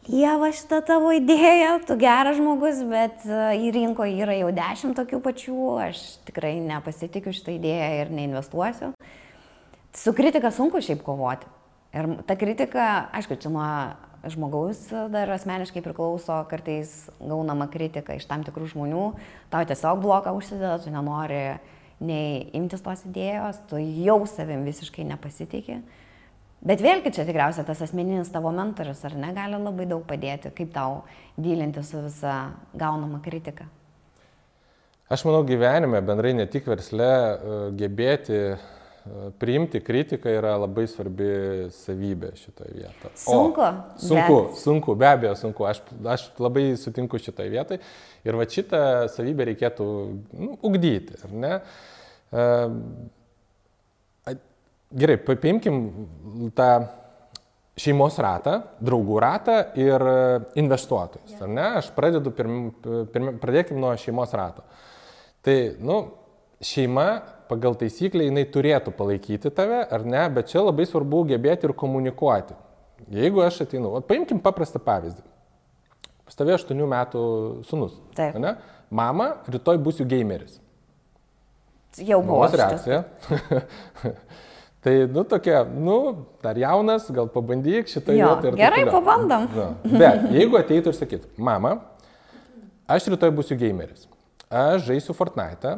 Dieva 0.02 0.48
šitą 0.50 0.80
tavo 0.82 1.12
idėją, 1.14 1.76
tu 1.86 1.94
geras 1.94 2.34
žmogus, 2.34 2.80
bet 2.90 3.22
e, 3.22 3.36
į 3.54 3.68
rinko 3.76 4.02
yra 4.02 4.34
jau 4.34 4.48
dešimt 4.50 4.96
tokių 4.98 5.20
pačių, 5.22 5.58
aš 5.78 6.00
tikrai 6.26 6.56
nepasitikiu 6.58 7.30
šitą 7.30 7.54
idėją 7.54 7.90
ir 8.00 8.10
neinvestuosiu. 8.10 8.88
Su 9.94 10.14
kritika 10.18 10.50
sunku 10.50 10.82
šiaip 10.82 11.04
kovoti. 11.06 11.46
Ir 11.94 12.08
ta 12.26 12.34
kritika, 12.40 12.88
aišku, 13.14 13.38
čia 13.38 13.52
nuo 13.54 13.68
žmogaus 14.32 14.88
dar 15.12 15.30
asmeniškai 15.36 15.84
priklauso, 15.84 16.40
kartais 16.50 17.06
gaunama 17.20 17.68
kritika 17.70 18.18
iš 18.18 18.26
tam 18.26 18.42
tikrų 18.42 18.72
žmonių, 18.74 19.04
tau 19.54 19.62
tiesiog 19.70 20.02
bloką 20.02 20.34
užsideda, 20.34 20.80
tu 20.82 20.90
nenori 20.90 21.44
nei 22.02 22.46
imtis 22.56 22.82
tos 22.84 23.04
idėjos, 23.08 23.62
tu 23.70 23.80
jau 23.80 24.22
savim 24.30 24.64
visiškai 24.66 25.06
nepasitikė. 25.12 25.80
Bet 26.62 26.82
vėlgi 26.82 27.10
čia 27.14 27.24
tikriausiai 27.26 27.66
tas 27.66 27.80
asmeninis 27.82 28.30
tavo 28.30 28.52
mentorius, 28.54 29.00
ar 29.06 29.16
ne, 29.18 29.32
gali 29.34 29.58
labai 29.58 29.86
daug 29.90 30.04
padėti, 30.06 30.52
kaip 30.54 30.70
tau 30.74 31.00
dylinti 31.34 31.82
su 31.82 32.04
visa 32.04 32.36
gaunama 32.78 33.18
kritika. 33.24 33.66
Aš 35.12 35.26
manau, 35.26 35.42
gyvenime, 35.44 35.98
bendrai 36.06 36.30
ne 36.38 36.46
tik 36.48 36.68
versle, 36.70 37.08
e, 37.10 37.56
gebėti 37.80 38.36
e, 38.38 38.52
priimti 39.42 39.82
kritiką 39.82 40.30
yra 40.38 40.54
labai 40.62 40.86
svarbi 40.88 41.32
savybė 41.74 42.30
šitoje 42.38 42.76
vietoje. 42.78 43.10
Sunku. 43.24 43.66
O, 43.66 43.98
sunku, 43.98 44.36
bet... 44.38 44.60
sunku, 44.62 44.96
be 45.02 45.08
abejo, 45.10 45.34
sunku. 45.42 45.66
Aš, 45.68 45.82
aš 46.14 46.28
labai 46.40 46.68
sutinku 46.80 47.18
šitoje 47.20 47.52
vietoje. 47.52 47.82
Ir 48.22 48.38
va 48.38 48.46
šitą 48.46 48.84
savybę 49.12 49.50
reikėtų 49.50 49.88
nu, 50.38 50.54
ugdyti, 50.62 51.18
ar 51.26 51.34
ne? 51.34 51.58
Uh, 51.58 51.91
Gerai, 54.92 55.16
paimkim 55.24 55.78
tą 56.56 56.68
šeimos 57.80 58.18
ratą, 58.20 58.58
draugų 58.84 59.20
ratą 59.24 59.58
ir 59.80 60.02
investuotojus. 60.60 61.38
Ar 61.40 61.48
ne? 61.48 61.68
Aš 61.80 61.88
pradedu, 61.96 62.32
pirm, 62.36 62.66
pirm, 63.12 63.30
pradėkim 63.40 63.80
nuo 63.80 63.94
šeimos 64.00 64.34
rato. 64.36 64.64
Tai, 65.42 65.56
nu, 65.80 65.96
šeima 66.62 67.06
pagal 67.50 67.76
taisyklę 67.80 68.28
jinai 68.28 68.44
turėtų 68.52 68.92
palaikyti 68.96 69.50
tave, 69.54 69.80
ar 69.82 70.04
ne, 70.08 70.22
bet 70.32 70.52
čia 70.52 70.62
labai 70.62 70.86
svarbu 70.88 71.24
gebėti 71.32 71.68
ir 71.68 71.74
komunikuoti. 71.76 72.56
Jeigu 73.12 73.42
aš 73.42 73.64
ateinu, 73.64 73.96
paimkim 74.06 74.40
paprastą 74.44 74.80
pavyzdį. 74.84 75.24
Pas 76.28 76.38
tavė 76.38 76.54
8 76.54 76.84
metų 76.92 77.22
sunus. 77.68 77.96
Taip. 78.16 78.36
Ne? 78.40 78.54
Mama, 78.92 79.32
rytoj 79.50 79.80
būsiu 79.82 80.06
gameris. 80.08 80.60
Jau 82.00 82.22
buvo. 82.22 82.40
Mamos 82.40 82.54
reakcija. 82.56 83.02
tai, 84.84 84.94
nu, 85.12 85.24
tokia, 85.28 85.64
nu, 85.64 85.98
dar 86.44 86.56
jaunas, 86.56 87.10
gal 87.12 87.28
pabandyk 87.32 87.90
šitą 87.92 88.16
vietą. 88.16 88.54
Gerai, 88.56 88.86
pabandom. 88.88 89.44
Na, 89.52 89.68
bet 89.84 90.30
jeigu 90.32 90.56
ateitų 90.62 90.94
ir 90.94 90.98
sakyt, 90.98 91.28
mama, 91.36 91.76
aš 92.88 93.10
rytoj 93.12 93.34
būsiu 93.36 93.60
gameris. 93.60 94.08
Aš 94.52 94.82
žaisiu 94.84 95.14
Fortnite. 95.16 95.70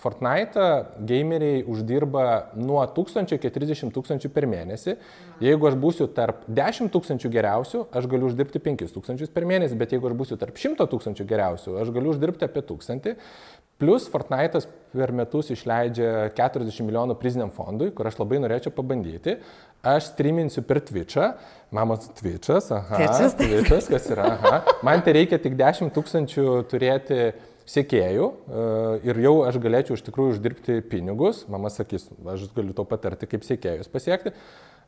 Fortnite 0.00 0.68
gameriai 1.04 1.60
uždirba 1.68 2.54
nuo 2.56 2.80
1000 2.96 3.34
iki 3.36 3.50
30 3.52 3.92
tūkstančių 3.92 4.30
per 4.32 4.46
mėnesį. 4.48 4.94
Jeigu 5.44 5.68
aš 5.68 5.76
būsiu 5.82 6.06
tarp 6.16 6.46
10 6.48 6.88
tūkstančių 6.94 7.28
geriausių, 7.34 7.82
aš 7.92 8.08
galiu 8.08 8.30
uždirbti 8.30 8.62
5 8.64 8.86
tūkstančius 8.94 9.34
per 9.34 9.44
mėnesį, 9.50 9.76
bet 9.76 9.92
jeigu 9.92 10.08
aš 10.08 10.16
būsiu 10.16 10.40
tarp 10.40 10.56
100 10.56 10.88
tūkstančių 10.94 11.28
geriausių, 11.28 11.76
aš 11.82 11.92
galiu 11.92 12.14
uždirbti 12.14 12.48
apie 12.48 12.64
1000. 12.72 13.18
Plus 13.78 14.06
Fortnite'as 14.10 14.68
per 14.94 15.10
metus 15.16 15.50
išleidžia 15.50 16.28
40 16.36 16.86
milijonų 16.86 17.16
priziniam 17.18 17.50
fondui, 17.54 17.90
kur 17.94 18.06
aš 18.06 18.20
labai 18.20 18.38
norėčiau 18.44 18.70
pabandyti. 18.74 19.38
Aš 19.84 20.12
streaminsiu 20.12 20.62
per 20.64 20.78
Twitch'ą. 20.86 21.32
Mamos 21.74 22.06
Twitch'as, 22.20 22.70
aha. 22.72 23.00
Twitch'as, 23.00 23.34
Twitch'as, 23.40 23.90
kas 23.90 24.06
yra, 24.14 24.28
aha. 24.36 24.76
Man 24.86 25.02
tai 25.04 25.16
reikia 25.18 25.40
tik 25.42 25.58
10 25.58 25.90
tūkstančių 25.96 26.46
turėti 26.70 27.18
sėkėjų 27.68 28.28
ir 29.08 29.20
jau 29.24 29.34
aš 29.48 29.58
galėčiau 29.64 29.96
iš 29.96 30.04
tikrųjų 30.06 30.36
uždirbti 30.36 30.78
pinigus, 30.90 31.44
mama 31.50 31.72
sakys, 31.72 32.06
aš 32.28 32.46
galiu 32.56 32.76
to 32.76 32.84
patarti, 32.88 33.28
kaip 33.28 33.46
sėkėjus 33.46 33.90
pasiekti. 33.92 34.34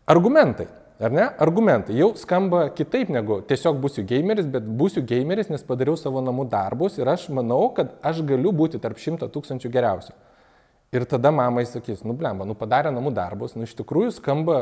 Argumentai, 0.07 0.69
ar 1.03 1.11
ne? 1.11 1.25
Argumentai 1.43 1.97
jau 1.99 2.13
skamba 2.15 2.69
kitaip 2.71 3.11
negu 3.11 3.41
tiesiog 3.49 3.81
būsiu 3.83 4.05
gameris, 4.07 4.47
bet 4.47 4.69
būsiu 4.79 5.03
gameris, 5.03 5.51
nes 5.51 5.67
padariau 5.67 5.99
savo 5.99 6.23
namų 6.23 6.45
darbus 6.53 7.01
ir 7.01 7.11
aš 7.11 7.27
manau, 7.35 7.65
kad 7.75 7.97
aš 8.07 8.21
galiu 8.29 8.53
būti 8.55 8.79
tarp 8.83 9.01
šimto 9.03 9.27
tūkstančių 9.35 9.73
geriausių. 9.75 10.15
Ir 10.95 11.05
tada 11.11 11.33
mamai 11.35 11.67
sakys, 11.67 12.05
nu 12.07 12.15
blemba, 12.15 12.47
nu 12.47 12.55
padarė 12.55 12.93
namų 12.95 13.11
darbus, 13.17 13.57
nu 13.59 13.67
iš 13.67 13.75
tikrųjų 13.81 14.15
skamba 14.21 14.61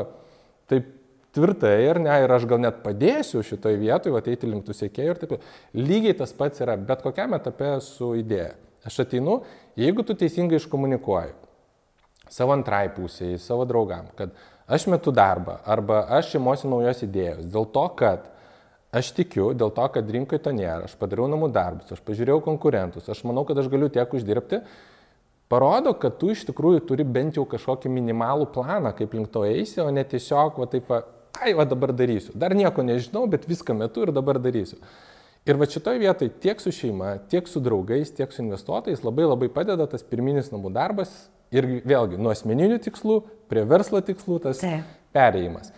taip 0.71 0.89
tvirtai 1.37 1.75
ir 1.91 2.01
ne, 2.01 2.17
ir 2.23 2.33
aš 2.33 2.47
gal 2.49 2.63
net 2.63 2.81
padėsiu 2.81 3.43
šitoje 3.45 3.77
vietoje, 3.77 4.17
ateiti 4.17 4.49
link 4.49 4.65
tų 4.65 4.73
sėkėjų 4.79 5.13
ir 5.13 5.21
taip. 5.21 5.47
Lygiai 5.77 6.17
tas 6.17 6.33
pats 6.33 6.65
yra 6.65 6.73
bet 6.79 7.05
kokiam 7.05 7.37
etape 7.37 7.75
su 7.85 8.15
idėja. 8.17 8.55
Aš 8.85 9.03
ateinu, 9.05 9.43
jeigu 9.77 10.01
tu 10.05 10.17
teisingai 10.17 10.57
iškomunikuoji 10.57 11.33
savo 12.29 12.55
antrai 12.55 12.87
pusiai, 12.89 13.37
savo 13.37 13.65
draugam, 13.69 14.07
kad 14.17 14.33
aš 14.67 14.87
metu 14.91 15.13
darbą 15.15 15.59
arba 15.65 16.05
aš 16.17 16.35
imuosi 16.39 16.69
naujos 16.69 17.03
idėjos 17.05 17.45
dėl 17.53 17.67
to, 17.73 17.85
kad 17.99 18.31
aš 18.95 19.11
tikiu, 19.17 19.49
dėl 19.57 19.73
to, 19.75 19.85
kad 19.91 20.11
rinkoje 20.11 20.41
to 20.45 20.53
nėra, 20.55 20.85
aš 20.87 20.95
padariau 20.99 21.27
namų 21.31 21.49
darbus, 21.53 21.91
aš 21.91 22.01
pažiūrėjau 22.05 22.41
konkurentus, 22.45 23.09
aš 23.11 23.25
manau, 23.27 23.43
kad 23.47 23.59
aš 23.59 23.67
galiu 23.71 23.89
tiek 23.91 24.13
uždirbti, 24.15 24.61
parodo, 25.51 25.93
kad 25.99 26.15
tu 26.21 26.31
iš 26.33 26.45
tikrųjų 26.47 26.85
turi 26.87 27.03
bent 27.03 27.35
jau 27.39 27.43
kažkokį 27.49 27.91
minimalų 27.91 28.47
planą, 28.55 28.93
kaip 28.95 29.13
link 29.17 29.31
to 29.33 29.43
eisi, 29.47 29.81
o 29.83 29.89
ne 29.91 30.05
tiesiog, 30.07 30.61
va 30.61 30.69
taip, 30.71 30.87
va, 30.89 31.01
ai, 31.41 31.51
va 31.57 31.67
dabar 31.67 31.93
darysiu. 31.95 32.33
Dar 32.39 32.55
nieko 32.55 32.85
nežinau, 32.87 33.25
bet 33.31 33.49
viską 33.49 33.75
metu 33.77 34.07
ir 34.07 34.13
dabar 34.15 34.39
darysiu. 34.41 34.79
Ir 35.45 35.59
va 35.61 35.67
šitoje 35.69 36.01
vietoje 36.01 36.31
tiek 36.41 36.61
su 36.61 36.71
šeima, 36.73 37.19
tiek 37.29 37.45
su 37.45 37.61
draugais, 37.61 38.09
tiek 38.17 38.31
su 38.33 38.41
investuotojais 38.41 39.03
labai 39.05 39.27
labai 39.27 39.51
padeda 39.53 39.85
tas 39.91 40.01
pirminis 40.01 40.49
namų 40.49 40.71
darbas 40.73 41.11
ir 41.53 41.67
vėlgi 41.85 42.19
nuo 42.21 42.33
asmeninių 42.33 42.79
tikslų 42.85 43.19
prie 43.51 43.65
verslo 43.69 44.01
tikslų 44.05 44.39
tas 44.47 44.61
Taip. 44.63 44.87
perėjimas. 45.15 45.73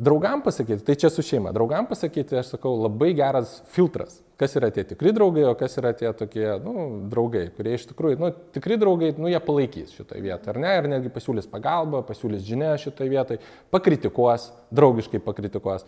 Draugam 0.00 0.40
pasakyti, 0.40 0.80
tai 0.80 0.94
čia 0.96 1.10
su 1.12 1.20
šeima, 1.20 1.50
draugam 1.52 1.84
pasakyti, 1.84 2.38
aš 2.40 2.54
sakau, 2.54 2.70
labai 2.80 3.10
geras 3.18 3.58
filtras, 3.68 4.22
kas 4.40 4.54
yra 4.56 4.70
tie 4.72 4.80
tikri 4.88 5.12
draugai, 5.12 5.42
o 5.44 5.52
kas 5.60 5.76
yra 5.76 5.90
tie 5.92 6.08
tokie, 6.16 6.46
nu, 6.64 6.86
draugai, 7.12 7.42
kurie 7.52 7.74
iš 7.76 7.84
tikrųjų, 7.90 8.16
nu, 8.22 8.30
tikri 8.54 8.78
draugai, 8.80 9.10
nu, 9.20 9.28
jie 9.28 9.42
palaikys 9.44 9.92
šitoje 9.98 10.24
vietoje, 10.24 10.54
ar 10.54 10.60
ne, 10.62 10.72
ir 10.78 10.88
netgi 10.94 11.12
pasiūlys 11.12 11.50
pagalbą, 11.52 12.00
pasiūlys 12.08 12.46
žinę 12.48 12.72
šitoje 12.80 13.12
vietoje, 13.12 13.42
pakritikuos, 13.76 14.48
draugiškai 14.72 15.20
pakritikuos. 15.26 15.84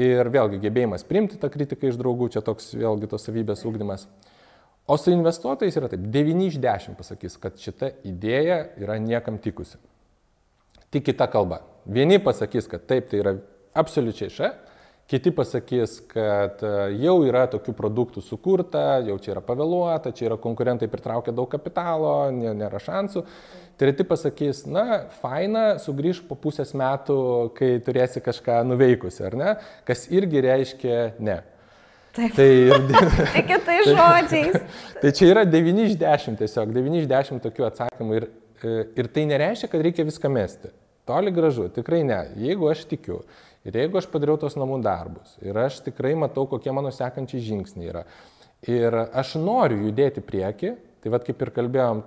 Ir 0.00 0.32
vėlgi 0.32 0.62
gebėjimas 0.62 1.04
priimti 1.04 1.36
tą 1.36 1.52
kritiką 1.52 1.92
iš 1.92 2.00
draugų, 2.00 2.30
čia 2.32 2.40
toks 2.40 2.72
vėlgi 2.72 3.12
tos 3.12 3.28
savybės 3.28 3.66
ūkdymas. 3.68 4.08
O 4.86 4.96
su 4.98 5.12
investuotojais 5.14 5.76
yra 5.78 5.88
taip, 5.92 6.02
9 6.10 6.46
iš 6.48 6.58
10 6.60 6.98
pasakys, 6.98 7.38
kad 7.40 7.58
šita 7.58 7.92
idėja 8.08 8.64
yra 8.82 8.98
niekam 8.98 9.38
tikusi. 9.38 9.78
Tik 10.92 11.06
kita 11.12 11.28
kalba. 11.30 11.62
Vieni 11.86 12.18
pasakys, 12.22 12.66
kad 12.70 12.82
taip, 12.90 13.06
tai 13.10 13.22
yra 13.22 13.36
absoliučiai 13.78 14.30
še, 14.32 14.50
kiti 15.10 15.30
pasakys, 15.34 15.98
kad 16.10 16.62
e, 16.66 16.72
jau 17.02 17.14
yra 17.26 17.44
tokių 17.52 17.74
produktų 17.78 18.22
sukurta, 18.24 18.98
jau 19.06 19.16
čia 19.22 19.34
yra 19.36 19.42
pavėluota, 19.44 20.12
čia 20.16 20.30
yra 20.30 20.38
konkurentai 20.40 20.88
pritraukia 20.90 21.34
daug 21.36 21.50
kapitalo, 21.52 22.30
nėra 22.34 22.80
šansų. 22.82 23.22
Treti 23.80 24.06
pasakys, 24.08 24.64
na, 24.70 25.04
faina, 25.22 25.76
sugrįž 25.82 26.24
po 26.26 26.38
pusės 26.38 26.74
metų, 26.78 27.16
kai 27.58 27.74
turėsi 27.84 28.22
kažką 28.24 28.62
nuveikusi, 28.66 29.22
ar 29.30 29.38
ne? 29.38 29.54
Kas 29.88 30.08
irgi 30.10 30.42
reiškia 30.48 31.00
ne. 31.22 31.40
Taip. 32.12 32.34
Tai 32.36 32.48
ir... 32.48 32.74
Tik 33.36 33.48
kitais 33.48 33.88
žodžiais. 33.88 34.58
tai 35.00 35.12
čia 35.16 35.30
yra 35.32 35.46
9 35.48 35.84
iš 35.86 35.96
10 36.00 36.36
tiesiog, 36.42 36.74
9 36.74 37.00
iš 37.00 37.08
10 37.10 37.40
tokių 37.46 37.68
atsakymų 37.70 38.18
ir, 38.18 38.28
e, 38.60 38.74
ir 39.00 39.08
tai 39.14 39.24
nereiškia, 39.30 39.70
kad 39.72 39.86
reikia 39.86 40.04
viską 40.08 40.32
mesti. 40.32 40.72
Toli 41.08 41.32
gražu, 41.34 41.70
tikrai 41.72 42.02
ne. 42.06 42.20
Jeigu 42.38 42.68
aš 42.70 42.84
tikiu 42.90 43.22
ir 43.66 43.80
jeigu 43.80 43.98
aš 43.98 44.06
padariau 44.12 44.36
tos 44.38 44.58
namų 44.58 44.82
darbus 44.84 45.34
ir 45.42 45.56
aš 45.58 45.80
tikrai 45.88 46.12
matau, 46.18 46.44
kokie 46.50 46.74
mano 46.74 46.92
sekančiai 46.94 47.42
žingsniai 47.42 47.90
yra 47.90 48.04
ir 48.68 48.94
aš 49.10 49.36
noriu 49.42 49.88
judėti 49.88 50.22
prieki, 50.22 50.76
tai 51.02 51.10
vad 51.10 51.24
kaip 51.26 51.40
ir 51.42 51.50
kalbėjom 51.54 52.02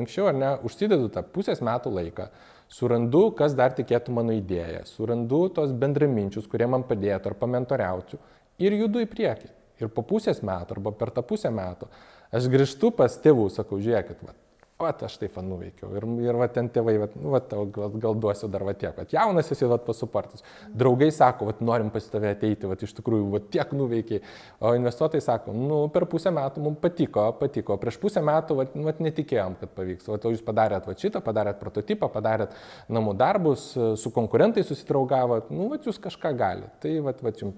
anksčiau, 0.00 0.28
ar 0.28 0.36
ne, 0.36 0.50
užsidedu 0.66 1.08
tą 1.12 1.22
pusės 1.24 1.62
metų 1.64 1.92
laiką, 1.94 2.28
surandu, 2.68 3.30
kas 3.38 3.56
dar 3.56 3.72
tikėtų 3.76 4.12
mano 4.12 4.34
idėją, 4.36 4.84
surandu 4.88 5.46
tos 5.56 5.72
bendraminčius, 5.72 6.48
kurie 6.50 6.68
man 6.68 6.84
padėtų 6.88 7.32
ar 7.32 7.38
pamentoriautų 7.40 8.20
ir 8.58 8.78
judu 8.78 9.02
į 9.04 9.10
priekį. 9.10 9.50
Ir 9.82 9.90
po 9.90 10.04
pusės 10.06 10.40
metų 10.46 10.78
arba 10.78 10.94
per 10.94 11.10
tą 11.14 11.24
pusę 11.26 11.50
metų 11.50 11.90
aš 12.34 12.46
grįžtu 12.50 12.92
pas 12.94 13.14
tėvų, 13.22 13.48
sakau, 13.52 13.80
žiūrėkit, 13.82 14.22
va, 14.22 14.34
Vat 14.74 15.04
aš 15.06 15.14
taip 15.20 15.36
nuveikiau. 15.38 15.92
Ir, 15.94 16.04
ir 16.26 16.34
va 16.34 16.48
ten 16.50 16.66
tėvai, 16.72 16.96
va, 16.98 17.06
nu, 17.14 17.30
va, 17.30 17.38
gal, 17.46 17.92
gal 18.02 18.16
duosiu 18.18 18.48
dar 18.50 18.64
va 18.66 18.72
tiek. 18.74 18.90
Vat 18.96 19.12
jaunas 19.14 19.46
esi, 19.54 19.68
va 19.70 19.76
pasupartis. 19.78 20.42
Draugai 20.82 21.12
sako, 21.14 21.46
va 21.46 21.54
norim 21.62 21.92
pas 21.94 22.08
tave 22.10 22.32
ateiti, 22.34 22.66
va 22.66 22.74
iš 22.74 22.96
tikrųjų, 22.96 23.28
va 23.36 23.38
tiek 23.54 23.70
nuveikiai. 23.78 24.24
O 24.58 24.72
investuotojai 24.74 25.22
sako, 25.22 25.54
nu 25.54 25.78
per 25.94 26.08
pusę 26.10 26.32
metų 26.34 26.64
mums 26.64 26.80
patiko, 26.82 27.28
patiko. 27.38 27.76
Prieš 27.78 28.00
pusę 28.02 28.24
metų 28.26 28.56
va, 28.58 28.66
va 28.88 28.96
netikėjom, 29.06 29.54
kad 29.60 29.76
pavyks. 29.78 30.10
Va, 30.10 30.18
jūs 30.34 30.42
padarėt 30.48 30.90
va 30.90 30.96
šitą, 31.04 31.22
padarėt 31.22 31.62
prototipą, 31.62 32.10
padarėt 32.10 32.58
namų 32.90 33.14
darbus, 33.22 33.70
su 34.02 34.12
konkurentai 34.18 34.66
susitraugavot, 34.66 35.54
nu 35.54 35.70
va 35.70 35.78
jūs 35.78 36.02
kažką 36.02 36.34
galite. 36.40 36.74
Tai 36.82 36.96
va, 37.06 37.14
va 37.22 37.34
jums 37.38 37.54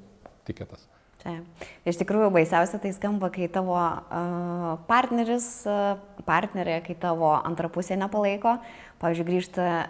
tikėtas. 0.47 0.86
Taip. 1.26 1.64
Iš 1.88 1.97
tikrųjų, 1.99 2.28
baisiausia 2.34 2.78
tai 2.78 2.92
skamba, 2.94 3.32
kai 3.34 3.49
tavo 3.51 3.74
uh, 3.74 4.76
partneris, 4.86 5.49
uh, 5.66 5.97
partnerė, 6.28 6.78
kai 6.86 6.94
tavo 7.03 7.32
antra 7.34 7.70
pusė 7.72 7.97
nepalaiko. 7.99 8.59
Pavyzdžiui, 9.03 9.26
grįžta 9.26 9.64
uh, 9.66 9.88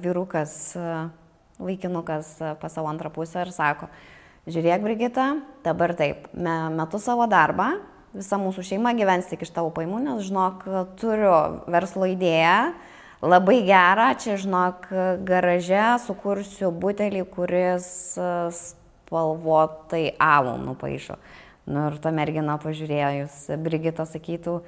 vyrukas, 0.00 0.54
uh, 0.80 1.10
vaikinukas 1.60 2.32
uh, 2.40 2.54
pas 2.62 2.72
savo 2.72 2.88
antrą 2.88 3.12
pusę 3.12 3.44
ir 3.44 3.52
sako, 3.52 3.90
žiūrėk, 4.48 4.80
Brigita, 4.86 5.28
dabar 5.66 5.92
taip, 5.98 6.30
me, 6.32 6.56
metu 6.72 7.02
savo 7.02 7.28
darbą, 7.28 7.74
visa 8.16 8.40
mūsų 8.40 8.64
šeima 8.72 8.94
gyvens 8.96 9.28
tik 9.28 9.44
iš 9.44 9.52
tavo 9.54 9.74
paimų, 9.76 10.00
nes 10.06 10.24
žinok, 10.30 10.64
turiu 11.02 11.36
verslo 11.70 12.08
idėją, 12.08 12.72
labai 13.20 13.60
gerą, 13.68 14.10
čia 14.16 14.40
žinok, 14.40 14.88
garaže 15.28 15.86
sukursiu 16.08 16.72
butelį, 16.72 17.26
kuris 17.36 17.90
spalvotai 19.10 20.14
alų 20.22 20.54
nupaišo. 20.62 21.18
Nu 21.70 21.88
ir 21.90 21.98
ta 22.02 22.12
mergina 22.14 22.56
pažiūrėjus, 22.62 23.50
Brigita 23.62 24.06
sakytų, 24.06 24.60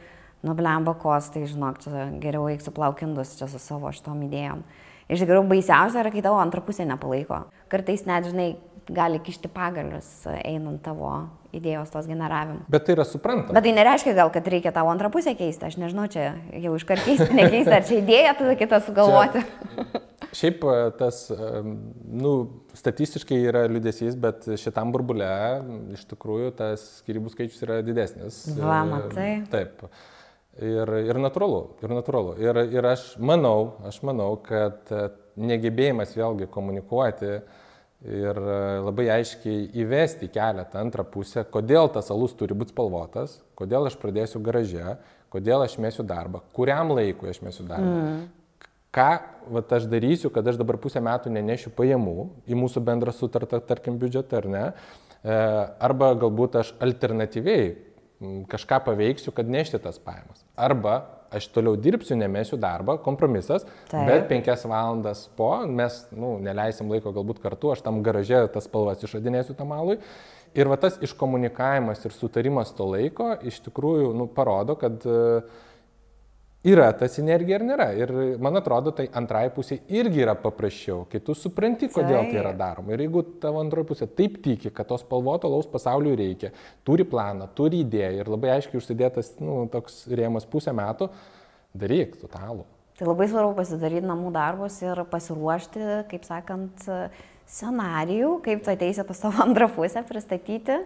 nu 0.43 0.55
blemba 0.59 0.95
kos, 0.99 1.31
tai 1.33 1.47
žinok, 1.47 1.79
čia 1.83 2.09
geriau 2.23 2.49
eik 2.51 2.63
su 2.63 2.75
plaukindus 2.75 3.37
čia 3.39 3.49
su 3.51 3.63
savo 3.63 3.91
šitom 3.95 4.25
idėjom. 4.27 4.65
Iš 5.13 5.23
tikrųjų 5.23 5.47
baisiausia 5.51 6.03
yra, 6.03 6.13
kai 6.15 6.23
tavo 6.25 6.41
antra 6.43 6.63
pusė 6.65 6.87
nepalaiko. 6.89 7.45
Kartais 7.71 8.05
net, 8.09 8.27
žinai, 8.31 8.53
gali 8.91 9.23
kišti 9.23 9.51
pagalius 9.53 10.11
einant 10.43 10.83
tavo 10.83 11.13
idėjos 11.57 11.93
tos 11.93 12.09
generavimu. 12.09 12.65
Bet 12.73 12.87
tai 12.87 12.97
yra 12.97 13.05
suprantama. 13.09 13.57
Bet 13.57 13.67
tai 13.67 13.75
nereiškia 13.77 14.15
gal, 14.17 14.33
kad 14.35 14.49
reikia 14.49 14.73
tavo 14.75 14.93
antrą 14.93 15.11
pusę 15.13 15.35
keisti, 15.39 15.69
aš 15.69 15.77
nežinau, 15.81 16.09
čia 16.13 16.33
jau 16.65 16.73
iškart 16.79 17.05
keisti, 17.05 17.29
nekeisti, 17.37 17.75
ar 17.77 17.85
čia 17.89 18.01
idėja, 18.01 18.33
tada 18.39 18.57
kitą 18.61 18.81
sugalvoti. 18.87 19.45
Čia, 19.45 20.03
Šiaip 20.33 20.63
e, 20.65 20.77
tas, 20.97 21.27
nu, 22.09 22.33
statistiškai 22.79 23.37
yra 23.51 23.67
liūdėsys, 23.69 24.17
bet 24.21 24.47
šitam 24.61 24.93
burbule 24.95 25.29
iš 25.93 26.07
tikrųjų 26.09 26.55
tas 26.57 26.85
skirybų 27.03 27.33
skaičius 27.35 27.65
yra 27.67 27.81
didesnis. 27.85 28.47
Va, 28.57 28.81
matai. 28.89 29.43
Taip. 29.53 29.85
Ir, 30.63 30.89
ir 31.09 31.21
natūralu, 31.21 31.61
ir 31.85 31.93
natūralu. 31.97 32.37
Ir, 32.41 32.63
ir 32.77 32.89
aš 32.89 33.05
manau, 33.21 33.75
aš 33.89 34.01
manau, 34.09 34.31
kad 34.45 34.89
e, 34.93 35.11
negebėjimas 35.41 36.17
vėlgi 36.17 36.49
komunikuoti 36.53 37.39
ir 38.03 38.39
labai 38.83 39.09
aiškiai 39.19 39.71
įvesti 39.85 40.29
keletą 40.33 40.81
antrą 40.83 41.05
pusę, 41.07 41.45
kodėl 41.47 41.91
tas 41.95 42.11
alus 42.15 42.35
turi 42.39 42.57
būti 42.59 42.75
spalvotas, 42.75 43.39
kodėl 43.59 43.87
aš 43.91 43.99
pradėsiu 44.03 44.43
garaže, 44.43 44.97
kodėl 45.33 45.65
aš 45.65 45.79
mėsiu 45.83 46.05
darbą, 46.07 46.43
kuriam 46.57 46.93
laikui 46.97 47.31
aš 47.31 47.43
mėsiu 47.47 47.67
darbą. 47.69 47.99
Mm 47.99 48.23
ką 48.93 49.09
vat, 49.53 49.73
aš 49.73 49.87
darysiu, 49.91 50.31
kad 50.33 50.47
aš 50.47 50.59
dabar 50.61 50.79
pusę 50.81 51.01
metų 51.03 51.33
nenešiu 51.33 51.73
pajamų 51.77 52.29
į 52.45 52.59
mūsų 52.61 52.83
bendrą 52.85 53.15
sutartą, 53.17 53.61
tarkim, 53.65 53.97
biudžetą 54.01 54.43
ar 54.43 54.49
ne. 54.53 54.65
E, 55.25 55.39
arba 55.89 56.13
galbūt 56.21 56.61
aš 56.61 56.75
alternatyviai 56.83 57.73
kažką 58.53 58.83
paveiksiu, 58.87 59.33
kad 59.35 59.49
nešti 59.51 59.81
tas 59.83 59.99
pajamas. 60.03 60.45
Arba 60.55 61.01
aš 61.35 61.49
toliau 61.55 61.79
dirbsiu, 61.81 62.17
nemėsiu 62.21 62.59
darbą, 62.61 62.99
kompromisas, 63.05 63.67
Taip. 63.91 64.05
bet 64.09 64.29
penkias 64.31 64.67
valandas 64.69 65.25
po 65.39 65.55
mes 65.67 66.03
nu, 66.13 66.37
neleisim 66.43 66.91
laiko 66.93 67.15
galbūt 67.15 67.43
kartu, 67.43 67.73
aš 67.75 67.85
tam 67.87 68.03
garaže 68.07 68.45
tas 68.55 68.69
spalvas 68.69 69.03
išradinėsiu 69.05 69.57
tam 69.59 69.73
malui. 69.75 69.99
Ir 70.53 70.69
va 70.69 70.77
tas 70.77 70.99
iškomunikavimas 71.01 72.03
ir 72.05 72.13
sutarimas 72.13 72.75
to 72.77 72.85
laiko 72.93 73.31
iš 73.49 73.63
tikrųjų 73.65 74.11
nu, 74.17 74.29
parodo, 74.29 74.77
kad 74.77 75.07
uh, 75.09 75.63
yra 76.65 76.89
ta 76.95 77.09
sinergija 77.11 77.59
ar 77.59 77.65
nėra. 77.67 77.87
Ir 77.99 78.13
man 78.43 78.59
atrodo, 78.61 78.93
tai 78.97 79.09
antrai 79.19 79.49
pusė 79.55 79.81
irgi 79.93 80.23
yra 80.25 80.35
paprasčiau, 80.39 81.05
kai 81.11 81.23
tu 81.25 81.35
supranti, 81.39 81.91
kodėl 81.93 82.31
tai 82.31 82.39
yra 82.43 82.53
daroma. 82.59 82.95
Ir 82.95 83.05
jeigu 83.07 83.25
tavo 83.43 83.63
antroji 83.63 83.89
pusė 83.91 84.09
taip 84.09 84.39
tiki, 84.45 84.71
kad 84.75 84.89
tos 84.91 85.03
spalvoto 85.07 85.51
laus 85.51 85.69
pasauliui 85.71 86.15
reikia, 86.19 86.53
turi 86.87 87.07
planą, 87.09 87.51
turi 87.59 87.83
idėją 87.87 88.23
ir 88.23 88.31
labai 88.31 88.55
aiškiai 88.57 88.79
užsidėtas 88.81 89.35
nu, 89.43 89.65
toks 89.73 90.05
rėmas 90.13 90.47
pusę 90.49 90.75
metų, 90.77 91.11
daryk 91.75 92.17
totalų. 92.23 92.67
Tai 92.99 93.09
labai 93.09 93.27
svarbu 93.27 93.57
pasidaryti 93.57 94.07
namų 94.07 94.31
darbus 94.35 94.77
ir 94.85 95.01
pasiruošti, 95.11 95.87
kaip 96.11 96.27
sakant, 96.29 96.87
scenarijų, 97.53 98.37
kaip 98.45 98.63
tu 98.65 98.71
ateisi 98.71 99.05
pas 99.09 99.19
savo 99.19 99.43
antrą 99.43 99.67
pusę 99.73 100.05
pristatyti 100.07 100.79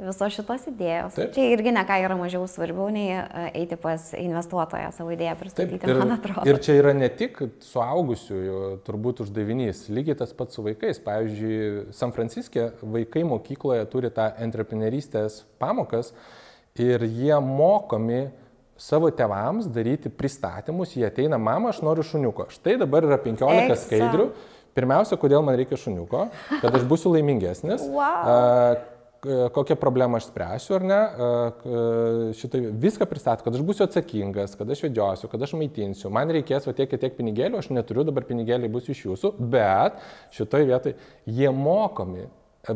visos 0.00 0.34
šitos 0.34 0.66
idėjos. 0.70 1.16
Taip. 1.16 1.32
Čia 1.34 1.44
irgi 1.52 1.72
ne 1.74 1.82
ką 1.86 1.98
yra 2.04 2.16
mažiau 2.18 2.44
svarbiau 2.50 2.88
nei 2.94 3.12
e, 3.14 3.44
eiti 3.62 3.78
pas 3.80 4.10
investuotoją 4.18 4.90
savo 4.96 5.12
idėją 5.14 5.34
pristatyti, 5.40 5.80
Taip, 5.82 5.92
ir, 5.92 6.00
man 6.00 6.14
atrodo. 6.16 6.44
Ir 6.48 6.60
čia 6.64 6.76
yra 6.80 6.94
ne 6.96 7.08
tik 7.12 7.38
suaugusiųjų 7.68 8.60
turbūt 8.86 9.24
uždavinys, 9.26 9.86
lygiai 9.92 10.18
tas 10.22 10.34
pats 10.36 10.58
su 10.58 10.64
vaikais. 10.66 11.02
Pavyzdžiui, 11.04 11.88
San 11.96 12.14
Franciske 12.16 12.70
vaikai 12.82 13.24
mokykloje 13.28 13.84
turi 13.92 14.12
tą 14.14 14.30
entreprenerystės 14.42 15.42
pamokas 15.62 16.12
ir 16.80 17.04
jie 17.04 17.34
mokomi 17.44 18.24
savo 18.80 19.12
tevams 19.14 19.68
daryti 19.70 20.10
pristatymus, 20.10 20.96
jie 20.96 21.04
ateina, 21.06 21.38
mama, 21.38 21.70
aš 21.70 21.82
noriu 21.84 22.02
šuniuko. 22.06 22.48
Štai 22.50 22.78
dabar 22.80 23.06
yra 23.06 23.20
15 23.20 23.68
Eksa. 23.68 23.84
skaidrių. 23.86 24.32
Pirmiausia, 24.72 25.18
kodėl 25.20 25.42
man 25.44 25.58
reikia 25.60 25.76
šuniuko, 25.76 26.30
kad 26.62 26.78
aš 26.78 26.86
būsiu 26.88 27.12
laimingesnis. 27.12 27.84
Wow 27.92 28.88
kokią 29.22 29.76
problemą 29.76 30.18
aš 30.18 30.26
spręsiu 30.30 30.74
ar 30.74 30.84
ne, 30.84 31.00
šitai 32.38 32.60
viską 32.82 33.06
pristato, 33.06 33.44
kad 33.46 33.54
aš 33.54 33.62
būsiu 33.66 33.86
atsakingas, 33.86 34.56
kad 34.58 34.70
aš 34.74 34.82
vedžiosiu, 34.88 35.30
kad 35.30 35.46
aš 35.46 35.54
maitinsiu, 35.60 36.10
man 36.14 36.32
reikės 36.34 36.66
va 36.66 36.74
tiek 36.74 36.90
ir 36.90 37.02
tiek 37.04 37.14
pinigėlių, 37.18 37.60
aš 37.60 37.70
neturiu, 37.70 38.02
dabar 38.08 38.26
pinigėliai 38.26 38.72
bus 38.72 38.90
iš 38.90 39.04
jūsų, 39.06 39.34
bet 39.52 40.02
šitoje 40.34 40.66
vietoje 40.72 40.96
jie 41.30 41.50
mokomi. 41.54 42.26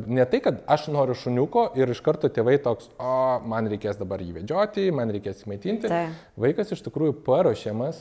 Ne 0.06 0.24
tai, 0.26 0.40
kad 0.42 0.62
aš 0.70 0.88
noriu 0.90 1.14
šuniuko 1.14 1.68
ir 1.78 1.90
iš 1.94 2.00
karto 2.02 2.30
tėvai 2.30 2.56
toks, 2.62 2.88
o 2.98 3.42
man 3.46 3.68
reikės 3.70 3.98
dabar 3.98 4.22
jį 4.22 4.40
vedžioti, 4.40 4.88
man 4.94 5.10
reikės 5.14 5.44
įmaitinti. 5.46 5.90
Tai. 5.90 6.08
Vaikas 6.42 6.74
iš 6.74 6.82
tikrųjų 6.86 7.20
paruošiamas 7.26 8.00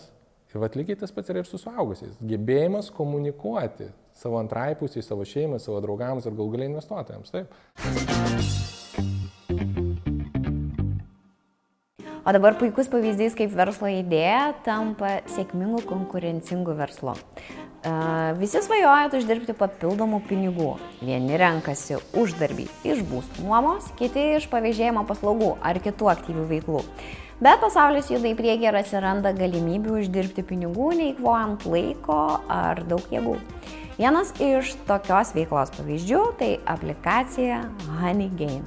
ir 0.50 0.62
va 0.62 0.70
lygiai 0.74 0.98
tas 1.02 1.14
pats 1.14 1.30
yra 1.30 1.44
ir 1.44 1.50
su 1.50 1.62
suaugusiais. 1.62 2.18
Gebėjimas 2.26 2.90
komunikuoti 2.94 3.92
savo 4.16 4.40
antrai 4.40 4.74
pusiai, 4.80 5.04
savo 5.04 5.28
šeimai, 5.28 5.60
savo 5.60 5.82
draugams 5.84 6.26
ir 6.26 6.38
gal 6.38 6.50
galiai 6.54 6.72
investuotojams. 6.72 7.36
Taip. 7.36 7.52
O 12.26 12.32
dabar 12.34 12.56
puikus 12.58 12.88
pavyzdys, 12.90 13.36
kaip 13.38 13.52
verslo 13.54 13.86
idėja 13.86 14.56
tampa 14.66 15.20
sėkmingu 15.30 15.84
konkurencingu 15.86 16.74
verslu. 16.74 17.14
Uh, 17.86 18.32
visi 18.40 18.58
svajojat 18.66 19.14
uždirbti 19.14 19.54
papildomų 19.54 20.24
pinigų. 20.26 20.72
Vieni 21.06 21.38
renkasi 21.38 22.00
uždarbį 22.18 22.66
iš 22.82 23.04
būstų 23.06 23.46
nuomos, 23.46 23.92
kiti 24.00 24.24
iš 24.40 24.50
pavėžėjimo 24.50 25.06
paslaugų 25.06 25.52
ar 25.62 25.78
kitų 25.86 26.10
aktyvių 26.16 26.48
veiklų. 26.50 26.82
Bet 27.46 27.62
pasaulis 27.62 28.10
juda 28.10 28.32
į 28.32 28.40
priekį 28.40 28.72
ir 28.72 28.80
atsiranda 28.80 29.36
galimybių 29.38 30.00
uždirbti 30.00 30.48
pinigų, 30.50 30.96
neįkvojant 30.98 31.70
laiko 31.70 32.22
ar 32.50 32.82
daug 32.90 33.06
jėgų. 33.14 33.38
Vienas 33.96 34.34
iš 34.44 34.74
tokios 34.84 35.30
veiklos 35.32 35.70
pavyzdžių 35.72 36.22
tai 36.36 36.50
aplikacija 36.68 37.62
Honeygain. 38.02 38.66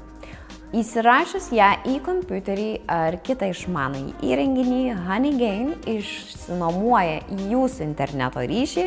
Įsirašęs 0.73 1.51
ją 1.53 1.67
į 1.85 1.99
kompiuterį 2.07 2.69
ar 2.89 3.19
kitą 3.25 3.51
išmanųjį 3.53 4.15
įrenginį, 4.25 4.81
Honeygain 5.05 5.75
išsinuomuoja 5.85 7.21
jūsų 7.45 7.85
interneto 7.91 8.41
ryšį 8.41 8.87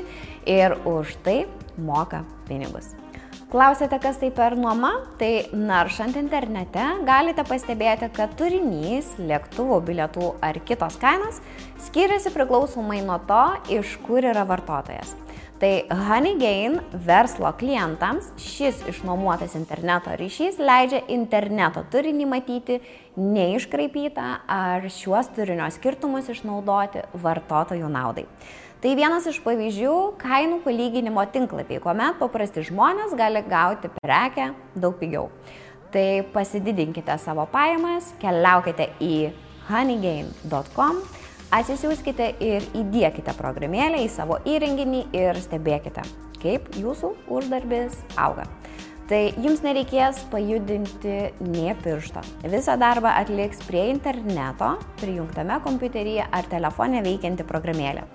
ir 0.50 0.76
už 0.90 1.14
tai 1.22 1.38
moka 1.78 2.24
pinigus. 2.50 2.90
Klausėte, 3.54 4.02
kas 4.02 4.18
tai 4.18 4.32
per 4.34 4.58
nuoma? 4.58 4.96
Tai 5.22 5.32
naršant 5.54 6.18
internete 6.18 6.88
galite 7.06 7.46
pastebėti, 7.46 8.10
kad 8.18 8.34
turinys, 8.40 9.14
lėktuvų 9.22 9.78
bilietų 9.92 10.38
ar 10.42 10.58
kitos 10.66 10.98
kainos 10.98 11.44
skiriasi 11.86 12.34
priklausomai 12.34 13.04
nuo 13.06 13.22
to, 13.30 13.44
iš 13.78 14.00
kur 14.08 14.26
yra 14.26 14.48
vartotojas. 14.50 15.21
Tai 15.62 15.84
Honeygain 15.94 16.80
verslo 17.06 17.52
klientams 17.54 18.32
šis 18.42 18.80
išnuomuotas 18.90 19.54
interneto 19.60 20.10
ryšys 20.18 20.58
leidžia 20.58 21.04
interneto 21.14 21.84
turinį 21.94 22.26
matyti 22.32 22.80
neiškraipytą 23.14 24.26
ar 24.50 24.88
šiuos 24.90 25.30
turinio 25.36 25.68
skirtumus 25.70 26.32
išnaudoti 26.34 27.06
vartotojų 27.14 27.94
naudai. 27.94 28.26
Tai 28.82 28.96
vienas 28.98 29.30
iš 29.30 29.38
pavyzdžių 29.46 29.94
kainų 30.26 30.64
palyginimo 30.66 31.28
tinklapiai, 31.30 31.78
kuomet 31.86 32.18
paprasti 32.18 32.66
žmonės 32.66 33.14
gali 33.14 33.46
gauti 33.46 33.94
prekę 34.02 34.56
daug 34.74 34.98
pigiau. 34.98 35.30
Tai 35.94 36.24
pasididinkite 36.34 37.22
savo 37.22 37.46
pajamas, 37.54 38.16
keliaukite 38.18 38.96
į 38.98 39.16
honeygain.com 39.70 41.06
Atsisiųskite 41.52 42.30
ir 42.40 42.64
įdėkite 42.80 43.34
programėlę 43.36 44.06
į 44.06 44.12
savo 44.14 44.38
įrenginį 44.48 45.02
ir 45.12 45.36
stebėkite, 45.44 46.06
kaip 46.40 46.70
jūsų 46.80 47.10
uždarbis 47.28 47.98
auga. 48.16 48.46
Tai 49.10 49.20
jums 49.44 49.60
nereikės 49.60 50.22
pajudinti 50.32 51.18
nie 51.44 51.74
piršto. 51.84 52.24
Visą 52.54 52.78
darbą 52.80 53.12
atliks 53.20 53.60
prie 53.68 53.82
interneto, 53.92 54.70
prijungtame 55.02 55.58
kompiuteryje 55.66 56.30
ar 56.32 56.48
telefone 56.48 57.04
veikianti 57.04 57.44
programėlė. 57.50 58.08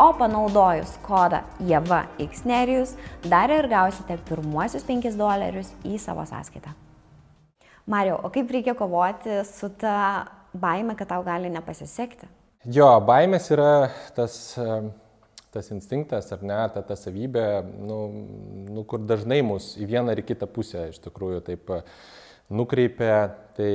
O 0.00 0.08
panaudojus 0.16 0.96
kodą 1.04 1.42
Java 1.68 2.06
Xnerius 2.16 2.96
dar 3.28 3.52
ir 3.52 3.68
gausite 3.68 4.16
pirmuosius 4.32 4.88
5 4.88 5.12
dolerius 5.20 5.74
į 5.84 6.00
savo 6.00 6.24
sąskaitą. 6.24 6.72
Mario, 7.84 8.16
o 8.24 8.32
kaip 8.32 8.48
reikia 8.56 8.72
kovoti 8.72 9.42
su 9.44 9.68
ta 9.76 10.24
baime, 10.56 10.96
kad 10.96 11.12
tau 11.12 11.20
gali 11.28 11.52
nepasisekti? 11.52 12.32
Jo, 12.66 12.88
baimės 13.06 13.44
yra 13.54 13.90
tas, 14.16 14.56
tas 15.54 15.68
instinktas, 15.70 16.32
ar 16.34 16.40
ne, 16.42 16.56
ta, 16.74 16.82
ta 16.82 16.96
savybė, 16.98 17.44
nu, 17.86 17.98
nu, 18.66 18.82
kur 18.88 19.04
dažnai 19.06 19.38
mus 19.46 19.76
į 19.78 19.86
vieną 19.92 20.10
ar 20.10 20.18
į 20.18 20.26
kitą 20.32 20.48
pusę 20.50 20.88
iš 20.90 20.98
tikrųjų 21.04 21.44
taip 21.46 21.70
nukreipia. 22.50 23.28
Tai 23.54 23.70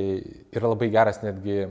yra 0.51 0.73
labai 0.73 0.91
geras 0.91 1.23
netgi 1.23 1.65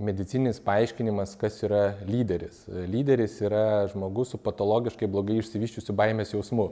medicininis 0.00 0.58
paaiškinimas, 0.64 1.36
kas 1.38 1.58
yra 1.66 1.94
lyderis. 2.08 2.62
Lyderis 2.90 3.36
yra 3.44 3.86
žmogus 3.92 4.32
su 4.32 4.40
patologiškai 4.40 5.08
blogai 5.10 5.38
išsivyščiusiu 5.42 5.94
baimės 5.96 6.32
jausmu. 6.34 6.70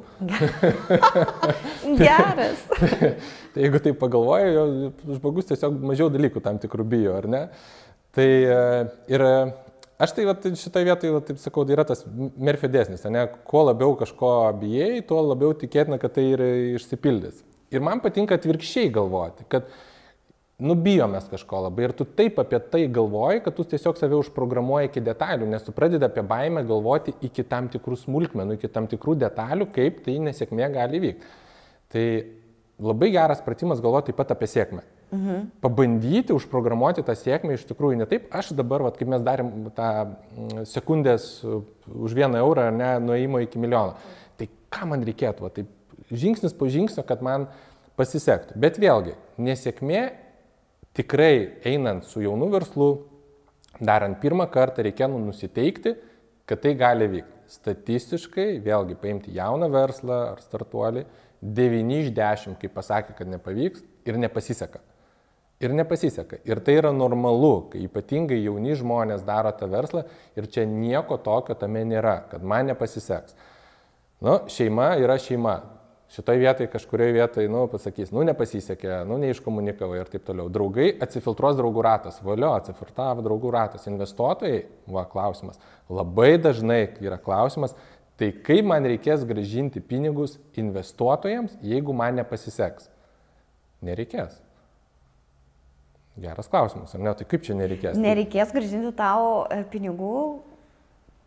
Geras. 2.03 2.65
tai 3.53 3.67
jeigu 3.67 3.83
tai 3.85 3.93
pagalvoju, 4.03 4.95
žmogus 5.19 5.51
tiesiog 5.53 5.77
mažiau 5.93 6.09
dalykų 6.11 6.43
tam 6.45 6.59
tikrų 6.63 6.89
bijo, 6.97 7.19
ar 7.21 7.29
ne? 7.29 7.43
Tai 8.19 8.27
e, 8.27 8.55
ir 9.15 9.23
e, 9.23 9.35
aš 10.03 10.15
tai 10.17 10.25
vat, 10.27 10.47
šitoje 10.59 10.89
vietoje, 10.89 11.13
vat, 11.15 11.29
taip 11.29 11.39
sakau, 11.39 11.63
yra 11.71 11.85
tas 11.87 12.03
merfio 12.35 12.71
dėsnis, 12.73 13.05
ne? 13.15 13.29
kuo 13.47 13.63
labiau 13.69 13.95
kažko 14.01 14.33
bijai, 14.59 15.05
tuo 15.07 15.21
labiau 15.23 15.55
tikėtina, 15.55 16.01
kad 16.03 16.17
tai 16.17 16.25
ir 16.33 16.43
išsipildys. 16.81 17.45
Ir 17.71 17.85
man 17.85 18.03
patinka 18.03 18.35
atvirkščiai 18.35 18.91
galvoti, 18.91 19.47
kad 19.53 19.71
nubijomės 20.59 21.29
kažko 21.31 21.63
labai 21.69 21.87
ir 21.87 21.95
tu 21.95 22.09
taip 22.19 22.41
apie 22.43 22.59
tai 22.73 22.83
galvoji, 22.91 23.45
kad 23.45 23.55
tu 23.55 23.63
tiesiog 23.71 24.01
save 24.01 24.19
užprogramuoji 24.19 24.91
iki 24.91 25.05
detalių, 25.07 25.47
nes 25.53 25.63
tu 25.63 25.75
pradedi 25.77 26.09
apie 26.09 26.25
baimę 26.27 26.65
galvoti 26.67 27.15
iki 27.29 27.47
tam 27.47 27.71
tikrų 27.71 28.01
smulkmenų, 28.03 28.59
iki 28.59 28.73
tam 28.75 28.91
tikrų 28.91 29.15
detalių, 29.23 29.71
kaip 29.79 30.03
tai 30.09 30.19
nesėkmė 30.27 30.73
gali 30.75 31.07
vykti. 31.07 31.35
Tai 31.95 32.07
labai 32.83 33.15
geras 33.15 33.47
pratimas 33.47 33.85
galvoti 33.85 34.11
taip 34.11 34.19
pat 34.19 34.35
apie 34.35 34.51
sėkmę. 34.51 34.83
Mhm. 35.09 35.49
Pabandyti 35.65 36.35
užprogramuoti 36.37 37.01
tą 37.07 37.15
sėkmę 37.17 37.55
iš 37.57 37.65
tikrųjų 37.71 37.97
ne 38.03 38.07
taip. 38.09 38.27
Aš 38.35 38.51
dabar, 38.57 38.85
vat, 38.85 38.99
kaip 39.01 39.09
mes 39.09 39.23
darėm 39.25 39.71
tą 39.77 39.89
mm, 40.05 40.67
sekundės 40.69 41.31
už 41.45 42.17
vieną 42.19 42.43
eurą 42.43 42.69
ne, 42.77 42.91
nuėjimo 43.01 43.41
iki 43.47 43.61
milijono. 43.61 43.97
Tai 44.37 44.49
ką 44.75 44.89
man 44.91 45.07
reikėtų, 45.09 45.47
va, 45.47 45.53
taip 45.55 45.71
žingsnis 46.13 46.53
po 46.57 46.69
žingsnio, 46.69 47.07
kad 47.09 47.25
man 47.25 47.47
pasisektų. 47.97 48.59
Bet 48.61 48.77
vėlgi, 48.83 49.15
nesėkmė 49.41 50.03
tikrai 50.99 51.57
einant 51.69 52.05
su 52.05 52.21
jaunu 52.21 52.51
verslu, 52.53 52.91
darant 53.81 54.21
pirmą 54.21 54.45
kartą, 54.53 54.85
reikia 54.85 55.09
nu 55.09 55.23
nusiteikti, 55.25 55.95
kad 56.49 56.61
tai 56.65 56.75
gali 56.77 57.09
vykti. 57.17 57.35
Statistiškai, 57.49 58.59
vėlgi, 58.61 58.99
paimti 59.01 59.33
jauną 59.33 59.71
verslą 59.73 60.21
ar 60.35 60.45
startuolį, 60.45 61.07
9 61.41 61.97
iš 62.03 62.13
10, 62.13 62.61
kai 62.61 62.69
pasakė, 62.69 63.17
kad 63.17 63.33
nepavyks 63.33 63.87
ir 64.05 64.21
nepasiseka 64.21 64.83
ir 65.61 65.75
nepasiseka. 65.75 66.41
Ir 66.47 66.61
tai 66.65 66.79
yra 66.79 66.93
normalu, 66.95 67.69
kai 67.73 67.83
ypatingai 67.87 68.39
jauni 68.43 68.77
žmonės 68.79 69.25
daro 69.27 69.53
tą 69.57 69.69
verslą 69.71 70.05
ir 70.39 70.47
čia 70.51 70.67
nieko 70.69 71.19
tokio 71.23 71.57
tame 71.59 71.85
nėra, 71.89 72.21
kad 72.31 72.45
man 72.47 72.71
nepasiseks. 72.71 73.35
Nu, 74.25 74.41
šeima 74.51 74.95
yra 75.03 75.19
šeima. 75.23 75.59
Šitoje 76.09 76.41
vietoje 76.41 76.71
kažkurioje 76.73 77.13
vietoje, 77.13 77.49
nu, 77.53 77.67
pasakys, 77.69 78.09
nu, 78.17 78.23
nepasisekė, 78.25 79.03
nu, 79.05 79.19
neiškomunikavai 79.21 79.99
ir 80.01 80.09
taip 80.09 80.25
toliau. 80.25 80.49
Draugai 80.49 80.87
atsifiltruos 81.05 81.59
draugų 81.59 81.85
ratas, 81.85 82.23
valio, 82.25 82.55
atsifiltravo 82.57 83.21
draugų 83.27 83.53
ratas. 83.53 83.85
Investuotojai, 83.91 84.63
va, 84.89 85.05
klausimas. 85.11 85.61
Labai 85.93 86.39
dažnai 86.41 86.81
yra 87.05 87.21
klausimas, 87.21 87.77
tai 88.17 88.33
kaip 88.33 88.65
man 88.73 88.89
reikės 88.89 89.29
gražinti 89.29 89.85
pinigus 89.85 90.39
investuotojams, 90.57 91.61
jeigu 91.61 91.93
man 91.93 92.17
nepasiseks? 92.23 92.89
Nereikės. 93.85 94.41
Geras 96.19 96.49
klausimas, 96.51 96.95
ar 96.95 97.03
ne? 97.03 97.15
Tai 97.15 97.27
kaip 97.31 97.45
čia 97.47 97.55
nereikės? 97.59 97.99
Nereikės 98.01 98.53
gražinti 98.55 98.91
tau 98.99 99.45
e, 99.55 99.61
pinigų, 99.71 100.19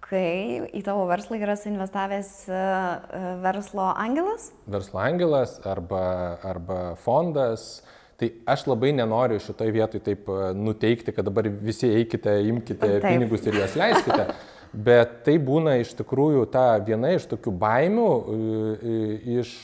kai 0.03 0.67
į 0.75 0.81
tavo 0.83 1.05
verslą 1.07 1.39
yra 1.39 1.55
suinvestavęs 1.59 2.31
e, 2.49 2.59
e, 2.59 3.21
verslo 3.45 3.87
angelas? 3.93 4.49
Verslo 4.71 4.99
angelas 5.03 5.55
arba, 5.67 6.03
arba 6.47 6.79
fondas. 7.05 7.85
Tai 8.19 8.27
aš 8.53 8.67
labai 8.67 8.91
nenoriu 8.93 9.39
šitoje 9.41 9.73
vietoje 9.73 10.03
taip 10.05 10.27
nuteikti, 10.53 11.13
kad 11.15 11.25
dabar 11.25 11.47
visi 11.49 11.87
eikite, 11.89 12.35
imkite 12.51 12.97
taip. 12.99 13.07
pinigus 13.07 13.47
ir 13.47 13.57
juos 13.57 13.77
leiskite. 13.79 14.27
Bet 14.71 15.23
tai 15.25 15.39
būna 15.41 15.73
iš 15.81 15.95
tikrųjų 15.99 16.43
ta 16.51 16.67
viena 16.85 17.09
iš 17.15 17.25
tokių 17.31 17.51
baimių, 17.63 18.11
iš 19.39 19.55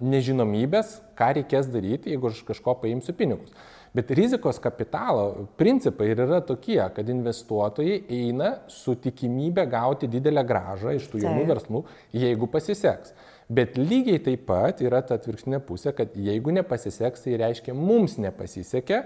nežinomybės, 0.00 0.94
ką 1.18 1.32
reikės 1.40 1.68
daryti, 1.72 2.14
jeigu 2.14 2.30
aš 2.30 2.44
kažko 2.52 2.78
paimsiu 2.84 3.16
pinigus. 3.18 3.50
Bet 3.96 4.10
rizikos 4.12 4.58
kapitalo 4.60 5.46
principai 5.56 6.10
ir 6.12 6.20
yra 6.26 6.42
tokie, 6.44 6.80
kad 6.94 7.08
investuotojai 7.08 8.02
eina 8.12 8.50
su 8.68 8.94
tikimybė 9.00 9.64
gauti 9.70 10.10
didelę 10.12 10.44
gražą 10.46 10.92
iš 10.98 11.08
tų 11.08 11.22
jaunų 11.24 11.46
verslų, 11.48 11.82
jeigu 12.12 12.50
pasiseks. 12.52 13.14
Bet 13.48 13.78
lygiai 13.80 14.20
taip 14.20 14.44
pat 14.48 14.82
yra 14.84 15.00
ta 15.00 15.16
atvirkštinė 15.16 15.62
pusė, 15.64 15.94
kad 15.96 16.12
jeigu 16.12 16.52
nepasiseks, 16.52 17.24
tai 17.24 17.38
reiškia 17.40 17.72
mums 17.72 18.18
nepasisekė, 18.20 18.98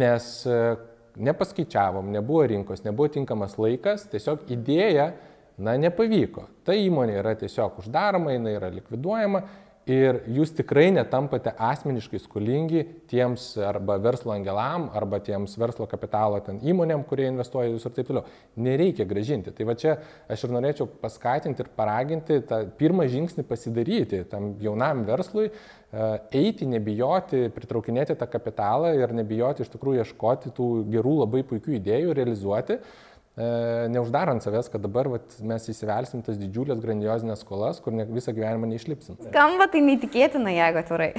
nes 0.00 0.28
e, 0.48 0.60
nepaskaičiavom, 1.28 2.08
nebuvo 2.14 2.46
rinkos, 2.48 2.86
nebuvo 2.86 3.10
tinkamas 3.12 3.58
laikas, 3.60 4.06
tiesiog 4.08 4.48
idėja, 4.56 5.10
na, 5.60 5.76
nepavyko. 5.76 6.46
Ta 6.64 6.72
įmonė 6.72 7.18
yra 7.20 7.34
tiesiog 7.36 7.82
uždaroma, 7.82 8.32
jinai 8.32 8.56
yra 8.56 8.72
likviduojama 8.72 9.42
ir 9.90 10.20
jūs 10.30 10.52
tikrai 10.54 10.90
netampate 10.94 11.52
asmeniškai 11.58 12.20
skolingi 12.22 12.84
tiems 13.10 13.48
arba 13.66 13.96
verslo 14.02 14.34
angelam, 14.34 14.88
arba 14.94 15.18
tiems 15.24 15.56
verslo 15.58 15.88
kapitalo 15.90 16.38
ten 16.44 16.60
įmonėm, 16.62 17.02
kurie 17.08 17.26
investuoja 17.30 17.72
jūs 17.72 17.86
ir 17.88 17.94
taip 17.96 18.10
toliau. 18.10 18.24
Nereikia 18.62 19.06
gražinti. 19.08 19.54
Tai 19.56 19.66
va 19.68 19.76
čia 19.78 19.96
aš 20.30 20.46
ir 20.46 20.54
norėčiau 20.54 20.88
paskatinti 21.02 21.64
ir 21.64 21.70
paraginti 21.76 22.40
tą 22.46 22.62
pirmą 22.78 23.08
žingsnį 23.10 23.46
pasidaryti 23.48 24.24
tam 24.30 24.52
jaunam 24.62 25.02
verslui, 25.08 25.50
e, 25.50 26.10
eiti, 26.38 26.68
nebijoti, 26.70 27.48
pritraukinėti 27.54 28.18
tą 28.18 28.30
kapitalą 28.30 28.94
ir 28.98 29.16
nebijoti 29.18 29.66
iš 29.66 29.72
tikrųjų 29.74 30.04
ieškoti 30.04 30.54
tų 30.54 30.68
gerų 30.92 31.22
labai 31.24 31.42
puikių 31.48 31.80
idėjų, 31.80 32.14
realizuoti 32.20 32.78
E, 32.78 33.11
neuždarant 33.36 34.44
savęs, 34.44 34.68
kad 34.68 34.82
dabar 34.84 35.08
vat, 35.08 35.38
mes 35.40 35.64
įsivelsim 35.72 36.20
tas 36.24 36.36
didžiulės 36.36 36.82
grandiozinės 36.82 37.40
skolas, 37.40 37.80
kur 37.80 37.94
ne, 37.96 38.04
visą 38.04 38.34
gyvenimą 38.36 38.68
neišlipsim. 38.74 39.16
Skamba 39.30 39.70
tai 39.72 39.80
neįtikėtina, 39.86 40.52
jeigu 40.52 40.82
atvirai. 40.82 41.12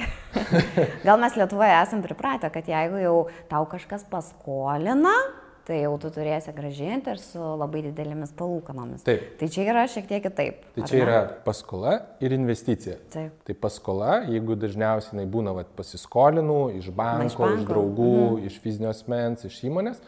Gal 1.06 1.18
mes 1.18 1.34
Lietuvoje 1.40 1.74
esam 1.80 2.04
pripratę, 2.06 2.52
kad 2.54 2.70
jeigu 2.70 3.02
jau 3.02 3.16
tau 3.50 3.66
kažkas 3.66 4.06
paskolina, 4.10 5.14
tai 5.66 5.80
jau 5.80 5.94
tu 5.98 6.10
turėsi 6.12 6.52
gražinti 6.54 7.10
ir 7.10 7.18
su 7.18 7.40
labai 7.58 7.82
didelėmis 7.88 8.34
palūkanomis. 8.38 9.02
Taip. 9.06 9.30
Tai 9.40 9.48
čia 9.50 9.64
yra 9.72 9.86
šiek 9.90 10.06
tiek 10.10 10.22
kitaip. 10.22 10.64
Tai 10.76 10.88
čia 10.90 11.00
yra 11.00 11.20
paskola 11.46 11.96
ir 12.22 12.34
investicija. 12.36 12.98
Taip. 13.10 13.40
Tai 13.48 13.56
paskola, 13.58 14.20
jeigu 14.30 14.54
dažniausiai 14.60 15.16
jinai 15.16 15.30
būna 15.34 15.56
vat, 15.56 15.72
pasiskolinu 15.74 16.68
iš 16.78 16.92
banko, 16.94 17.26
iš, 17.26 17.38
banko. 17.40 17.56
iš 17.58 17.70
draugų, 17.70 18.12
mhm. 18.20 18.52
iš 18.52 18.60
fizinio 18.62 18.92
asmens, 18.92 19.48
iš 19.48 19.64
įmonės, 19.66 20.04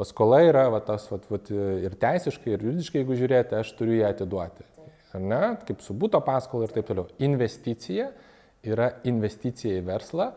Paskola 0.00 0.40
yra 0.46 0.66
va, 0.72 0.80
tas 0.84 1.04
va, 1.10 1.18
va, 1.28 1.40
ir 1.84 1.96
teisiškai, 2.00 2.54
ir 2.54 2.66
juridiškai, 2.68 3.02
jeigu 3.02 3.18
žiūrėti, 3.18 3.58
aš 3.58 3.74
turiu 3.78 3.98
ją 3.98 4.12
atiduoti. 4.12 4.64
Ar 5.12 5.20
ne? 5.20 5.42
Kaip 5.68 5.82
su 5.84 5.94
būto 5.96 6.20
paskola 6.24 6.66
ir 6.66 6.72
taip 6.72 6.88
toliau. 6.88 7.10
Investicija 7.22 8.08
yra 8.64 8.94
investicija 9.08 9.80
į 9.80 9.84
verslą 9.90 10.30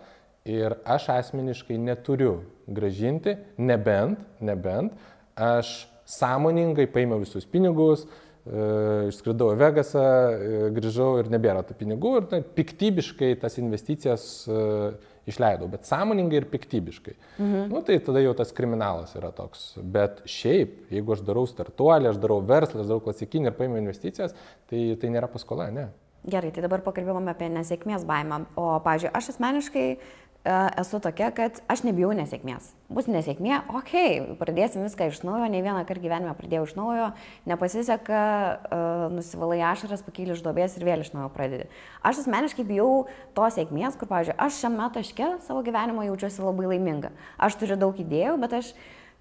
ir 0.49 0.75
aš 0.83 1.07
asmeniškai 1.13 1.77
neturiu 1.81 2.39
gražinti, 2.67 3.37
nebent, 3.57 4.21
nebent 4.43 4.93
aš 5.35 5.85
sąmoningai 6.09 6.85
paėmiau 6.91 7.21
visus 7.23 7.47
pinigus, 7.49 8.05
e, 8.05 9.09
išskridau 9.09 9.53
į 9.55 9.59
Vegasą, 9.61 10.05
e, 10.05 10.61
grįžau 10.75 11.15
ir 11.21 11.31
nebėra 11.33 11.63
tų 11.65 11.77
pinigų 11.79 12.13
ir 12.19 12.29
tai, 12.31 12.41
piktybiškai 12.59 13.33
tas 13.41 13.57
investicijas 13.61 14.27
e, 14.47 14.59
išleidau, 15.29 15.67
bet 15.71 15.87
sąmoningai 15.89 16.39
ir 16.41 16.47
piktybiškai. 16.51 17.15
Mhm. 17.39 17.67
Nu, 17.73 17.81
tai 17.85 17.99
tada 18.03 18.21
jau 18.23 18.33
tas 18.37 18.53
kriminalas 18.55 19.15
yra 19.17 19.31
toks. 19.35 19.73
Bet 19.81 20.23
šiaip, 20.29 20.85
jeigu 20.93 21.15
aš 21.15 21.25
darau 21.27 21.45
startuolį, 21.49 22.11
aš 22.11 22.21
darau 22.21 22.41
verslą, 22.45 22.83
aš 22.83 22.91
darau 22.91 23.03
klasikinį 23.05 23.51
ir 23.51 23.59
paėmiau 23.59 23.83
investicijas, 23.83 24.35
tai 24.69 24.87
tai 25.01 25.13
nėra 25.13 25.31
paskola, 25.31 25.69
ne. 25.73 25.89
Gerai, 26.25 26.49
tai 26.49 26.63
dabar 26.65 26.81
pakalbėjome 26.81 27.29
apie 27.35 27.51
nesėkmės 27.53 28.05
baimę. 28.09 28.47
O, 28.57 28.71
pavyzdžiui, 28.81 29.11
aš 29.13 29.27
asmeniškai 29.35 29.83
esu 30.45 30.99
tokia, 31.01 31.31
kad 31.33 31.57
aš 31.71 31.81
nebijau 31.85 32.11
nesėkmės. 32.15 32.69
Bus 32.93 33.07
nesėkmė, 33.09 33.63
okei, 33.73 34.19
okay, 34.21 34.35
pradėsim 34.37 34.83
viską 34.85 35.07
iš 35.09 35.23
naujo, 35.25 35.47
ne 35.49 35.61
vieną 35.65 35.81
kartą 35.89 36.03
gyvenime 36.03 36.35
pradėjau 36.37 36.67
iš 36.67 36.75
naujo, 36.77 37.07
nepasiseka, 37.49 38.19
uh, 38.69 39.05
nusivalai 39.13 39.63
ašaras, 39.71 40.05
pakyli 40.05 40.35
iš 40.35 40.43
dobės 40.45 40.77
ir 40.77 40.85
vėl 40.85 41.01
iš 41.01 41.13
naujo 41.15 41.31
pradedi. 41.33 41.65
Aš 42.05 42.23
asmeniškai 42.25 42.67
bijau 42.67 43.07
tos 43.37 43.57
sėkmės, 43.57 43.97
kur, 43.97 44.09
pavyzdžiui, 44.11 44.37
aš 44.45 44.59
šiame 44.61 44.91
taške 44.93 45.31
savo 45.47 45.65
gyvenimo 45.65 46.05
jaučiuosi 46.05 46.45
labai 46.45 46.75
laiminga. 46.75 47.15
Aš 47.41 47.57
turiu 47.63 47.79
daug 47.81 47.97
idėjų, 48.05 48.37
bet 48.45 48.53
aš 48.61 48.73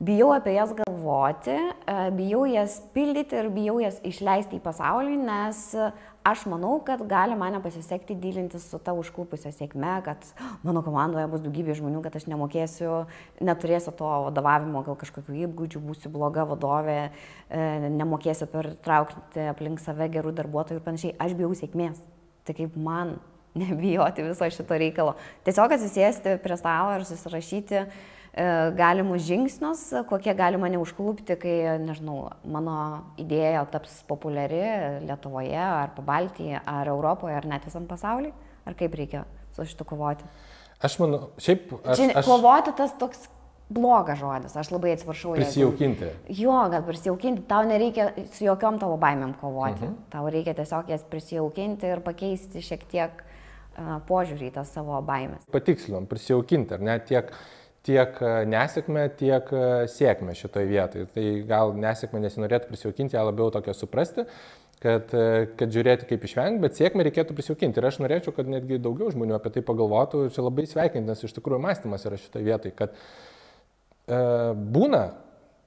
bijau 0.04 0.28
apie 0.36 0.58
jas 0.58 0.76
galvoti, 0.76 1.56
uh, 1.56 2.08
bijau 2.12 2.44
jas 2.52 2.82
pildyti 2.92 3.40
ir 3.40 3.48
bijau 3.54 3.78
jas 3.80 3.96
išleisti 4.04 4.60
į 4.60 4.64
pasaulį, 4.66 5.16
nes 5.24 5.70
aš 6.24 6.46
manau, 6.48 6.78
kad 6.84 7.02
gali 7.08 7.36
man 7.36 7.60
pasisekti 7.62 8.16
dylintis 8.16 8.64
su 8.70 8.78
ta 8.82 8.94
užklupusią 8.96 9.52
sėkme, 9.52 9.92
kad 10.06 10.24
mano 10.64 10.80
komandoje 10.84 11.26
bus 11.30 11.42
daugybė 11.44 11.76
žmonių, 11.76 12.00
kad 12.06 12.16
aš 12.16 12.24
nemokėsiu, 12.32 13.04
neturėsiu 13.44 13.92
to 13.98 14.08
vadovavimo, 14.28 14.82
gal 14.86 14.96
kažkokių 15.00 15.36
įgūdžių, 15.44 15.84
būsiu 15.84 16.12
bloga 16.14 16.46
vadovė, 16.48 16.98
e, 17.04 17.68
nemokėsiu 17.92 18.48
pertraukti 18.50 19.44
aplink 19.52 19.84
save 19.84 20.08
gerų 20.16 20.32
darbuotojų 20.40 20.80
ir 20.80 20.88
panašiai. 20.88 21.14
Aš 21.20 21.36
bijau 21.36 21.52
sėkmės. 21.52 22.00
Tai 22.44 22.56
kaip 22.56 22.74
man 22.80 23.18
nebijoti 23.54 24.24
viso 24.24 24.48
šito 24.50 24.80
reikalo. 24.80 25.14
Tiesiog 25.46 25.76
atsisėsti 25.76 26.38
prie 26.42 26.58
stalo 26.58 26.96
ir 26.96 27.08
susirašyti 27.08 27.84
E, 27.84 28.23
galimus 28.35 29.22
žingsnius, 29.22 29.82
kokie 30.09 30.35
gali 30.35 30.59
mane 30.59 30.78
užklupti, 30.82 31.37
kai, 31.39 31.55
nežinau, 31.78 32.32
mano 32.51 32.78
idėja 33.20 33.62
taps 33.70 34.01
populiari 34.09 34.62
Lietuvoje, 35.07 35.61
ar 35.61 35.93
Pabaltyje, 35.95 36.59
ar 36.66 36.91
Europoje, 36.91 37.37
ar 37.39 37.47
net 37.47 37.68
visam 37.68 37.87
pasaulyje, 37.87 38.35
ar 38.66 38.74
kaip 38.78 38.97
reikia 38.99 39.22
su 39.55 39.66
šitu 39.70 39.87
kovoti. 39.87 40.26
Aš 40.82 40.99
manau, 40.99 41.28
šiaip... 41.39 41.70
Aš, 41.85 42.01
Čia, 42.01 42.11
aš... 42.18 42.26
Kovoti 42.26 42.74
tas 42.76 42.97
toks 42.99 43.28
blogas 43.74 44.18
žodis, 44.20 44.57
aš 44.57 44.70
labai 44.74 44.93
atsiprašau. 44.95 45.35
Prisijaukinti. 45.39 46.05
Jeigu... 46.05 46.43
Jo, 46.43 46.57
gal 46.72 46.85
prisijaukinti, 46.87 47.47
tau 47.49 47.64
nereikia 47.68 48.11
su 48.35 48.45
jokiom 48.45 48.78
tavo 48.82 48.99
baimėm 49.01 49.35
kovoti. 49.41 49.85
Uh 49.85 49.89
mhm. 49.89 49.95
-huh. 49.95 50.11
Tau 50.12 50.28
reikia 50.30 50.55
tiesiog 50.55 50.91
jas 50.91 51.05
prisijaukinti 51.11 51.87
ir 51.87 52.01
pakeisti 52.01 52.62
šiek 52.62 52.85
tiek 52.91 53.22
uh, 53.22 54.01
požiūrį 54.09 54.51
į 54.51 54.55
tas 54.59 54.72
savo 54.72 55.01
baimės. 55.03 55.47
Patikslinom, 55.53 56.07
prisijaukinti, 56.07 56.74
ar 56.74 56.80
ne 56.80 56.99
tiek 56.99 57.32
tiek 57.85 58.18
e, 58.22 58.35
nesėkmę, 58.51 59.07
tiek 59.18 59.51
e, 59.53 59.64
sėkmę 59.93 60.35
šitoje 60.39 60.68
vietoje. 60.70 61.09
Tai 61.14 61.24
gal 61.49 61.74
nesėkmę 61.78 62.22
nesinorėtų 62.24 62.70
prisijaukinti, 62.70 63.16
ją 63.18 63.24
labiau 63.28 63.51
tokią 63.55 63.74
suprasti, 63.76 64.24
kad, 64.82 65.12
e, 65.16 65.51
kad 65.59 65.74
žiūrėti 65.74 66.09
kaip 66.09 66.24
išvengti, 66.28 66.62
bet 66.64 66.78
sėkmę 66.80 67.07
reikėtų 67.09 67.37
prisijaukinti. 67.37 67.80
Ir 67.80 67.91
aš 67.91 68.01
norėčiau, 68.05 68.35
kad 68.37 68.49
netgi 68.51 68.80
daugiau 68.82 69.12
žmonių 69.14 69.37
apie 69.39 69.53
tai 69.57 69.64
pagalvotų 69.66 70.26
ir 70.26 70.32
čia 70.35 70.47
labai 70.47 70.66
sveikinti, 70.70 71.09
nes 71.11 71.26
iš 71.26 71.37
tikrųjų 71.37 71.61
mąstymas 71.64 72.09
yra 72.09 72.20
šitoje 72.20 72.49
vietoje, 72.49 72.76
kad 72.78 72.97
e, 72.97 74.22
būna 74.55 75.05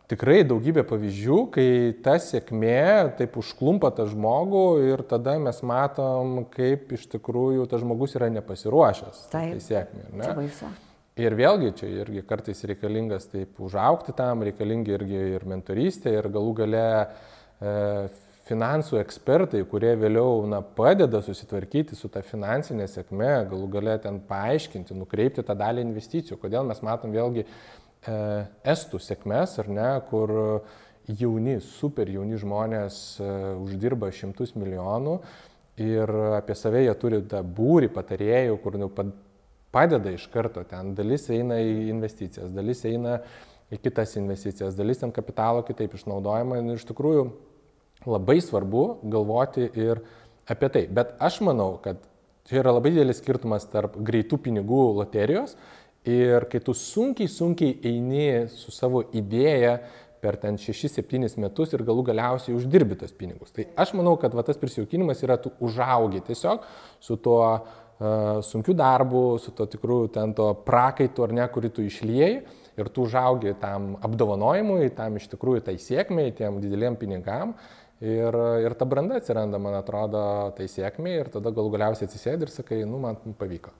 tikrai 0.07 0.39
daugybė 0.47 0.85
pavyzdžių, 0.87 1.39
kai 1.53 1.69
ta 2.03 2.15
sėkmė 2.23 3.17
taip 3.19 3.37
užklumpa 3.41 3.91
tą 3.95 4.07
žmogų 4.09 4.65
ir 4.87 5.03
tada 5.09 5.35
mes 5.43 5.59
matom, 5.67 6.39
kaip 6.53 6.93
iš 6.97 7.09
tikrųjų 7.17 7.67
tas 7.69 7.83
žmogus 7.83 8.15
yra 8.17 8.31
nepasiruošęs. 8.39 9.27
Taip. 9.33 9.57
Tai 9.57 9.63
sėkmė, 9.67 10.09
ne? 10.13 10.23
Tai 10.23 10.35
baisu. 10.39 10.75
Ir 11.17 11.33
vėlgi 11.33 11.71
čia 11.79 11.87
irgi 12.03 12.21
kartais 12.29 12.59
reikalingas 12.69 13.25
taip 13.31 13.57
užaukti 13.63 14.13
tam, 14.17 14.43
reikalingi 14.45 14.93
irgi 14.93 15.21
ir 15.33 15.45
mentorystė, 15.49 16.13
ir 16.13 16.29
galų 16.29 16.51
gale 16.59 16.83
e, 17.01 17.71
finansų 18.45 18.99
ekspertai, 19.01 19.63
kurie 19.71 19.95
vėliau 19.97 20.45
na, 20.49 20.61
padeda 20.61 21.23
susitvarkyti 21.25 21.97
su 21.97 22.11
ta 22.13 22.21
finansinė 22.21 22.85
sėkme, 22.91 23.31
galų 23.49 23.71
gale 23.73 23.97
ten 24.03 24.21
paaiškinti, 24.29 24.93
nukreipti 24.97 25.45
tą 25.47 25.57
dalį 25.57 25.87
investicijų. 25.87 26.37
Kodėl 26.43 26.69
mes 26.69 26.83
matom 26.85 27.15
vėlgi 27.15 27.47
e, 27.47 27.49
estų 28.75 29.01
sėkmes, 29.01 29.57
ar 29.63 29.73
ne, 29.73 29.91
kur 30.11 30.37
jauni, 31.09 31.57
super 31.65 32.13
jauni 32.13 32.37
žmonės 32.37 32.99
e, 33.17 33.35
uždirba 33.65 34.13
šimtus 34.13 34.53
milijonų 34.53 35.17
ir 35.81 36.19
apie 36.37 36.55
save 36.57 36.85
jie 36.85 36.93
turi 37.01 37.25
tą 37.29 37.41
būrį 37.41 37.89
patarėjų, 37.93 38.61
kur 38.61 38.77
nu, 38.77 38.93
padeda 39.71 40.13
iš 40.13 40.27
karto 40.33 40.63
ten. 40.67 40.93
Dalis 40.97 41.27
eina 41.33 41.59
į 41.61 41.89
investicijas, 41.91 42.51
dalis 42.55 42.83
eina 42.87 43.19
į 43.73 43.81
kitas 43.83 44.15
investicijas, 44.19 44.77
dalis 44.77 45.01
ten 45.03 45.11
kapitalo 45.15 45.63
kitaip 45.67 45.95
išnaudojama. 45.97 46.61
Ir 46.63 46.79
iš 46.79 46.87
tikrųjų 46.89 47.27
labai 48.07 48.39
svarbu 48.43 48.85
galvoti 49.11 49.67
ir 49.75 50.03
apie 50.47 50.69
tai. 50.73 50.85
Bet 50.87 51.15
aš 51.23 51.41
manau, 51.45 51.75
kad 51.83 51.99
čia 52.47 52.61
yra 52.61 52.75
labai 52.77 52.93
didelis 52.95 53.19
skirtumas 53.21 53.67
tarp 53.71 53.97
greitų 54.07 54.39
pinigų 54.45 54.83
loterijos 55.01 55.57
ir 56.07 56.47
kai 56.51 56.61
tu 56.63 56.75
sunkiai, 56.77 57.27
sunkiai 57.27 57.75
eini 57.89 58.47
su 58.53 58.71
savo 58.71 59.03
idėja 59.11 59.77
per 60.21 60.37
ten 60.41 60.57
6-7 60.57 61.37
metus 61.41 61.73
ir 61.75 61.83
galų 61.85 62.07
galiausiai 62.09 62.55
uždirbi 62.57 62.97
tos 62.99 63.13
pinigus. 63.13 63.51
Tai 63.53 63.67
aš 63.77 63.93
manau, 63.97 64.15
kad 64.19 64.33
va, 64.33 64.45
tas 64.47 64.57
prisijaukinimas 64.59 65.21
yra 65.25 65.37
tu 65.41 65.51
užaugi 65.63 66.23
tiesiog 66.29 66.65
su 67.03 67.19
tuo 67.21 67.41
sunkiu 67.97 68.75
darbu, 68.77 69.23
su 69.41 69.51
to 69.57 69.65
tikrųjų 69.65 70.11
ten 70.13 70.33
to 70.37 70.51
prakaitu 70.67 71.25
ar 71.25 71.33
ne, 71.33 71.47
kurį 71.49 71.71
tu 71.73 71.85
išlieji 71.87 72.43
ir 72.77 72.91
tu 72.93 73.07
užaugi 73.07 73.55
tam 73.57 73.95
apdovanojimui, 74.05 74.91
tam 74.93 75.17
iš 75.17 75.25
tikrųjų 75.33 75.65
tai 75.65 75.77
sėkmiai, 75.81 76.35
tiem 76.37 76.61
dideliem 76.61 76.97
pinigam. 76.99 77.55
Ir, 77.97 78.35
ir 78.61 78.75
ta 78.77 78.85
branda 78.85 79.17
atsiranda, 79.17 79.57
man 79.57 79.73
atrodo, 79.79 80.21
tai 80.53 80.67
sėkmė 80.69 81.15
ir 81.23 81.31
tada 81.33 81.49
gal 81.49 81.71
galiausiai 81.73 82.05
atsisėdi 82.05 82.45
ir 82.45 82.53
sakai, 82.53 82.83
nu, 82.85 83.01
man 83.01 83.17
pavyko. 83.39 83.73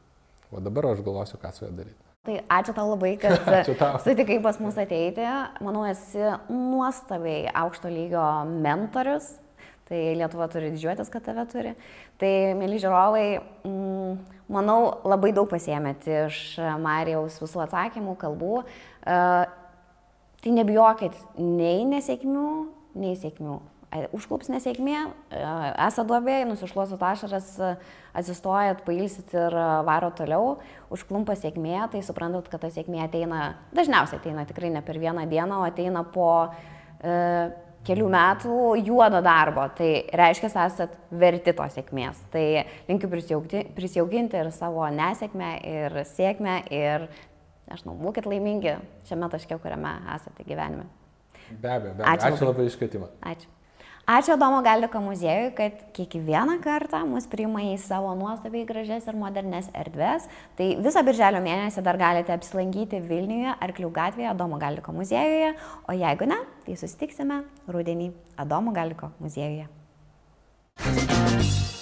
O 0.50 0.62
dabar 0.64 0.90
aš 0.96 1.04
galvosiu, 1.06 1.38
ką 1.38 1.52
su 1.54 1.68
juo 1.68 1.74
daryti. 1.78 2.02
Tai 2.26 2.40
ačiū 2.58 2.74
tau 2.74 2.90
labai, 2.90 3.14
kad 3.22 3.70
sutikai 4.02 4.40
pas 4.42 4.58
mus 4.60 4.80
ateiti. 4.82 5.28
Manau, 5.62 5.86
esi 5.86 6.24
nuostabiai 6.50 7.52
aukšto 7.54 7.92
lygio 7.94 8.26
mentorius. 8.50 9.36
Tai 9.88 10.00
Lietuva 10.20 10.50
turi 10.52 10.74
didžiuotis, 10.74 11.12
kad 11.14 11.24
tave 11.24 11.46
turi. 11.52 11.72
Tai, 12.20 12.32
mėly 12.60 12.82
žiūrovai, 12.84 13.28
mm, 13.68 14.42
manau, 14.52 14.82
labai 15.08 15.32
daug 15.36 15.48
pasiemėt 15.52 16.10
iš 16.26 16.42
Marijaus 16.84 17.40
visų 17.40 17.64
atsakymų, 17.64 18.18
kalbų. 18.20 18.60
Uh, 19.08 19.48
tai 20.44 20.54
nebijokit 20.58 21.16
nei 21.40 21.88
nesėkmių, 21.88 22.52
nei 23.00 23.16
sėkmių 23.20 23.58
užklups 24.12 24.50
nesėkmė, 24.52 24.98
esate 25.32 26.06
duobėjai, 26.10 26.48
nusišluosit 26.50 27.04
ašaras, 27.08 27.52
atsistojat, 28.18 28.84
pailsit 28.88 29.32
ir 29.38 29.56
varo 29.88 30.10
toliau, 30.16 30.58
užklumpa 30.94 31.38
sėkmė, 31.40 31.80
tai 31.94 32.02
suprantat, 32.06 32.50
kad 32.52 32.66
ta 32.66 32.72
sėkmė 32.74 33.06
ateina, 33.06 33.56
dažniausiai 33.78 34.20
ateina 34.20 34.44
tikrai 34.50 34.74
ne 34.74 34.84
per 34.86 35.00
vieną 35.00 35.24
dieną, 35.32 35.62
o 35.62 35.70
ateina 35.70 36.04
po 36.04 36.30
e, 37.00 37.16
kelių 37.88 38.10
metų 38.14 38.60
juodo 38.84 39.22
darbo. 39.26 39.66
Tai 39.78 39.90
reiškia, 40.22 40.52
esat 40.68 40.96
verti 41.12 41.56
tos 41.58 41.78
sėkmės. 41.78 42.22
Tai 42.34 42.46
linkiu 42.90 43.10
prisijauginti 43.12 44.42
ir 44.42 44.52
savo 44.56 44.86
nesėkmę, 44.94 45.52
ir 45.72 46.00
sėkmę, 46.12 46.60
ir, 46.76 47.10
aš 47.72 47.84
žinau, 47.84 47.98
būkite 48.04 48.30
laimingi 48.32 48.78
šiame 49.10 49.32
taške, 49.34 49.60
kuriame 49.64 49.98
esate 50.16 50.48
gyvenime. 50.48 50.88
Be 51.50 51.72
abejo, 51.72 51.94
be 51.96 52.04
abejo. 52.04 52.12
Ačiū, 52.14 52.34
Ačiū 52.34 52.52
labai 52.52 52.68
iškvietimą. 52.72 53.14
Ačiū. 53.34 53.57
Ačiū 54.08 54.38
Domo 54.40 54.62
Galiko 54.64 55.02
muziejui, 55.04 55.50
kad 55.52 55.82
kiekvieną 55.92 56.62
kartą 56.64 57.02
mus 57.04 57.26
priima 57.28 57.60
į 57.60 57.74
savo 57.84 58.14
nuostabiai 58.16 58.64
gražias 58.64 59.04
ir 59.12 59.18
modernes 59.20 59.68
erdves. 59.76 60.30
Tai 60.56 60.68
visą 60.80 61.04
birželio 61.04 61.42
mėnesį 61.44 61.84
dar 61.84 62.00
galite 62.00 62.32
apsilankyti 62.32 63.02
Vilniuje, 63.04 63.58
Arklių 63.60 63.92
gatvėje, 63.92 64.32
Domo 64.40 64.62
Galiko 64.64 64.96
muziejuje, 64.96 65.52
o 65.92 66.00
jeigu 66.00 66.32
ne, 66.32 66.40
tai 66.64 66.80
susitiksime 66.80 67.44
rudenį 67.68 68.14
Adomo 68.40 68.72
Galiko 68.72 69.12
muziejuje. 69.20 69.68
Thank 70.78 71.42
you. 71.42 71.77